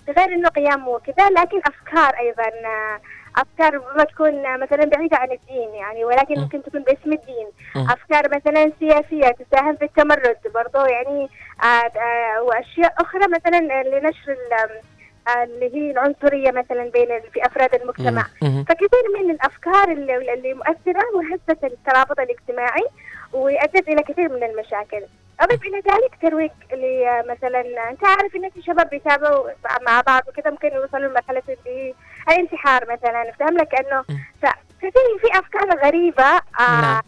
[0.08, 3.00] غير إنه قيم وكذا لكن أفكار أيضا آه،
[3.36, 7.46] أفكار ربما تكون مثلا بعيدة عن الدين يعني ولكن ممكن تكون باسم الدين.
[7.76, 11.28] أفكار مثلا سياسية تساهم في التمرد برضو يعني
[11.62, 14.36] آه، آه، وأشياء أخرى مثلا لنشر
[15.28, 18.24] آه، اللي هي العنصرية مثلا بين في أفراد المجتمع.
[18.68, 22.86] فكثير من الأفكار اللي, اللي مؤثرة وهزت الترابط الاجتماعي
[23.32, 25.02] وأدت إلى كثير من المشاكل.
[25.40, 29.48] أضف إلى ذلك ترويج اللي مثلا أنت عارف إن في شباب بيتابعوا
[29.86, 31.94] مع بعض وكذا ممكن يوصلوا لمرحلة اللي
[32.30, 33.32] الانتحار مثلا.
[33.38, 34.02] فهم لك إنه
[34.42, 34.90] ففي
[35.20, 36.24] في أفكار غريبة
[36.60, 37.00] آه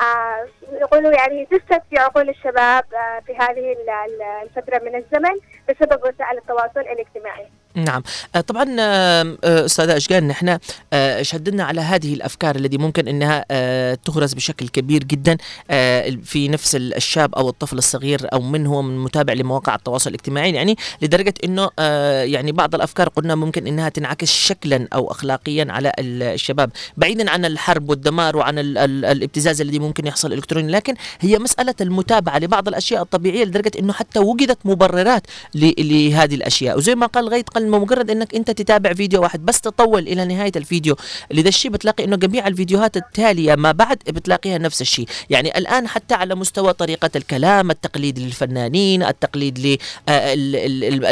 [0.00, 5.40] آه يقولوا يعني دست في عقول الشباب آه في هذه ال- ال- الفترة من الزمن
[5.68, 7.46] بسبب وسائل التواصل الاجتماعي.
[7.76, 8.02] نعم.
[8.34, 10.58] آه، طبعا آم، آه، أستاذة أشجان نحن
[10.92, 15.36] آه، شددنا على هذه الأفكار التي ممكن إنها آه، تغرس بشكل كبير جدا
[15.70, 20.10] آه، في نفس ال- الشاب أو الطفل الصغير أو من هو من متابع لمواقع التواصل
[20.10, 25.66] الاجتماعي يعني لدرجة إنه آه، يعني بعض الأفكار قلنا ممكن إنها تنعكس شكلا أو اخلاقيا
[25.70, 30.72] على ال- الشباب بعيدا عن الحرب والدمار وعن ال- ال- الابتزاز الذي ممكن يحصل الكتروني
[30.72, 35.22] لكن هي مسألة المتابعة لبعض الأشياء الطبيعية لدرجة إنه حتى وجدت مبررات
[35.54, 36.76] لهذه الأشياء.
[36.78, 40.52] وزي ما قال غيث قال مجرد إنك أنت تتابع فيديو واحد بس تطول إلى نهاية
[40.56, 40.96] الفيديو.
[41.30, 45.06] لذا الشيء بتلاقي إنه جميع الفيديوهات التالية ما بعد بتلاقيها نفس الشيء.
[45.30, 49.78] يعني الآن حتى على مستوى طريقة الكلام التقليد للفنانين التقليد
[50.08, 50.34] آه،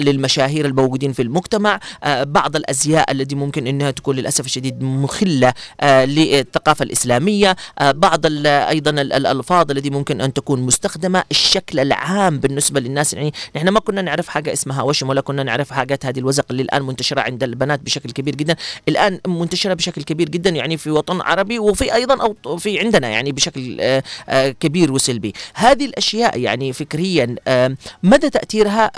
[0.00, 6.04] للمشاهير الموجودين في المجتمع آه، بعض الأزياء التي ممكن إنها تكون للأسف الشديد مخلة آه،
[6.04, 13.12] للثقافة الإسلامية بعض أيضا ال- الألفاظ التي ممكن أن تكون مستخدمة الشكل العام بالنسبة للناس.
[13.14, 16.62] يعني نحن ما كنا نعرف حاجة اسمها وشم ولا كنا نعرف حاجات هذه الوزق اللي
[16.62, 18.56] الآن منتشرة عند البنات بشكل كبير جدا.
[18.88, 23.32] الآن منتشرة بشكل كبير جدا يعني في وطن عربي وفي أيضا أو في عندنا يعني
[23.32, 25.32] بشكل آه، آه، كبير وسلبي.
[25.54, 28.90] هذه الأشياء يعني فكريا آه، مدى تأثيرها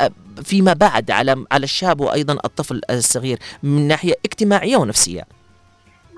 [0.44, 5.35] فيما بعد على على الشاب وأيضا الطفل الصغير من ناحية اجتماعية ونفسية؟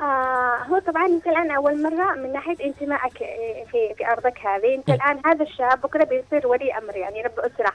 [0.01, 4.75] آه هو طبعا أنت الآن أول مرة من ناحية انتمائك آه، في في أرضك هذه.
[4.75, 7.73] أنت الآن هذا الشاب بكرة بيصير ولي أمر يعني رب أسرة.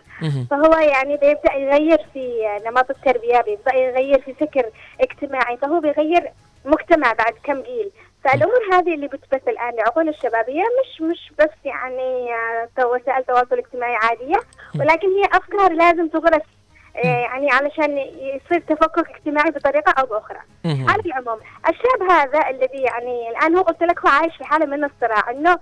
[0.51, 4.65] فهو يعني بيبدأ يغير في نمط التربية بيبدأ يغير في فكر
[5.01, 5.57] اجتماعي.
[5.57, 6.31] فهو بيغير
[6.65, 7.91] مجتمع بعد كم جيل.
[8.23, 12.29] فالأمور هذه اللي بتبث الآن لعقول الشباب هي مش مش بس يعني
[12.79, 14.37] آه، وسائل تواصل اجتماعي عادية
[14.79, 16.43] ولكن هي أفكار لازم تغرس آه،
[16.95, 20.39] يعني علشان يصير تفكك اجتماعي بطريقة أو بأخرى.
[20.65, 21.39] على العموم
[21.69, 25.55] الشاب هذا الذي يعني الآن هو قلت لك هو عايش في حالة من الصراع إنه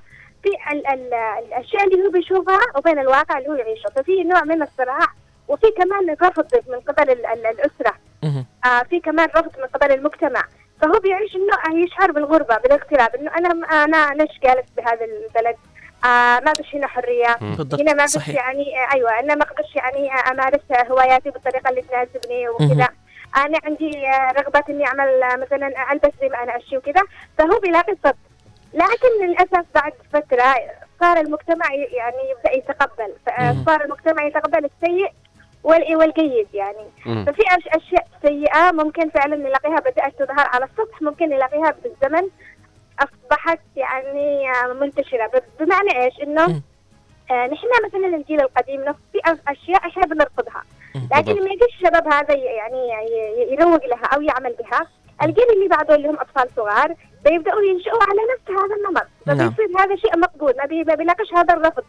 [0.44, 4.62] في ال ال الأشياء اللي هو بيشوفها وبين الواقع اللي هو يعيشه ففي نوع من
[4.62, 5.08] الصراع
[5.48, 7.94] وفي كمان رفض من قبل ال ال الأسرة.
[8.66, 10.44] آه في كمان رفض من قبل المجتمع.
[10.82, 13.50] فهو بيعيش إنه يشعر بالغربة بالاغتراب إنه أنا
[13.84, 15.56] أنا ليش جالس بهذا البلد؟
[16.06, 17.36] آه ما فيش هنا حرية.
[17.42, 18.36] بالضبط، هنا ما فيش صحيح.
[18.36, 20.62] يعني آه أيوه أنا ما أقدرش يعني آه، أمارس
[20.92, 22.88] هواياتي بالطريقة اللي تناسبني وكذا.
[23.38, 27.02] أنا عندي آه، رغبه إني أعمل آه، مثلا ألبس زي ما أنا أشي وكذا
[27.38, 28.16] فهو بيلاقي صد
[28.74, 30.56] لكن للأسف بعد فترة
[31.00, 33.14] صار المجتمع يعني يبدأ يتقبل.
[33.40, 33.64] مم.
[33.66, 35.12] صار المجتمع يتقبل السيء
[35.64, 36.86] وال- والجيد يعني.
[37.06, 37.26] مم.
[37.26, 42.28] ففي أش- أشياء سيئة ممكن فعلا نلاقيها بدأت تظهر على السطح ممكن نلاقيها بالزمن.
[43.04, 44.48] أصبحت يعني
[44.80, 45.32] منتشرة.
[45.60, 46.62] بمعنى إيش؟ إنه
[47.32, 50.64] آه نحن مثلا الجيل القديم نفس في أشياء إحنا بنرفضها.
[51.16, 52.90] لكن لما يجي الشباب هذا يعني
[53.54, 54.88] يروج لها أو يعمل بها.
[55.24, 56.96] الجيل اللي بعده اللي هم أطفال صغار
[57.26, 59.08] بيبدأوا ينشئوا على نفس هذا النمط.
[59.28, 59.50] نعم.
[59.52, 60.54] فبيصير هذا شيء مقبول.
[60.58, 61.84] ما بي- ما بيلاقيش هذا الرفض.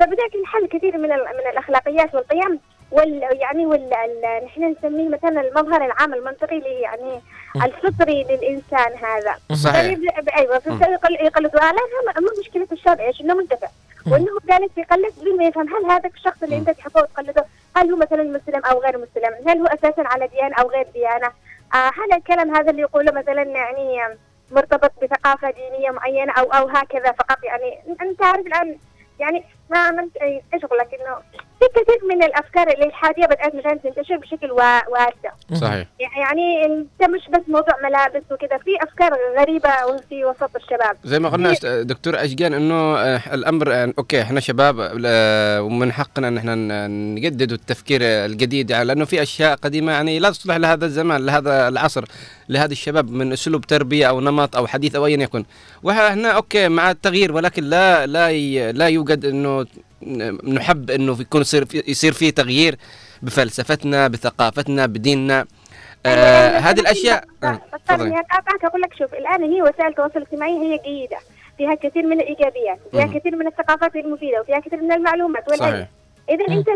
[0.00, 2.60] فبدأت الحل كثير من من الأخلاقيات والقيم
[2.90, 7.20] وال يعني وال ال- نحن نسميه مثلا المظهر العام المنطقي اللي يعني
[7.56, 9.34] الفطري للإنسان هذا.
[9.54, 9.98] صحيح.
[9.98, 11.60] ب- أيوه فيبدأ يقل- يقلدوا.
[11.60, 13.68] لا لا مو مشكلة الشاب إيش إنه منتفع.
[14.06, 17.44] وإنه جالس يقلد بدون ما يفهم هل هذا الشخص اللي أنت تحبه وتقلده
[17.76, 21.26] هل هو مثلا مسلم أو غير مسلم؟ هل هو أساسا على ديانه أو غير ديانة؟
[21.74, 24.00] آه هل الكلام هذا اللي يقوله مثلا يعني
[24.50, 28.78] مرتبط بثقافة دينية معينة أو أو هكذا فقط؟ يعني أنت عارف الآن
[29.20, 31.16] يعني ما عملت اي إيش أقول لك إنه
[31.74, 35.60] في كثير من الأفكار الالحاديه بدأت مثلا تنتشر بشكل وا- واسع.
[35.60, 35.86] صحيح.
[36.00, 39.70] يعني أنت مش بس موضوع ملابس وكذا في أفكار غريبة
[40.08, 40.96] في وسط الشباب.
[41.04, 46.28] زي ما قلنا دكتور أشجان إنه آه، الأمر آه، أوكي إحنا شباب آه، ومن حقنا
[46.28, 46.54] إن إحنا
[46.86, 52.04] نجدد التفكير الجديد يعني لأنه في أشياء قديمة يعني لا تصلح لهذا الزمان لهذا العصر
[52.48, 55.44] لهذا الشباب من أسلوب تربية أو نمط أو حديث أو ايا يكن.
[55.82, 58.32] وإحنا أوكي مع التغيير ولكن لا لا
[58.72, 59.66] لا يوجد إنه
[60.44, 62.76] نحب إنه يكون يصير في يصير في تغيير
[63.22, 65.46] بفلسفتنا بثقافتنا بديننا
[66.06, 68.10] آه هذه الاشياء آه، تفضلي.
[68.20, 71.18] اقاطعك أقول لك شوف الآن هي وسائل التواصل الاجتماعي هي جيدة
[71.58, 73.18] فيها كثير من الإيجابيات فيها.
[73.18, 75.86] كثير من الثقافات المفيدة وفيها كثير من المعلومات والعلم
[76.28, 76.68] إذا أنت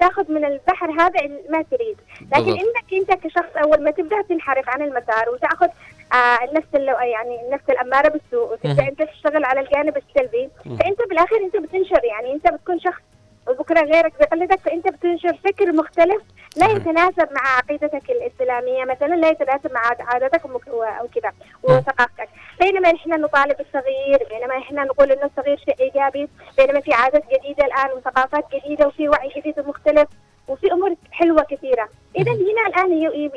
[0.00, 1.20] تأخذ من البحر هذا
[1.50, 1.96] ما تريد
[2.32, 2.50] لكن.
[2.50, 5.68] انك انت كشخص أول ما تبدأ تنحرف عن المسار وتأخذ
[6.12, 6.38] آه
[6.74, 8.88] اللو يعني النفس الأمارة بالسوء وتبدا.
[8.88, 10.48] أنت تشتغل على الجانب السلبي.
[10.64, 13.02] فأنت بالاخير أنت بتنشر يعني أنت بتكون شخص
[13.48, 16.22] وبكرة غيرك بيقلدك فأنت بتنشر فكر مختلف
[16.56, 21.32] لا يتناسب مع عقيدتك الإسلامية مثلا لا يتناسب مع عاداتك ومك- و- وكذا
[21.62, 22.28] وثقافتك
[22.60, 26.28] بينما إحنا نطالب الصغير بينما إحنا نقول إنه الصغير شيء إيجابي
[26.58, 30.08] بينما في عادات جديدة الآن وثقافات جديدة وفي وعي جديد ومختلف
[30.48, 31.88] وفي أمور حلوة كثيرة.
[32.16, 32.92] إذا هنا الآن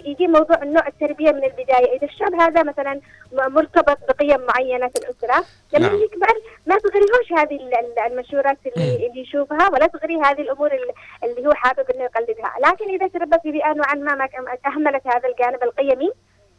[0.05, 1.97] يجي موضوع النوع التربية من البداية.
[1.97, 3.01] إذا الشاب هذا مثلا
[3.33, 5.99] مرتبط بقيم معينة في الأسرة لما نعم.
[6.01, 6.27] يكبر
[6.65, 10.91] ما تغريهوش هذه ال- ال- المنشورات اللي, اللي يشوفها ولا تغريه هذه الأمور ال-
[11.23, 12.53] اللي هو حابب إنه يقلدها.
[12.65, 14.27] لكن إذا تربى في بيئه نوعا ما
[14.65, 16.11] اهملت هذا الجانب القيمي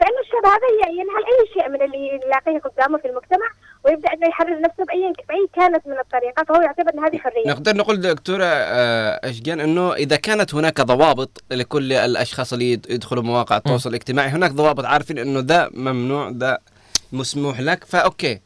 [0.03, 3.47] فانه الشاب هذا ي- ينهل أي شيء من اللي يلاقيه قدامه في المجتمع
[3.85, 7.47] ويبدأ إنه يحرر نفسه باي بأي كانت من الطريقة فهو يعتبر إن هذه حرية.
[7.53, 13.23] نقدر نقول دكتورة آه، أشجان أنه إذا كانت هناك ضوابط لكل الأشخاص اللي يد- يدخلوا
[13.23, 16.59] مواقع التواصل الاجتماعي هناك ضوابط عارفين أنه ذا ممنوع ذا
[17.13, 18.41] مسموح لك ف okay.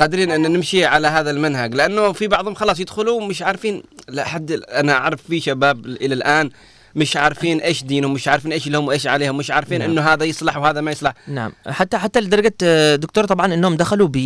[0.00, 3.82] قادرين أن نمشي على هذا المنهج لأنه في بعضهم خلاص يدخلوا مش عارفين.
[4.08, 6.50] لحد أنا أعرف في شباب إلى الآن
[6.96, 9.90] مش عارفين إيش دينهم مش عارفين إيش لهم وإيش عليهم مش عارفين نعم.
[9.90, 11.12] إنه هذا يصلح وهذا ما يصلح.
[11.28, 11.52] نعم.
[11.66, 14.16] حتى حتى لدرجة آه، دكتور طبعا إنهم دخلوا ب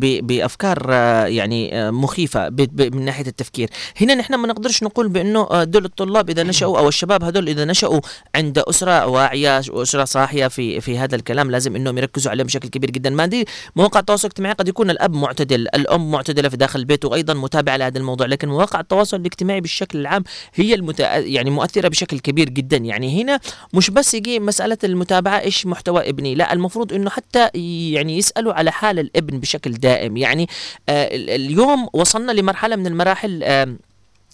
[0.00, 3.70] ب بأفكار آه، يعني آه، مخيفة ب ب من ناحية التفكير.
[4.00, 8.00] هنا نحن ما نقدرش نقول بأنه دول الطلاب إذا نشأوا أو الشباب هذول إذا نشأوا
[8.34, 12.90] عند أسرة واعية واسره صاحية في في هذا الكلام لازم إنهم يركزوا عليهم بشكل كبير
[12.90, 13.10] جدا.
[13.10, 13.46] ما دي
[13.76, 17.98] مواقع التواصل الاجتماعي قد يكون الأب معتدل الأم معتدلة في داخل البيت وأيضا متابعة لهذا
[17.98, 20.24] الموضوع لكن مواقع التواصل الاجتماعي بالشكل العام
[20.54, 21.00] هي المت...
[21.00, 22.76] يعني مؤثرة بشكل كبير جدا.
[22.76, 23.40] يعني هنا
[23.74, 27.48] مش بس يجي مسألة المتابعة إيش محتوى ابني؟ لا المفروض إنه حتى
[27.92, 30.16] يعني يسألوا على حال الابن بشكل دائم.
[30.16, 30.48] يعني
[30.88, 33.76] آه ال- اليوم وصلنا لمرحلة من المراحل آه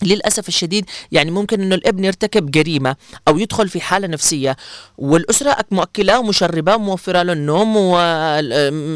[0.03, 2.97] للأسف الشديد يعني ممكن إنه الابن يرتكب جريمة
[3.29, 4.57] أو يدخل في حالة نفسية.
[4.99, 7.99] والأسرة مؤكلاه ومشرباه وموفرة له النوم و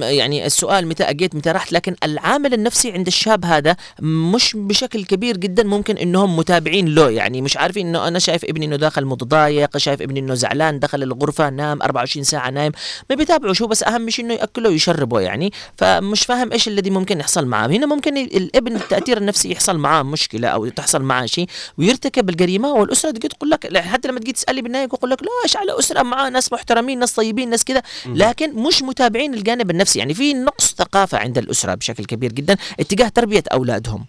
[0.02, 1.72] يعني السؤال متى أجيت متى رحت.
[1.72, 5.62] لكن العامل النفسي عند الشاب هذا مش بشكل كبير جدا.
[5.62, 7.10] ممكن إنهم متابعين له.
[7.10, 11.02] يعني مش عارفين إنه أنا شايف ابني إنه داخل متضايق شايف ابني إنه زعلان دخل
[11.02, 12.72] الغرفة نام 24 ساعة نايم.
[13.10, 15.52] ما بيتابعوا شو بس أهم شيء إنه ياكله ويشربه يعني.
[15.76, 20.48] فمش فاهم إيش الذي ممكن يحصل معاه هنا ممكن الابن التأثير النفسي يحصل معاه مشكلة
[20.48, 21.46] أو تحصل معاه شيء
[21.78, 25.56] ويرتكب الجريمة والأسرة تجي تقول لك حتى لما تجي تسالي بالنهاية يقول لك لا إيش
[25.56, 27.82] على أسرة معاه ناس محترمين ناس طيبين ناس كذا.
[28.06, 29.98] لكن مش متابعين الجانب النفسي.
[29.98, 34.06] يعني في نقص ثقافة عند الأسرة بشكل كبير جدا اتجاه تربية أولادهم.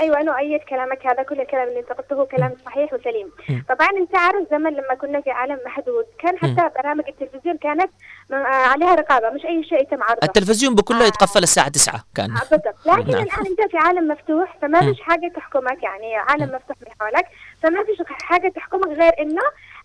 [0.00, 1.06] أيوه أنا أؤيد كلامك.
[1.06, 3.30] هذا كل الكلام اللي أنت قلته كلام صحيح وسليم.
[3.68, 7.90] طبعا أنت عارف زمان لما كنا في عالم محدود كان حتى برامج التلفزيون كانت
[8.32, 10.18] عليها رقابة مش أي شيء يتم عرضه.
[10.22, 12.30] التلفزيون بكله يتقفل الساعة 9 كان.
[12.30, 12.86] آه، بالضبط.
[12.86, 13.22] لكن نعم.
[13.22, 14.80] الآن أنت في عالم مفتوح فما.
[14.80, 17.26] فيش حاجة تحكمك يعني عالم مفتوح من حولك
[17.62, 19.42] فما فيش حاجة تحكمك غير إنه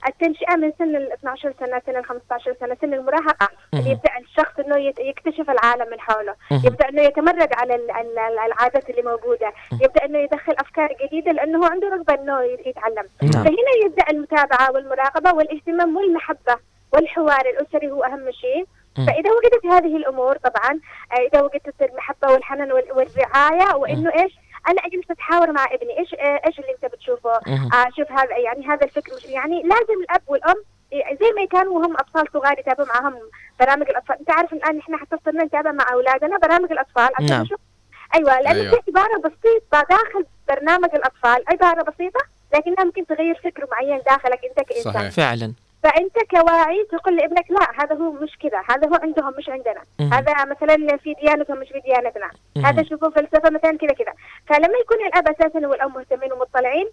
[0.07, 3.49] التنشئة من سن ال 12 سنة سن ال 15 سنة سن المراهقة.
[3.73, 6.35] اللي يبدأ الشخص إنه يكتشف العالم من حوله.
[6.51, 9.53] يبدأ إنه يتمرد على ال- ال- ال- العادات اللي موجودة.
[9.81, 13.05] يبدأ إنه يدخل أفكار جديدة لأنه هو عنده رغبة إنه يتعلم.
[13.21, 13.43] نعم.
[13.43, 16.55] فهنا يبدأ المتابعة والمراقبة والإهتمام والمحبة.
[16.95, 18.65] والحوار الأسري هو أهم شيء.
[18.95, 20.79] فإذا وجدت هذه الأمور طبعا
[21.11, 24.33] آه، إذا وجدت المحبة والحنان وال- والرعاية وإنه إيش؟
[24.69, 25.99] أنا اجلس أتحاور مع ابني.
[25.99, 27.69] إيش آه، إيش اللي أنت بتشوفه؟ مم.
[27.73, 30.55] آه شوف هذا يعني هذا الفكر مش يعني لازم الأب والأم
[30.93, 33.13] زي ما كانوا وهم أطفال صغار يتابعوا معهم
[33.59, 34.15] برامج الأطفال.
[34.19, 37.09] أنت عارف الان إحنا حتى صرنا نتابع مع أولادنا برامج الأطفال.
[37.15, 37.41] عشان نعم.
[37.41, 37.59] نشوف.
[38.15, 38.71] أيوه لأنه أيوة.
[38.71, 41.43] في عبارة بسيطة داخل برنامج الأطفال.
[41.47, 42.19] عبارة بسيطة
[42.53, 45.09] لكنها ممكن تغير فكر معين داخلك أنت كإنسان.
[45.09, 45.53] فعلا.
[45.85, 50.13] فأنت كواعي تقول لابنك لا هذا هو مش كذا هذا هو عندهم مش عندنا مم.
[50.13, 52.65] هذا مثلا في ديانتهم مش في ديانتنا مم.
[52.65, 54.13] هذا شوفوا فلسفة مثلا كذا كذا
[54.47, 56.89] فلما يكون الأب أساسا والام مهتمين ومطلعين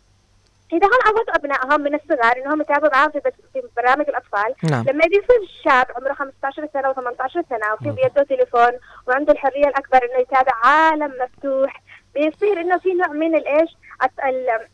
[0.73, 3.20] إذا هم عودوا أبنائهم من الصغار إنهم يتابعوا معاهم في,
[3.52, 4.85] في برامج الأطفال نعم.
[4.89, 8.73] لما بيصير شاب عمره 15 سنة و18 سنة وفي بيده تليفون
[9.09, 11.82] وعنده الحرية الأكبر إنه يتابع عالم مفتوح
[12.14, 13.70] بيصير إنه في نوع من الإيش؟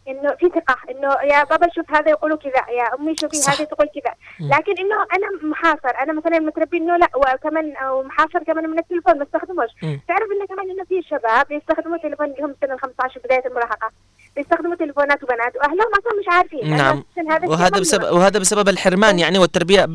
[0.09, 3.36] إنه في ثقة إنه يا بابا شوف هذا يقولوا كذا يا أمي شوفي.
[3.51, 4.15] هذه تقول كذا.
[4.40, 9.19] لكن إنه أنا محاصر أنا مثلا متربي إنه لا وكمان أو محاصر كمان من التليفون
[9.19, 9.70] ما استخدموش.
[10.09, 13.90] تعرف إنه كمان إنه في شباب يستخدموا تليفون اللي هم سنه ال 15 بداية المراهقة.
[14.36, 16.77] بيستخدموا تليفونات وبنات وأهلهم أصلا مش عارفين.
[16.77, 17.05] نعم.
[17.44, 17.81] وهذا.
[17.81, 19.86] بسبب وهذا بسبب الحرمان يعني والتربية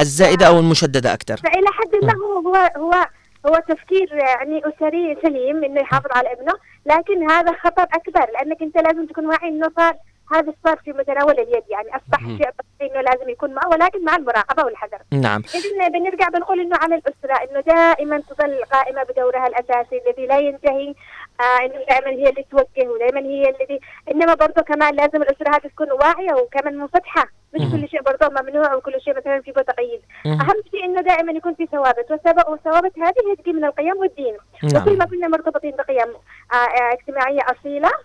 [0.00, 1.36] الزائدة أو المشددة أكثر.
[1.36, 3.06] فإلى حد ما هو هو هو
[3.46, 6.52] هو تفكير يعني أسري سليم إنه يحافظ على ابنه
[6.86, 9.94] لكن هذا خطر أكبر لأنك أنت لازم تكون واعي إنه صار
[10.32, 12.38] هذا صار في متناول اليد يعني أصبح مهم.
[12.38, 16.76] شيء طبيعي إنه لازم يكون معه ولكن مع المراقبة والحذر نعم إذن بنرجع بنقول إنه
[16.76, 20.94] على الأسرة إنه دائما تظل قائمة بدورها الأساسي الذي لا ينتهي
[21.40, 25.68] آه إنه دائما هي اللي توجه ودائما هي الذي إنما برضه كمان لازم الأسرة هذه
[25.74, 27.24] تكون واعية وكمان منفتحة
[27.54, 27.72] مش.
[27.72, 30.00] كل شيء برضه ممنوع وكل شيء مثلا في تقييد.
[30.26, 34.36] أهم شيء إنه دائما يكون في ثوابت والثواب- والثوابت هذه هي تجي من القيم والدين
[34.72, 34.82] نعم.
[34.82, 36.08] وكل ما كنا مرتبطين بقيم
[36.52, 36.92] آه، آه،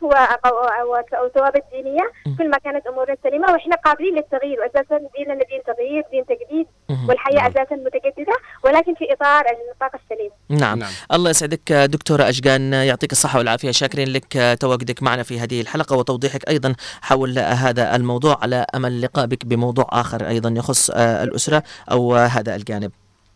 [0.01, 5.61] و- و- وثوابت دينية كل ما كانت أمورنا سليمة وإحنا قابلين للتغيير وأساسا ديننا دين
[5.68, 7.10] تغيير دين تجديد مهم.
[7.10, 8.34] والحياة أساسا متجددة
[8.64, 10.80] ولكن في إطار النطاق السليم نعم.
[10.80, 13.71] نعم الله يسعدك دكتورة أشقان يعطيك الصحة والعافية.
[13.71, 18.37] شاكرين لك تواجدك معنا في هذه الحلقة وتوضيحك أيضا حول هذا الموضوع.
[18.41, 22.91] على أمل لقاء بك بموضوع آخر أيضا يخص آه، الأسرة أو آه، هذا الجانب.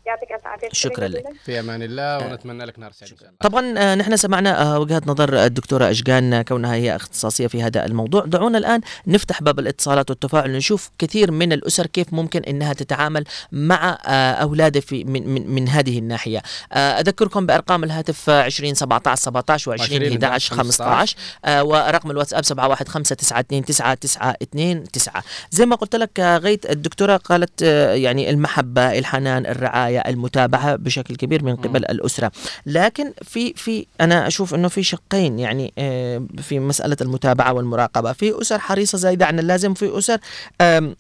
[0.07, 0.67] يعطيك ألف عافية.
[0.71, 1.23] شكراً لك.
[1.45, 5.91] في أمان الله ونتمنى لك نهار سعيد طبعا آه، نحن سمعنا آه، وجهة نظر الدكتورة
[5.91, 8.25] أشجان آه، كونها هي اختصاصية في هذا الموضوع.
[8.25, 13.97] دعونا الآن نفتح باب الاتصالات والتفاعل نشوف كثير من الأسر كيف ممكن أنها تتعامل مع
[14.05, 16.41] آه، أولادها في من, من, من هذه الناحية.
[16.73, 21.15] آه، أذكركم بأرقام الهاتف آه، 20 17 17 و 20 11 15
[21.45, 23.17] آه، ورقم الواتساب 715
[25.51, 29.45] زي ما قلت لك آه، غيت الدكتورة قالت آه، يعني المحبة الحنان
[30.07, 32.32] المتابعة بشكل كبير من قبل الأسرة.
[32.65, 38.14] لكن في في أنا أشوف أنه في شقين يعني آه، في مسألة المتابعة والمراقبة.
[38.14, 40.18] في أسر حريصة زايدة عن اللازم في أسر
[40.61, 40.95] آم،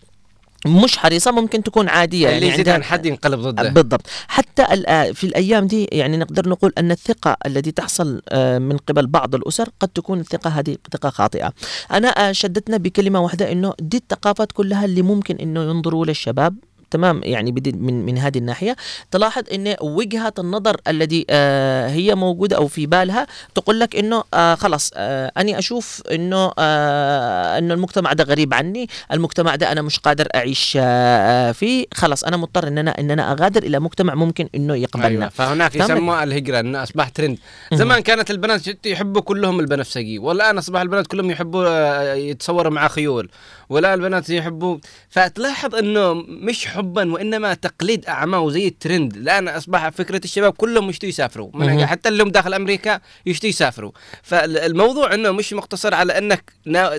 [0.67, 2.29] مش حريصة ممكن تكون عادية.
[2.29, 3.69] اللي يزيد عندها- عن حد ينقلب ضده.
[3.69, 4.01] بالضبط.
[4.27, 9.07] حتى الآ- في الأيام دي يعني نقدر نقول أن الثقة التي تحصل آه، من قبل
[9.07, 11.53] بعض الأسر قد تكون الثقة هذه ثقة خاطئة.
[11.91, 16.55] أنا آه، شدتنا بكلمة واحدة أنه دي الثقافات كلها اللي ممكن أنه ينظروا للشباب
[16.91, 18.75] تمام يعني من من هذه الناحية
[19.11, 24.55] تلاحظ إن وجهة النظر الذي آه هي موجودة أو في بالها تقول لك إنه آه
[24.55, 29.99] خلاص آه أني أشوف إنه آه إنه المجتمع ده غريب عني المجتمع ده أنا مش
[29.99, 34.49] قادر أعيش آه فيه خلاص أنا مضطر إن أنا إن أنا أغادر إلى مجتمع ممكن
[34.55, 35.07] إنه يقبلنا.
[35.07, 37.37] أيوه فهناك؟ يسموها الهجرة انه أصبح ترند
[37.73, 43.29] زمان كانت البنات يحبوا كلهم البنفسجي والآن أصبح البنات كلهم يحبوا آه، يتصوروا مع خيول
[43.69, 44.77] ولا البنات يحبوا
[45.09, 49.15] فتلاحظ إنه مش حبا وإنما تقليد أعمى وزي الترند.
[49.15, 51.49] الآن أصبح فكرة الشباب كلهم يشتوا يسافروا.
[51.53, 51.85] من.
[51.85, 53.91] حتى اللي هم داخل أمريكا يشتوا يسافروا.
[54.23, 56.53] فالموضوع إنه مش مقتصر على إنك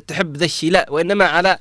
[0.06, 0.86] تحب ذا الشيء لا.
[0.90, 1.58] وإنما على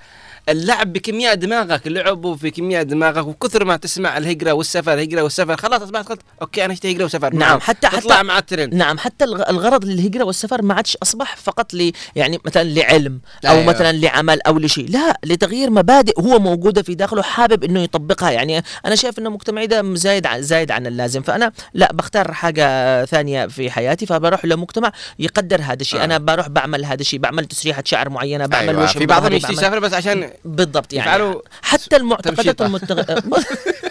[0.49, 5.81] اللعب بكمياء دماغك لعبوا في كمياء دماغك وكثر ما تسمع الهجرة والسفر الهجره والسفر خلاص
[5.81, 7.59] أصبحت قلت okay أنا اشتهي هجرة وسفر نعم.
[7.59, 11.91] حتى حتى مع الترند نعم حتى الغ- الغرض للهجرة والسفر ما عادش أصبح فقط ل
[12.15, 13.65] يعني مثلا لعلم أو أيوة.
[13.65, 18.63] مثلا لعمل أو لشيء لا لتغيير مبادئ هو موجودة في داخله حابب إنه يطبقها يعني
[18.85, 23.47] أنا شايف إنه مجتمعي ده زايد عن زايد عن اللازم فأنا لا بختار حاجة ثانية
[23.47, 26.03] في حياتي فبروح لمجتمع يقدر هذا الشيء آه.
[26.03, 28.85] أنا بروح بعمل هذا الشيء بعمل تسريحة شعر معينة بعمل أيوة.
[28.87, 32.61] في بعضهم يسافر بس عشان بالضبط يعني يفعلوا حتى المعتقدات.
[32.61, 33.01] المتغ...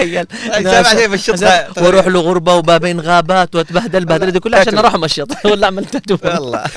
[0.00, 1.08] تخيل.
[1.10, 1.66] بالشطة.
[1.82, 4.78] وأروح له غربه وبابين غابات وأتبهدل البهدله دي كلها عشان.
[4.78, 6.64] أروح امشط ولا اعمل تاتو والله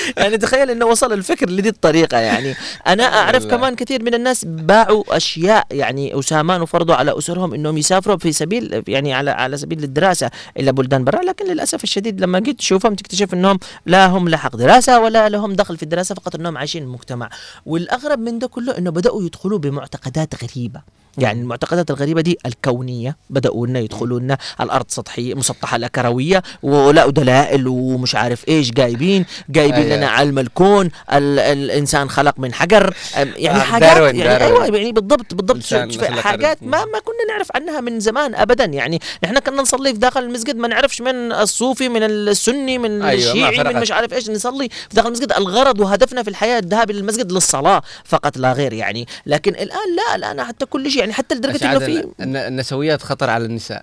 [0.16, 2.54] يعني تخيل إنه وصل الفكر لدي الطريقة يعني.
[2.86, 3.46] أنا أعرف.
[3.46, 8.82] كمان كثير من الناس باعوا أشياء يعني وسامان وفرضوا على أسرهم إنهم يسافروا في سبيل
[8.88, 11.22] يعني على على سبيل الدراسة إلى بلدان برا.
[11.22, 15.52] لكن للأسف الشديد لما جيت تشوفهم تكتشف إنهم لا هم لا حق دراسة ولا لهم
[15.52, 17.30] دخل في الدراسة فقط إنهم عايشين المجتمع
[17.66, 20.80] والأغرب من ده كله إنه بدأوا يدخلوا بمعتقدات غريبة.
[21.18, 27.10] يعني المعتقدات الغريبة دي الكونية بدأوا لنا يدخلوا لنا الأرض سطحية مسطحة لا كروية ولقوا
[27.10, 29.96] دلائل ومش عارف إيش جايبين جايبين أيوة.
[29.96, 34.62] لنا علم الكون ال الإنسان خلق من حجر يعني آه، حاجات داروين- يعني داروين.
[34.62, 35.74] أيوه يعني بالضبط بالضبط
[36.20, 36.62] حاجات.
[36.62, 40.56] ما ما كنا نعرف عنها من زمان ابدا يعني نحن كنا نصلي في داخل المسجد
[40.56, 43.80] ما نعرفش من الصوفي من السني من أيوة، الشيعي من.
[43.80, 47.82] مش عارف إيش نصلي في داخل المسجد الغرض وهدفنا في الحياة الذهاب إلى المسجد للصلاة
[48.04, 51.78] فقط لا غير يعني لكن الآن لا الآن حتى كل شيء يعني حتى لدرجة إنه
[51.78, 53.82] في إن- النسويات خطر على النساء.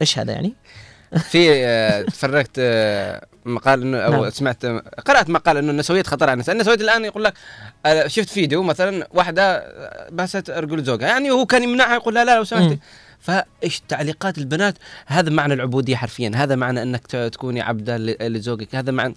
[0.00, 0.52] إيش هذا يعني؟
[1.30, 4.30] في آه، تفرجت آه، مقال إنه أو نعم.
[4.30, 4.66] سمعت
[5.06, 7.34] قرأت مقال إنه النسويات خطر على النساء، النسويات الآن يقول لك
[7.86, 12.24] آه، شفت فيديو مثلا واحدة آه، باست رجل زوجها يعني هو كان يمنعها يقول لا
[12.24, 12.78] لا لو سمحتي.
[13.20, 14.74] فإيش تعليقات البنات؟
[15.06, 16.32] هذا معنى العبودية حرفيا.
[16.34, 17.96] هذا معنى إنك تكوني عبده
[18.28, 18.74] لزوجك.
[18.74, 19.14] هذا معنى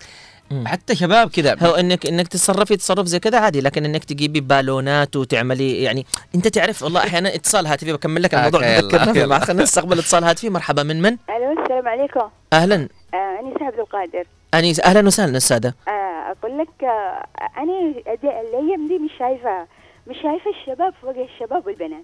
[0.65, 1.55] حتى شباب كذا.
[1.59, 6.05] هو انك إنك تتصرفي تصرف زي كذا عادي لكن إنك تجيبي بالونات وتعملي يعني
[6.35, 8.79] أنت تعرف والله أحيانا اتصال هاتفي بكمل لك الموضوع.
[8.79, 10.49] تذكرنا خلينا نستقبل اتصال هاتفي.
[10.49, 12.29] مرحبا من من؟ ألو السلام عليكم.
[12.53, 12.75] أهلا.
[13.13, 14.27] آه أنيس عبد القادر.
[14.53, 15.73] أنيس أهلا وسهلا أستاذة.
[15.87, 15.91] آه
[16.31, 17.25] أقول لك آه
[17.57, 19.67] أنا الأيام دي مش شايفة.
[20.07, 22.03] مش شايفة الشباب فوق الشباب والبنات.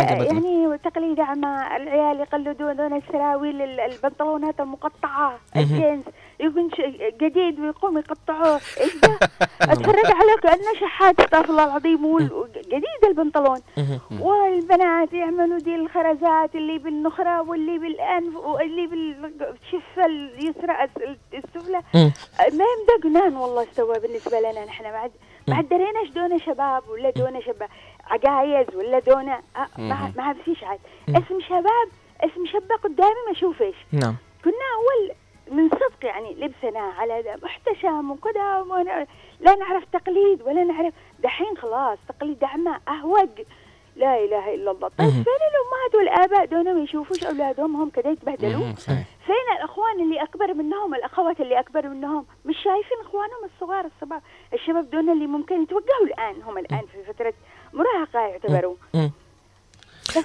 [0.00, 0.62] عجبتني.
[0.62, 5.38] يعني تقليد عما العيال يقلدون دون السراويل ال- البنطلونات المقطعة.
[5.56, 6.04] الجينز.
[6.40, 6.70] يكون
[7.20, 8.60] جديد ويقوم يقطعوه.
[8.80, 9.18] إيش ده؟
[9.72, 12.18] أتفرج عليه كانه شحات استغفر الله العظيم
[12.66, 13.58] جديد البنطلون.
[14.20, 21.80] والبنات يعملوا دي الخرزات اللي بالنخرة واللي بالأنف واللي بالشفة اليسرى الس- السفلى.
[22.38, 25.10] ما يمدى جنان والله استوى بالنسبة لنا نحن ما
[25.48, 27.68] عاد ما عاد دريناش دونا شباب ولا دونا شباب؟
[28.06, 30.12] عجايز ولا دونا؟ آه، ما.
[30.16, 30.78] ما فيش عاد.
[31.08, 31.88] اسم شباب
[32.20, 34.16] اسم شابة قدامي ما اشوفش نعم.
[34.44, 35.14] كنا أول
[35.58, 38.64] من صدق يعني لبسنا على محتشم وكذا
[39.40, 40.94] لا نعرف تقليد ولا نعرف.
[41.18, 43.28] دحين خلاص تقليد عما أهوج.
[43.96, 44.88] لا إله إلا الله.
[44.88, 45.10] طيب.
[45.10, 48.72] فين الأمهات والآباء؟ ما يشوفوش أولادهم هم كذا يتبهدلوا.
[49.26, 52.26] فين الأخوان اللي أكبر منهم؟ الأخوات اللي أكبر منهم.
[52.44, 54.20] مش شايفين إخوانهم الصغار الصبار
[54.52, 57.34] الشباب دول اللي ممكن يتوجهوا الآن هم الآن في فترة
[57.72, 58.76] مراهقة يعتبروا.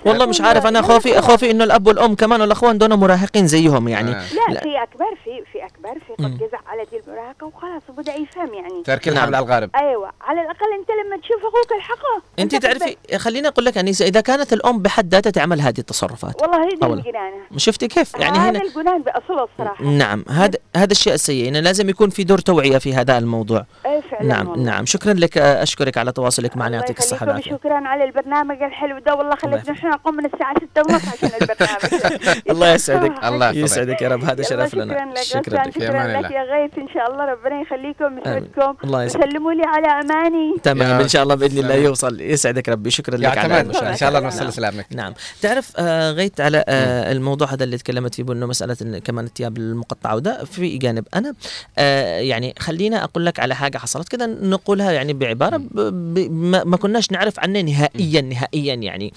[0.05, 3.87] والله مش عارف أنا لا خوفي خوفي إنه الأب والأم كمان والأخوان دول مراهقين زيهم
[3.87, 4.11] يعني.
[4.11, 8.53] لا, في أكبر في في أكبر في قد جزع على دي المراهقة وخلاص وبدأ يفهم
[8.53, 8.83] يعني.
[8.85, 9.69] ترك الحبل على الغارب.
[9.75, 12.21] أيوه على الأقل أنت لما تشوف أخوك الحقه.
[12.39, 16.41] أنت تعرفي خليني أقول لك انيسه اذا كانت الأم بحد ذاتها تعمل هذه التصرفات.
[16.41, 16.99] والله هي دي أولا.
[16.99, 19.83] الجنانه شفتي كيف؟ يعني هذا هنا الجنان باصله الصراحة.
[19.85, 21.49] نعم هذا هذا الشيء السيء.
[21.49, 23.65] انه لازم يكون في دور توعية في هذا الموضوع.
[23.85, 24.65] اي فعلا نعم والله.
[24.65, 24.85] نعم.
[24.85, 26.77] شكرا لك أشكرك على تواصلك معنا.
[26.77, 27.51] يعطيك الصحة والعافية.
[27.51, 29.15] شكرا على البرنامج الحلو ده.
[29.15, 32.19] والله خلتنا إحنا نقوم من الساعة 6 ونص عشان البرنامج
[32.51, 33.23] الله يسعدك.
[33.29, 33.63] الله يحفظك.
[33.63, 34.23] يسعدك يا رب.
[34.23, 35.75] هذا شرف لنا شكرا لك.
[35.75, 36.31] شكرا لك.
[36.31, 39.31] يا غيث إن شاء الله ربنا يخليكم ويسعدكم الله يسعدك.
[39.31, 40.55] سلموا لي على أماني.
[40.63, 40.99] تمام.
[40.99, 41.75] يا إن شاء الله بإذن الله.
[41.75, 42.21] يوصل.
[42.21, 42.89] يسعدك ربي.
[42.91, 43.59] شكرا لك على.
[43.61, 44.19] إن شاء الله.
[44.19, 44.85] نوصل لسلامك.
[44.91, 45.13] نعم.
[45.41, 50.15] تعرف آه غيت على آه الموضوع هذا اللي تكلمت فيه بأنه مسألة كمان الثياب المقطعة
[50.15, 51.07] وده في جانب.
[51.15, 51.33] أنا
[51.77, 57.11] آه يعني خلينا أقول لك على حاجة حصلت كذا نقولها يعني بعبارة ما, ما كناش
[57.11, 59.13] نعرف عنها نهائيا نهائيا يعني.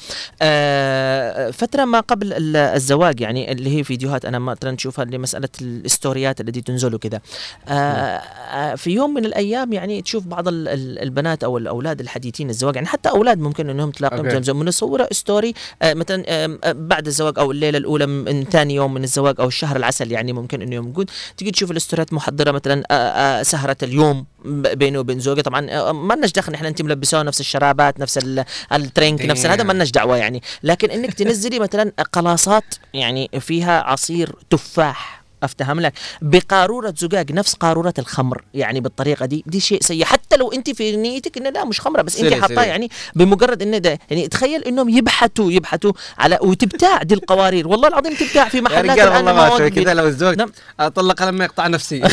[0.53, 6.41] آه فترة ما قبل ال- الزواج يعني اللي هي فيديوهات أنا مثلا تشوفها لمسألة الستوريات
[6.41, 7.21] التي تنزل وكذا
[7.69, 12.51] آه آه في يوم من الأيام يعني تشوف بعض ال- ال- البنات أو الأولاد الحديثين
[12.51, 14.39] الزواج يعني حتى أولاد ممكن إنهم تلاقيهم okay.
[14.39, 19.05] مثلا مصورة story آه مثلا آه بعد الزواج أو الليلة الأولى من ثاني يوم من
[19.05, 20.93] الزواج أو الشهر العسل يعني ممكن إنه يوم
[21.37, 25.43] تيجي تشوف الاستوريات محضرة مثلا آه آه سهرة اليوم بينه وبين زوجي.
[25.43, 29.63] طبعا آه ما لناش دخل إحنا انت ملبسوها نفس الشرابات نفس ال- الترينك نفس هذا
[29.63, 30.43] ما لناش دعوة يعني.
[30.63, 32.65] لكن إنك تنزلي مثلا قلاصات
[32.95, 35.22] يعني فيها عصير تفاح.
[35.45, 35.93] أفتهم لك.
[36.23, 38.45] بقارورة زجاج نفس قارورة الخمر.
[38.55, 40.05] يعني بالطريقة دي دي شيء سيء.
[40.05, 42.63] حتى لو أنت في نيتك انه لا مش خمرة بس أنت حاطاه.
[42.63, 47.69] يعني بمجرد انه ده يعني تخيل إنهم يبحثوا يبحثوا على وتبتاع دي القوارير.
[47.69, 49.95] والله العظيم تبتاع في يا محلات رجال الآن والله كذا.
[49.95, 50.43] لو الزوج
[50.81, 52.03] أطلق لما يقطع نفسي.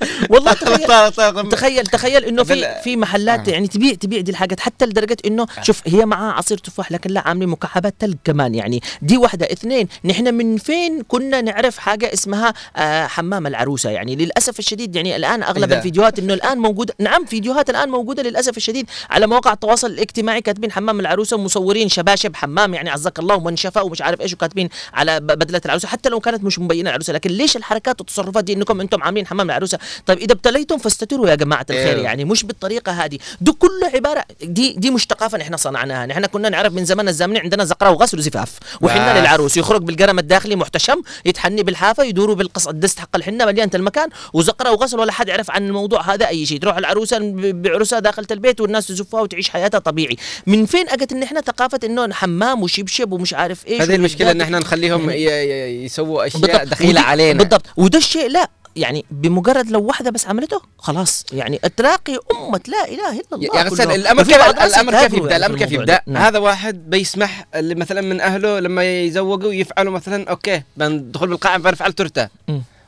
[0.30, 3.52] والله تخيل تخيل تخيل إنه في في محلات آه.
[3.52, 4.60] يعني تبيع تبيع دي الحاجات.
[4.60, 8.54] حتى لدرجة إنه شوف هي معاها عصير تفاح لكن لا عاملين مكعبات تلج كمان.
[8.54, 9.46] يعني دي واحدة.
[9.52, 12.69] اثنين نحن من فين كنا نعرف حاجة اسمها آه
[13.06, 13.90] حمام العروسة.
[13.90, 18.56] يعني للأسف الشديد يعني الآن أغلب الفيديوهات إنه الآن موجوده نعم فيديوهات الآن موجودة للأسف
[18.56, 20.40] الشديد على مواقع التواصل الاجتماعي.
[20.40, 25.20] كاتبين حمام العروسة ومصورين شباشب حمام يعني عزك الله ومنشفه ومش عارف إيش وكاتبين على
[25.20, 25.88] بدلة العروسة.
[25.88, 29.50] حتى لو كانت مش مبينة العروسة لكن ليش الحركات والتصرفات دي إنكم أنتم عاملين حمام
[29.50, 31.96] العروسة؟ طيب إذا ابتليتم فاستتروا يا جماعة الخير.
[31.96, 32.02] إيه.
[32.02, 33.18] يعني مش بالطريقة هذه.
[33.40, 36.06] دي كله عباره دي دي مش ثقافه نحن صنعناها.
[36.06, 38.58] نحن كنا نعرف من زمان الزمن عندنا زقره وغسل وزفاف.
[38.80, 39.20] وحنا.
[39.20, 39.56] للعروس.
[39.56, 44.98] يخرج بالقرم الداخلي محتشم يتحني بالحافة يدوروا بالقص الدست حق الحنة مليانه المكان وزقرة وغسل
[45.00, 46.58] ولا حد يعرف عن الموضوع هذا أي شيء.
[46.58, 50.16] تروح العروسة بعروسها داخله البيت والناس تزفها وتعيش حياتها طبيعي.
[50.46, 54.40] من فين أجت إن إحنا ثقافة إنه حمام وشبشب ومش عارف إيش هذه المشكلة إن
[54.40, 56.64] إحنا نخليهم يسووا أشياء.
[56.64, 57.38] دخيلة علينا.
[57.38, 57.66] بالضبط.
[57.76, 58.50] وده الشيء لا.
[58.76, 63.84] يعني بمجرد لو واحدة بس عملته خلاص يعني تلاقي أمة لا إله إلا الله غسل
[63.84, 63.90] كلهم.
[63.90, 66.00] الأمر كيف الأمر كيف يبدأ يعني الأمر كيف يبدأ.
[66.06, 66.22] نعم.
[66.22, 72.28] هذا واحد بيسمح مثلا من أهله لما يزوجوا يفعلوا مثلا okay بندخل بالقاعة برفع التورته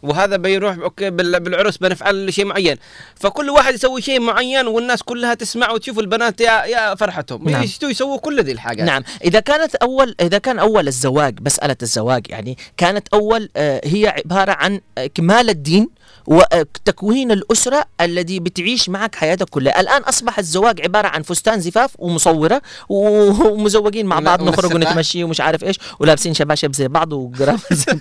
[0.03, 2.77] وهذا بيروح okay بال- بالعرس بنفعل شيء معين.
[3.15, 7.49] فكل واحد يسوي شيء معين والناس كلها تسمع وتشوف البنات يا يا فرحتهم.
[7.49, 7.62] نعم.
[7.83, 8.87] يسووا كل ذي الحاجات.
[8.87, 9.03] نعم.
[9.24, 14.53] إذا كانت أول إذا كان أول الزواج مسألة الزواج يعني كانت أول آه، هي عبارة
[14.53, 15.89] عن آه، كمال الدين
[16.32, 19.80] وتكوين الأسرة الذي بتعيش معك حياتك كلها.
[19.80, 24.74] الآن أصبح الزواج عبارة عن فستان زفاف ومصورة ومزوجين مع بعض نخرج.
[24.74, 27.98] ونتمشي ومش عارف إيش ولابسين شباشب زي بعض وقراب زي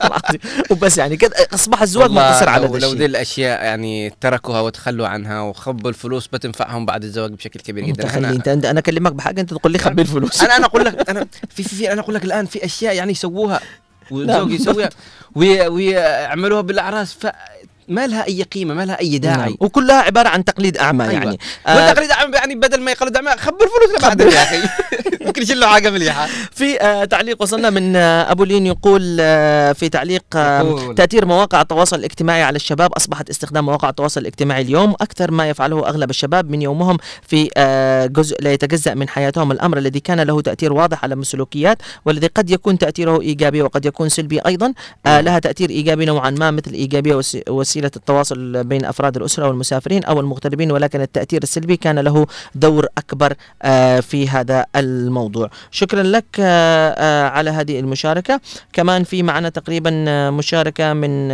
[0.00, 0.22] بعض.
[0.70, 5.06] وبس يعني كده أصبح الزواج مقتصر على ذا لو ذي الشيء الأشياء يعني تركوها وتخلوا
[5.08, 8.08] عنها وخبوا الفلوس بتنفعهم بعد الزواج بشكل كبير جدا.
[8.08, 10.42] خلي انت انت أنا أكلمك بحاجة أنت تقول لي خبي الفلوس.
[10.42, 13.12] أنا أنا أقول لك أنا في في, في أنا أقول لك الآن في أشياء يعني
[13.12, 13.60] يسووها
[14.12, 14.50] نعم.
[14.50, 14.90] يسويها
[15.34, 17.16] وي- ويعملوها بالأعراس
[17.88, 19.36] فما لها أي قيمة ما لها أي داعي.
[19.36, 19.56] نعم.
[19.60, 21.12] وكلها عبارة عن تقليد أعمى أيوة.
[21.14, 21.38] يعني.
[21.68, 24.60] والتقليد أعمى يعني بدل ما يقلد أعمى خبوا الفلوس لبعض يا أخي.
[25.26, 29.72] ممكن يشيل له حاجة مليحه في آه تعليق وصلنا من آه أبو لين يقول آه
[29.72, 30.92] في تعليق آه.
[30.96, 32.92] تأثير مواقع التواصل الاجتماعي على الشباب.
[32.92, 38.06] أصبحت استخدام مواقع التواصل الاجتماعي اليوم أكثر ما يفعله أغلب الشباب من يومهم في آه
[38.06, 39.52] جزء لا يتجزا من حياتهم.
[39.52, 44.08] الأمر الذي كان له تأثير واضح على السلوكيات والذي قد يكون تأثيره إيجابي وقد يكون
[44.08, 44.72] سلبي أيضا.
[45.06, 47.42] آه لها تأثير إيجابي نوعا ما مثل إيجابية وسي-
[47.80, 53.34] وسيلة التواصل بين أفراد الأسرة والمسافرين أو المغتربين ولكن التأثير السلبي كان له دور أكبر
[53.62, 55.50] آه في هذا الموضوع.
[55.70, 58.40] شكرا لك آه آه على هذه المشاركة.
[58.72, 59.90] كمان في معنا تقريبا
[60.30, 61.30] مشاركة من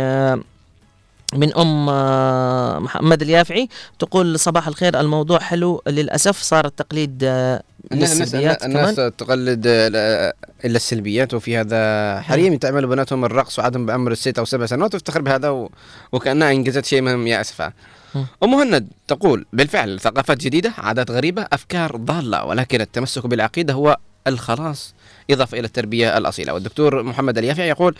[1.37, 3.69] من أم آه، محمد اليافعي
[3.99, 9.15] تقول صباح الخير الموضوع حلو للأسف صار التقليد آه، الناس للسلبيات الناس كمان.
[9.17, 10.33] تقلد آه،
[10.65, 15.21] إلا السلبيات وفي هذا حريم تعمل بناتهم الرقص وعدم بعمر الست أو سبع سنوات وتفتخر
[15.21, 15.69] بهذا و...
[16.11, 17.73] وكأنها انجزت شيء مهم يا أسفة.
[18.43, 23.97] أم مهند تقول بالفعل ثقافات جديدة عادات غريبة أفكار ضالة ولكن التمسك بالعقيدة هو
[24.27, 24.93] الخلاص
[25.31, 26.53] إضافة إلى التربية الأصيلة.
[26.53, 27.95] والدكتور محمد اليافعي يقول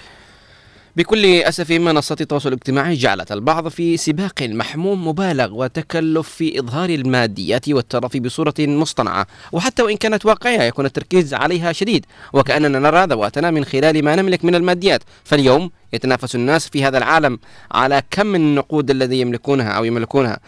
[0.98, 7.70] بكل أسف منصات التواصل الاجتماعي جعلت البعض في سباق محموم مبالغ وتكلف في إظهار الماديات
[7.70, 9.28] والترف بصورة مصطنعة.
[9.52, 12.06] وحتى وإن كانت واقعية يكون التركيز عليها شديد.
[12.34, 15.04] وكأننا نرى ذواتنا من خلال ما نملك من الماديات.
[15.24, 17.40] فاليوم يتنافس الناس في هذا العالم
[17.72, 20.40] على كم النقود الذي يملكونها أو يملكونها.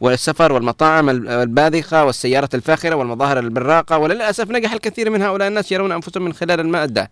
[0.00, 6.24] والسفر والمطاعم الباذخة والسيارات الفاخرة والمظاهر البراقة وللأسف نجح الكثير من هؤلاء الناس يرون أنفسهم
[6.24, 7.10] من خلال المادة.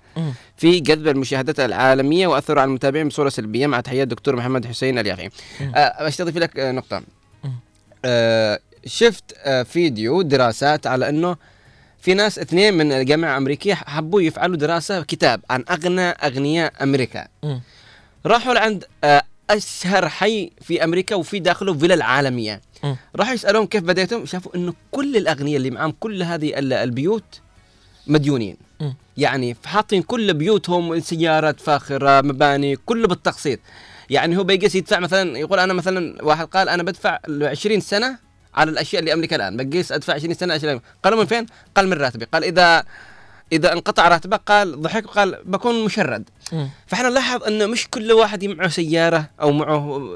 [0.56, 3.66] في جذب المشاهدات العالمية وأثروا على المتابعين بصورة سلبية.
[3.66, 5.30] مع تحيات الدكتور محمد حسين الياغي
[5.74, 7.02] آه، أضيف لك آه، نقطة.
[8.04, 11.36] آه، شفت آه، فيديو دراسات على أنه
[12.00, 17.26] في ناس اثنين من الجامعة الأمريكية حبوا يفعلوا دراسة كتاب عن أغنى أغنياء أمريكا.
[18.26, 18.84] راحوا لعند
[19.50, 22.60] أشهر حي في أمريكا وفي داخله فيلا العالمية.
[23.16, 27.40] راحوا يسألهم كيف بديتم؟ شافوا أنه كل الأغنياء اللي معهم كل هذه ال- البيوت
[28.06, 28.56] مديونين.
[29.16, 33.58] يعني حاطين كل بيوتهم سيارات فاخرة مباني كله بالتقسيط.
[34.10, 38.18] يعني هو بيقيس يدفع مثلا يقول أنا مثلا واحد قال أنا بدفع 20 سنة
[38.54, 39.56] على الأشياء اللي أملكها الآن.
[39.56, 42.24] بقيس أدفع 20 سنة أشياء قالوا من فين؟ قال من راتبي.
[42.24, 42.84] قال إذا
[43.54, 46.28] إذا انقطع راتبك قال ضحك وقال بكون مشرد.
[46.86, 50.10] فإحنا نلاحظ إنه مش كل واحد معه سيارة أو معه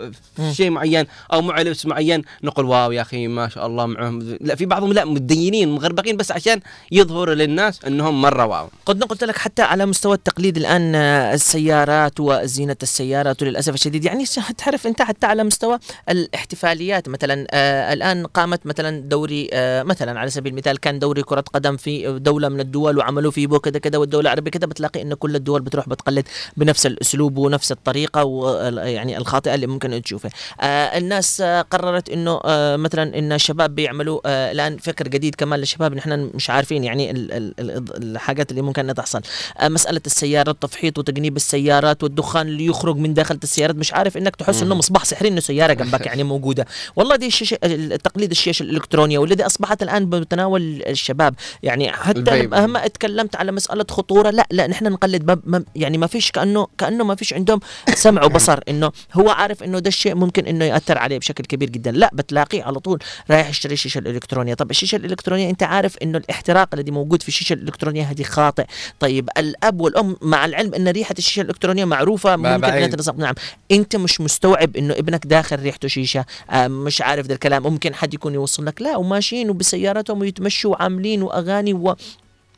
[0.52, 4.54] شيء معين أو معه لبس معين نقول wow يا أخي ما شاء الله معهم لا
[4.54, 6.60] في بعضهم لا متدينين مغربقين بس عشان
[6.92, 8.68] يظهروا للناس إنهم مرة wow.
[8.86, 14.04] قد قلت لك حتى على مستوى التقليد الآن السيارات وزينة السيارات وللاسف الشديد.
[14.04, 14.24] يعني
[14.58, 15.78] تعرف أنت حتى على مستوى
[16.08, 21.44] الاحتفاليات مثلا آه الآن قامت مثلا دوري آه مثلا على سبيل المثال كان دوري كرة
[21.54, 25.14] قدم في دولة من الدول وعملوا فيه بو كذا كذا والدولة العربية كذا بتلاقي إن
[25.14, 30.30] كل الدول بتروح بتقلد بنفس الأسلوب ونفس الطريقة ويعني الخاطئة اللي ممكن تشوفها.
[30.60, 35.94] آه الناس قررت إنه آه مثلا إن الشباب بيعملوا آه الآن فكر جديد كمان للشباب
[35.94, 39.20] نحن مش عارفين يعني ال ال ال الحاجات اللي ممكن تحصل.
[39.62, 44.62] مسألة السيارات تفحيط وتجنيب السيارات والدخان اللي يخرج من داخل السيارات مش عارف إنك تحس
[44.62, 46.66] إنه مصباح سحري إنه سيارة جنبك يعني موجودة.
[46.96, 47.56] والله دي الشاشه
[47.96, 51.34] تقليد الشاشه الإلكترونية والذي أصبحت الآن بتناول الشباب.
[51.62, 52.50] يعني حتى الفيب.
[52.54, 57.04] مهما اتكلمت على مسألة خطورة لا لا نحن نقلد ما يعني ما فيش كأنه كأنه
[57.04, 57.60] ما فيش عندهم
[57.94, 61.90] سمع وبصر إنه هو عارف إنه ده الشيء ممكن إنه يأثر عليه بشكل كبير جدا.
[61.90, 62.98] لا بتلاقيه على طول
[63.30, 67.52] رايح يشتري الشاشه الالكترونيه طب الشاشه الإلكترونية أنت عارف إنه الاحتراق الذي موجود في الشاشه
[67.52, 68.64] الإلكترونية هذه خاطئ.
[69.00, 72.86] طيب الأب والأم مع العلم إن ريحة الشاشه الإلكترونية معروفة ممكن انها.
[72.86, 73.14] تنسق.
[73.14, 73.34] نعم.
[73.70, 77.62] أنت مش مستوعب إنه ابنك داخل ريحته شيشة آه مش عارف ده الكلام.
[77.62, 78.82] ممكن حد يكون يوصل لك.
[78.82, 81.96] لا وماشيين وبسياراتهم ويتمشوا وعاملين وأغاني و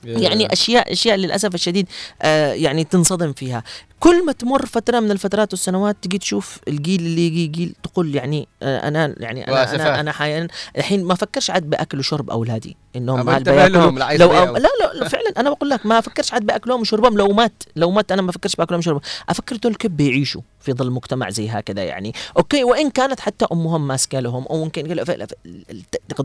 [0.05, 1.87] يعني اشياء أشياء للأسف الشديد
[2.23, 3.63] آه يعني تنصدم فيها.
[4.01, 8.49] كل ما تمر فترة من الفترات والسنوات تجي تشوف الجيل اللي يجي جيل تقول يعني
[8.63, 10.01] آه، أنا يعني أنا وأسفة.
[10.01, 10.49] أنا حاليا
[10.79, 13.31] الحين ما أفكرش عاد بأكل وشرب اولادي إنهم
[13.69, 14.33] لهم، لو.
[14.33, 17.63] أو لا لا لا فعلا أنا بقول لك ما أفكرش عاد بأكلهم وشربهم لو مات
[17.77, 21.49] لو مات أنا ما أفكرش بأكلهم وشربهم أفكر دول كيف بيعيشوا في ظل مجتمع زي
[21.49, 24.87] هكذا يعني أوكي وإن كانت حتى أمهم ماسكة لهم أو ان كان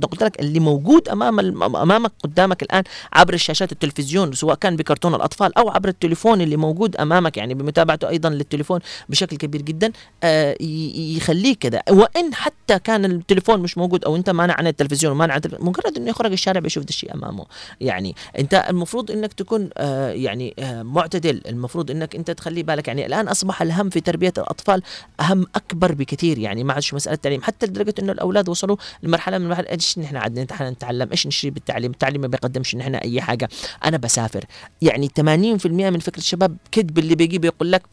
[0.07, 2.83] قلت لك اللي موجود أمام أمامك قدامك الآن
[3.13, 8.09] عبر الشاشات التلفزيون سواء كان بكرتون الأطفال أو عبر التليفون اللي موجود أمامك يعني بمتابعته
[8.09, 8.79] أيضا للتليفون
[9.09, 9.91] بشكل كبير جدا
[10.23, 15.11] آه ي- يخليك كذا وإن حتى كان التليفون مش موجود أو أنت مانع عن التلفزيون
[15.13, 17.45] ومانع عن التلفزيون مجرد إنه يخرج الشارع بيشوف ده الشيء أمامه.
[17.81, 21.41] يعني أنت المفروض إنك تكون آه يعني آه معتدل.
[21.47, 22.87] المفروض إنك أنت تخلي بالك.
[22.87, 24.81] يعني الآن أصبح الهم في تربية الأطفال
[25.19, 26.37] أهم أكبر بكثير.
[26.39, 27.41] يعني ما عادش مسألة تعليم.
[27.41, 31.07] حتى لدرجة إنه الأولاد وصلوا لمرحلة من المراحل إيش نحن عاد نتعلم.
[31.11, 33.49] إيش نشتري بالتعليم؟ التعليم ما بيقدمش نحن أي حاجة.
[33.85, 34.45] أنا بسافر.
[34.81, 37.83] يعني 80% من فكرة الشباب كذب اللي بيجي بيقول لك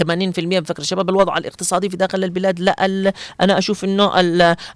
[0.00, 0.04] 80%
[0.38, 2.76] من فكر الشباب الوضع الاقتصادي في داخل البلاد لا
[3.40, 4.10] أنا أشوف إنه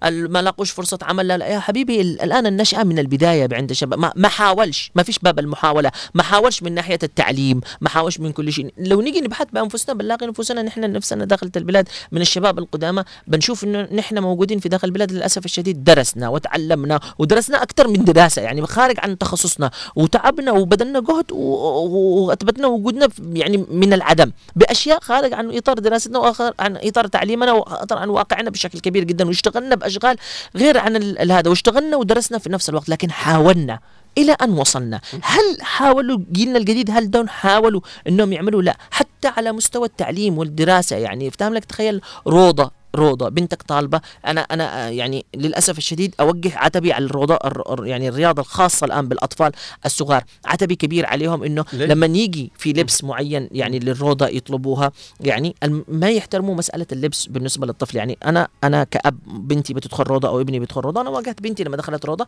[0.02, 1.46] ما لاقوش فرصة عمل لا, لا.
[1.46, 5.38] يا حبيبي ال- الآن النشأة من البداية عند الشباب ما, ما حاولش ما فيش باب
[5.38, 5.90] المحاولة.
[6.14, 8.72] ما حاولش من ناحية التعليم ما حاولش من كل شيء.
[8.78, 13.04] لو نيجي نبحث بأنفسنا بنلاقي أنفسنا نحن نفسنا داخل البلاد من الشباب القدامى.
[13.26, 15.84] بنشوف إنه نحن موجودين في داخل البلاد للأسف الشديد.
[15.84, 19.70] درسنا وتعلمنا ودرسنا أكثر من دراسة يعني خارج عن تخصصنا.
[19.96, 24.32] وتعبنا وبذلنا جهد وأثبتنا وجودنا يعني من العدم.
[24.56, 29.26] بأشياء خارج عن إطار دراستنا وخارج عن إطار تعليمنا واطار عن واقعنا بشكل كبير جدا.
[29.26, 30.16] واشتغلنا بأشغال
[30.56, 31.50] غير عن هذا.
[31.50, 33.78] واشتغلنا ودرسنا في نفس الوقت لكن حاولنا
[34.18, 35.00] إلى أن وصلنا.
[35.22, 38.76] هل حاولوا جيلنا الجديد هل دون حاولوا إنهم يعملوا؟ لا.
[38.90, 43.28] حتى على مستوى التعليم والدراسة يعني افتهم لك تخيل روضة روضة.
[43.28, 44.00] بنتك طالبة.
[44.26, 48.84] أنا أنا آه، يعني للأسف الشديد أوجه عتبي على الروضة الر- الر- يعني الرياضة الخاصة
[48.84, 49.52] الآن بالأطفال
[49.86, 50.24] الصغار.
[50.46, 55.54] عتبي كبير عليهم إنه؟ لما يجي في لبس معين يعني للروضة يطلبوها يعني
[55.88, 57.96] ما يحترموا مسألة اللبس بالنسبة للطفل.
[57.96, 61.00] يعني أنا أنا كأب بنتي بتدخل روضة أو ابني بيدخل روضة.
[61.00, 62.26] أنا واجهت بنتي لما دخلت روضة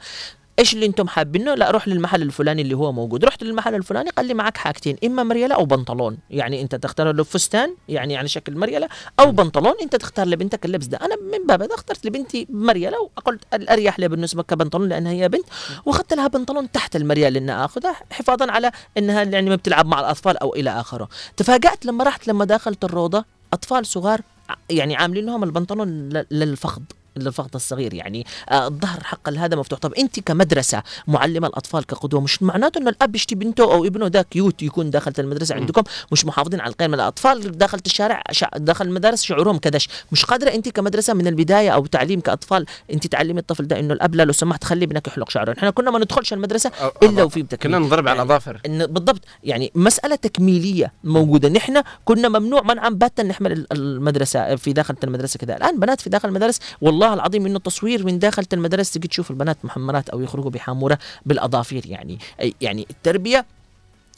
[0.58, 3.24] إيش اللي أنتم حابينه؟ لا روح للمحل الفلاني اللي هو موجود.
[3.24, 6.18] رحت للمحل الفلاني قال لي معك حاجتين إما مريله أو بنطلون.
[6.30, 8.88] يعني أنت تختار له فستان يعني على شكل مريله
[9.20, 10.98] أو بنطلون أنت تختار لبنتك اللبس ده.
[10.98, 15.44] أنا من باب هذا اخترت لبنتي مريله وقلت الاريح لي بالنسبة كبنطلون لأنها هي بنت.
[15.86, 20.36] وأخذت لها بنطلون تحت المريال انها آخذها حفاظا على إنها يعني ما بتلعب مع الأطفال
[20.36, 21.08] أو إلى آخره.
[21.36, 24.20] تفاجأت لما رحت لما دخلت الروضة أطفال صغار
[24.70, 26.82] يعني عاملين لهم البنطلون للفخذ.
[27.16, 28.26] للفخذ الصغير يعني.
[28.48, 29.78] آه الظهر حق هذا مفتوح.
[29.78, 34.22] طب انت كمدرسة معلمة الأطفال كقدوة مش معناته إنه الأب يشتي بنته أو ابنه ده
[34.22, 35.82] كيوت يكون داخل المدرسة عندكم؟
[36.12, 38.22] مش محافظين على القيم الأطفال داخل الشارع.
[38.56, 39.88] داخل المدارس شعورهم كدش.
[40.12, 44.14] مش قادرة انت كمدرسة من البداية أو تعليم كأطفال انت تعلمي الطفل ده إنه الأب
[44.14, 45.52] لا لو سمحت خلي ابنك يحلق شعره.
[45.58, 46.70] إحنا كنا ما ندخلش المدرسة
[47.02, 47.76] إلا وفي تكميل.
[47.76, 49.20] كنا نضرب على يعني الاظافر إن بالضبط.
[49.44, 51.48] يعني مسألة تكميلية موجودة.
[51.48, 56.10] نحن كنا ممنوع منعا باتا نحمل ال- المدرسة في داخل المدرسة كذا الآن بنات في
[56.10, 60.50] داخل المدارس والله العظيم إنه تصوير من داخل المدارس تجي تشوف البنات محمرات أو يخرجوا
[60.50, 61.86] بحامورة بالأظافير.
[61.86, 62.18] يعني
[62.60, 63.46] يعني التربية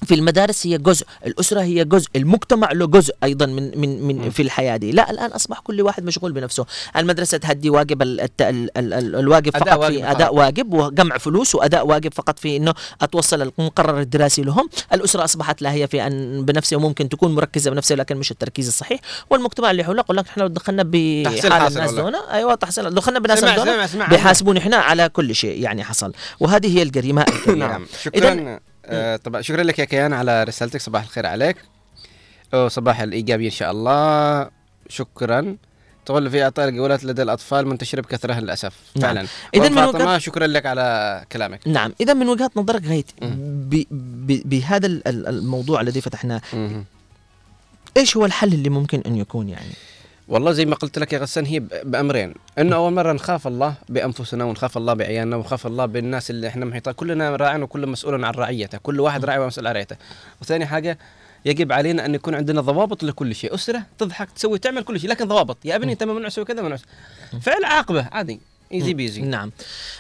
[0.07, 4.43] في المدارس هي جزء الأسرة هي جزء المجتمع له جزء أيضا من من من في
[4.43, 4.93] الحياة دي.
[4.93, 6.67] لا الآن أصبح كل واحد مشغول بنفسه.
[6.97, 10.15] المدرسة تهدي واجب ال ال ال ال الواجب أداء فقط واجب في فقط.
[10.15, 14.69] أداء واجب وجمع فلوس وأداء واجب فقط في إنه أتوصل المقرر الدراسي لهم.
[14.93, 19.01] الأسرة أصبحت لا هي في أن بنفسها وممكن تكون مركزة بنفسها لكن مش التركيز الصحيح.
[19.31, 22.03] والمجتمع اللي حولها يقول لك إحنا لو دخلنا بحال الناس والله.
[22.03, 22.15] دون.
[22.15, 23.65] أيوه تحصيل دخلنا بالناس سمع- دون.
[23.67, 24.07] سمع- سمع.
[24.09, 26.13] بيحاسبون إحنا على كل شيء يعني حصل.
[26.41, 27.23] وهذه هي الجريمة.
[27.29, 27.55] الكبيرة.
[27.67, 27.85] نعم.
[27.85, 28.61] إذن- شكرا.
[28.87, 30.81] آه طبعا شكرا لك يا كيان على رسالتك.
[30.81, 31.57] صباح الخير عليك.
[32.55, 34.51] وصباح الايجابيه إن شاء الله.
[34.89, 35.57] شكرا.
[36.07, 38.73] تقول في إعطاء الجوالات لدى الأطفال منتشرة بكثرة للأسف.
[38.97, 39.15] نعم.
[39.15, 39.29] فعلا.
[39.55, 41.69] إذا من وجهة- شكرا لك على كلامك.
[41.69, 41.93] نعم.
[42.01, 46.41] إذا من وجهة نظرك غايت ب- ب- بهذا ال- ال- الموضوع الذي فتحناه
[47.97, 49.73] إيش هو الحل اللي ممكن أن يكون يعني؟
[50.29, 52.35] والله زي ما قلت لك يا غسان هي بأمرين.
[52.59, 56.93] إنه أول مرة نخاف الله بأنفسنا ونخاف الله بعيالنا ونخاف الله بالناس اللي إحنا محيطين.
[56.93, 58.79] كلنا راع وكل مسؤول عن رعيته.
[58.79, 59.97] كل واحد راعي ومسؤول عن رعيته.
[60.43, 60.99] وثاني حاجة
[61.45, 63.55] يجب علينا أن يكون عندنا ضوابط لكل شيء.
[63.55, 65.59] أسرة تضحك تسوي تعمل كل شيء لكن ضوابط.
[65.65, 66.79] يا أبني أنت ممنوع تسوي كذا ممنوع
[67.43, 68.41] فعل عاقبة عادي.
[68.73, 69.51] ايزي بيزي نعم.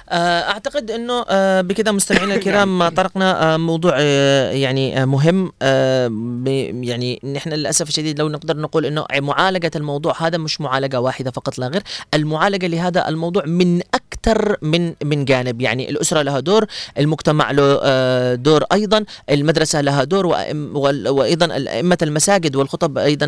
[0.08, 5.52] آه، أعتقد إنه آه، بكذا مستمعينا الكرام طرقنا آه، موضوع يعني مهم
[6.84, 11.58] يعني نحن للأسف الشديد لو نقدر نقول إنه معالجة الموضوع هذا مش معالجة واحدة فقط
[11.58, 11.82] لا غير
[12.14, 15.60] المعالجة لهذا الموضوع من أكثر من من جانب.
[15.60, 16.66] يعني الأسرة لها دور
[16.98, 23.26] المجتمع له دور أيضا المدرسة لها دور وأيضا ائمه المساجد والخطب أيضا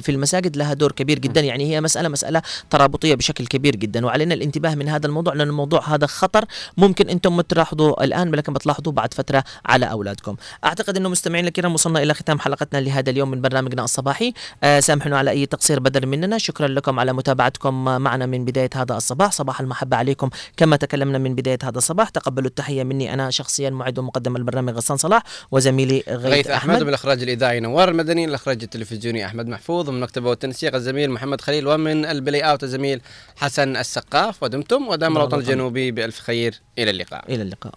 [0.00, 1.40] في المساجد لها دور كبير جدا.
[1.40, 4.06] يعني هي مسألة مسألة ترابطية بشكل كبير جدا.
[4.06, 6.44] وعلينا الانتباه الانتباه من هذا الموضوع لأن الموضوع هذا خطر
[6.76, 10.36] ممكن أنتم ما تلاحظوه الآن ولكن بتلاحظوه بعد فترة على أولادكم.
[10.64, 14.32] أعتقد أنه مستمعين الكرام وصلنا إلى ختام حلقتنا لهذا اليوم من برنامجنا الصباحي.
[14.64, 16.38] آه سامحونا على أي تقصير بدل مننا.
[16.38, 19.32] شكرا لكم على متابعتكم معنا من بداية هذا الصباح.
[19.32, 20.30] صباح المحبة عليكم.
[20.56, 24.96] كما تكلمنا من بداية هذا الصباح تقبلوا التحية مني أنا شخصيا معد ومقدم البرنامج غسان
[24.96, 26.76] صلاح وزميلي غيث, أحمد.
[26.76, 31.66] ومن الاخراج الإذاعي نوار المدني الإخراج التلفزيوني أحمد محفوظ ومن المكتبه والتنسيق الزميل محمد خليل
[31.66, 33.00] ومن البلاي أوت الزميل
[33.36, 34.43] حسن السقاف.
[34.44, 35.38] ودمتم ودام دام الوطن.
[35.38, 36.60] الجنوبي بألف خير.
[36.78, 37.24] إلى اللقاء.
[37.28, 37.74] إلى اللقاء.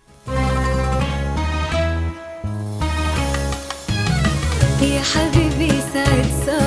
[4.81, 6.66] يا حبيبي سعد صباح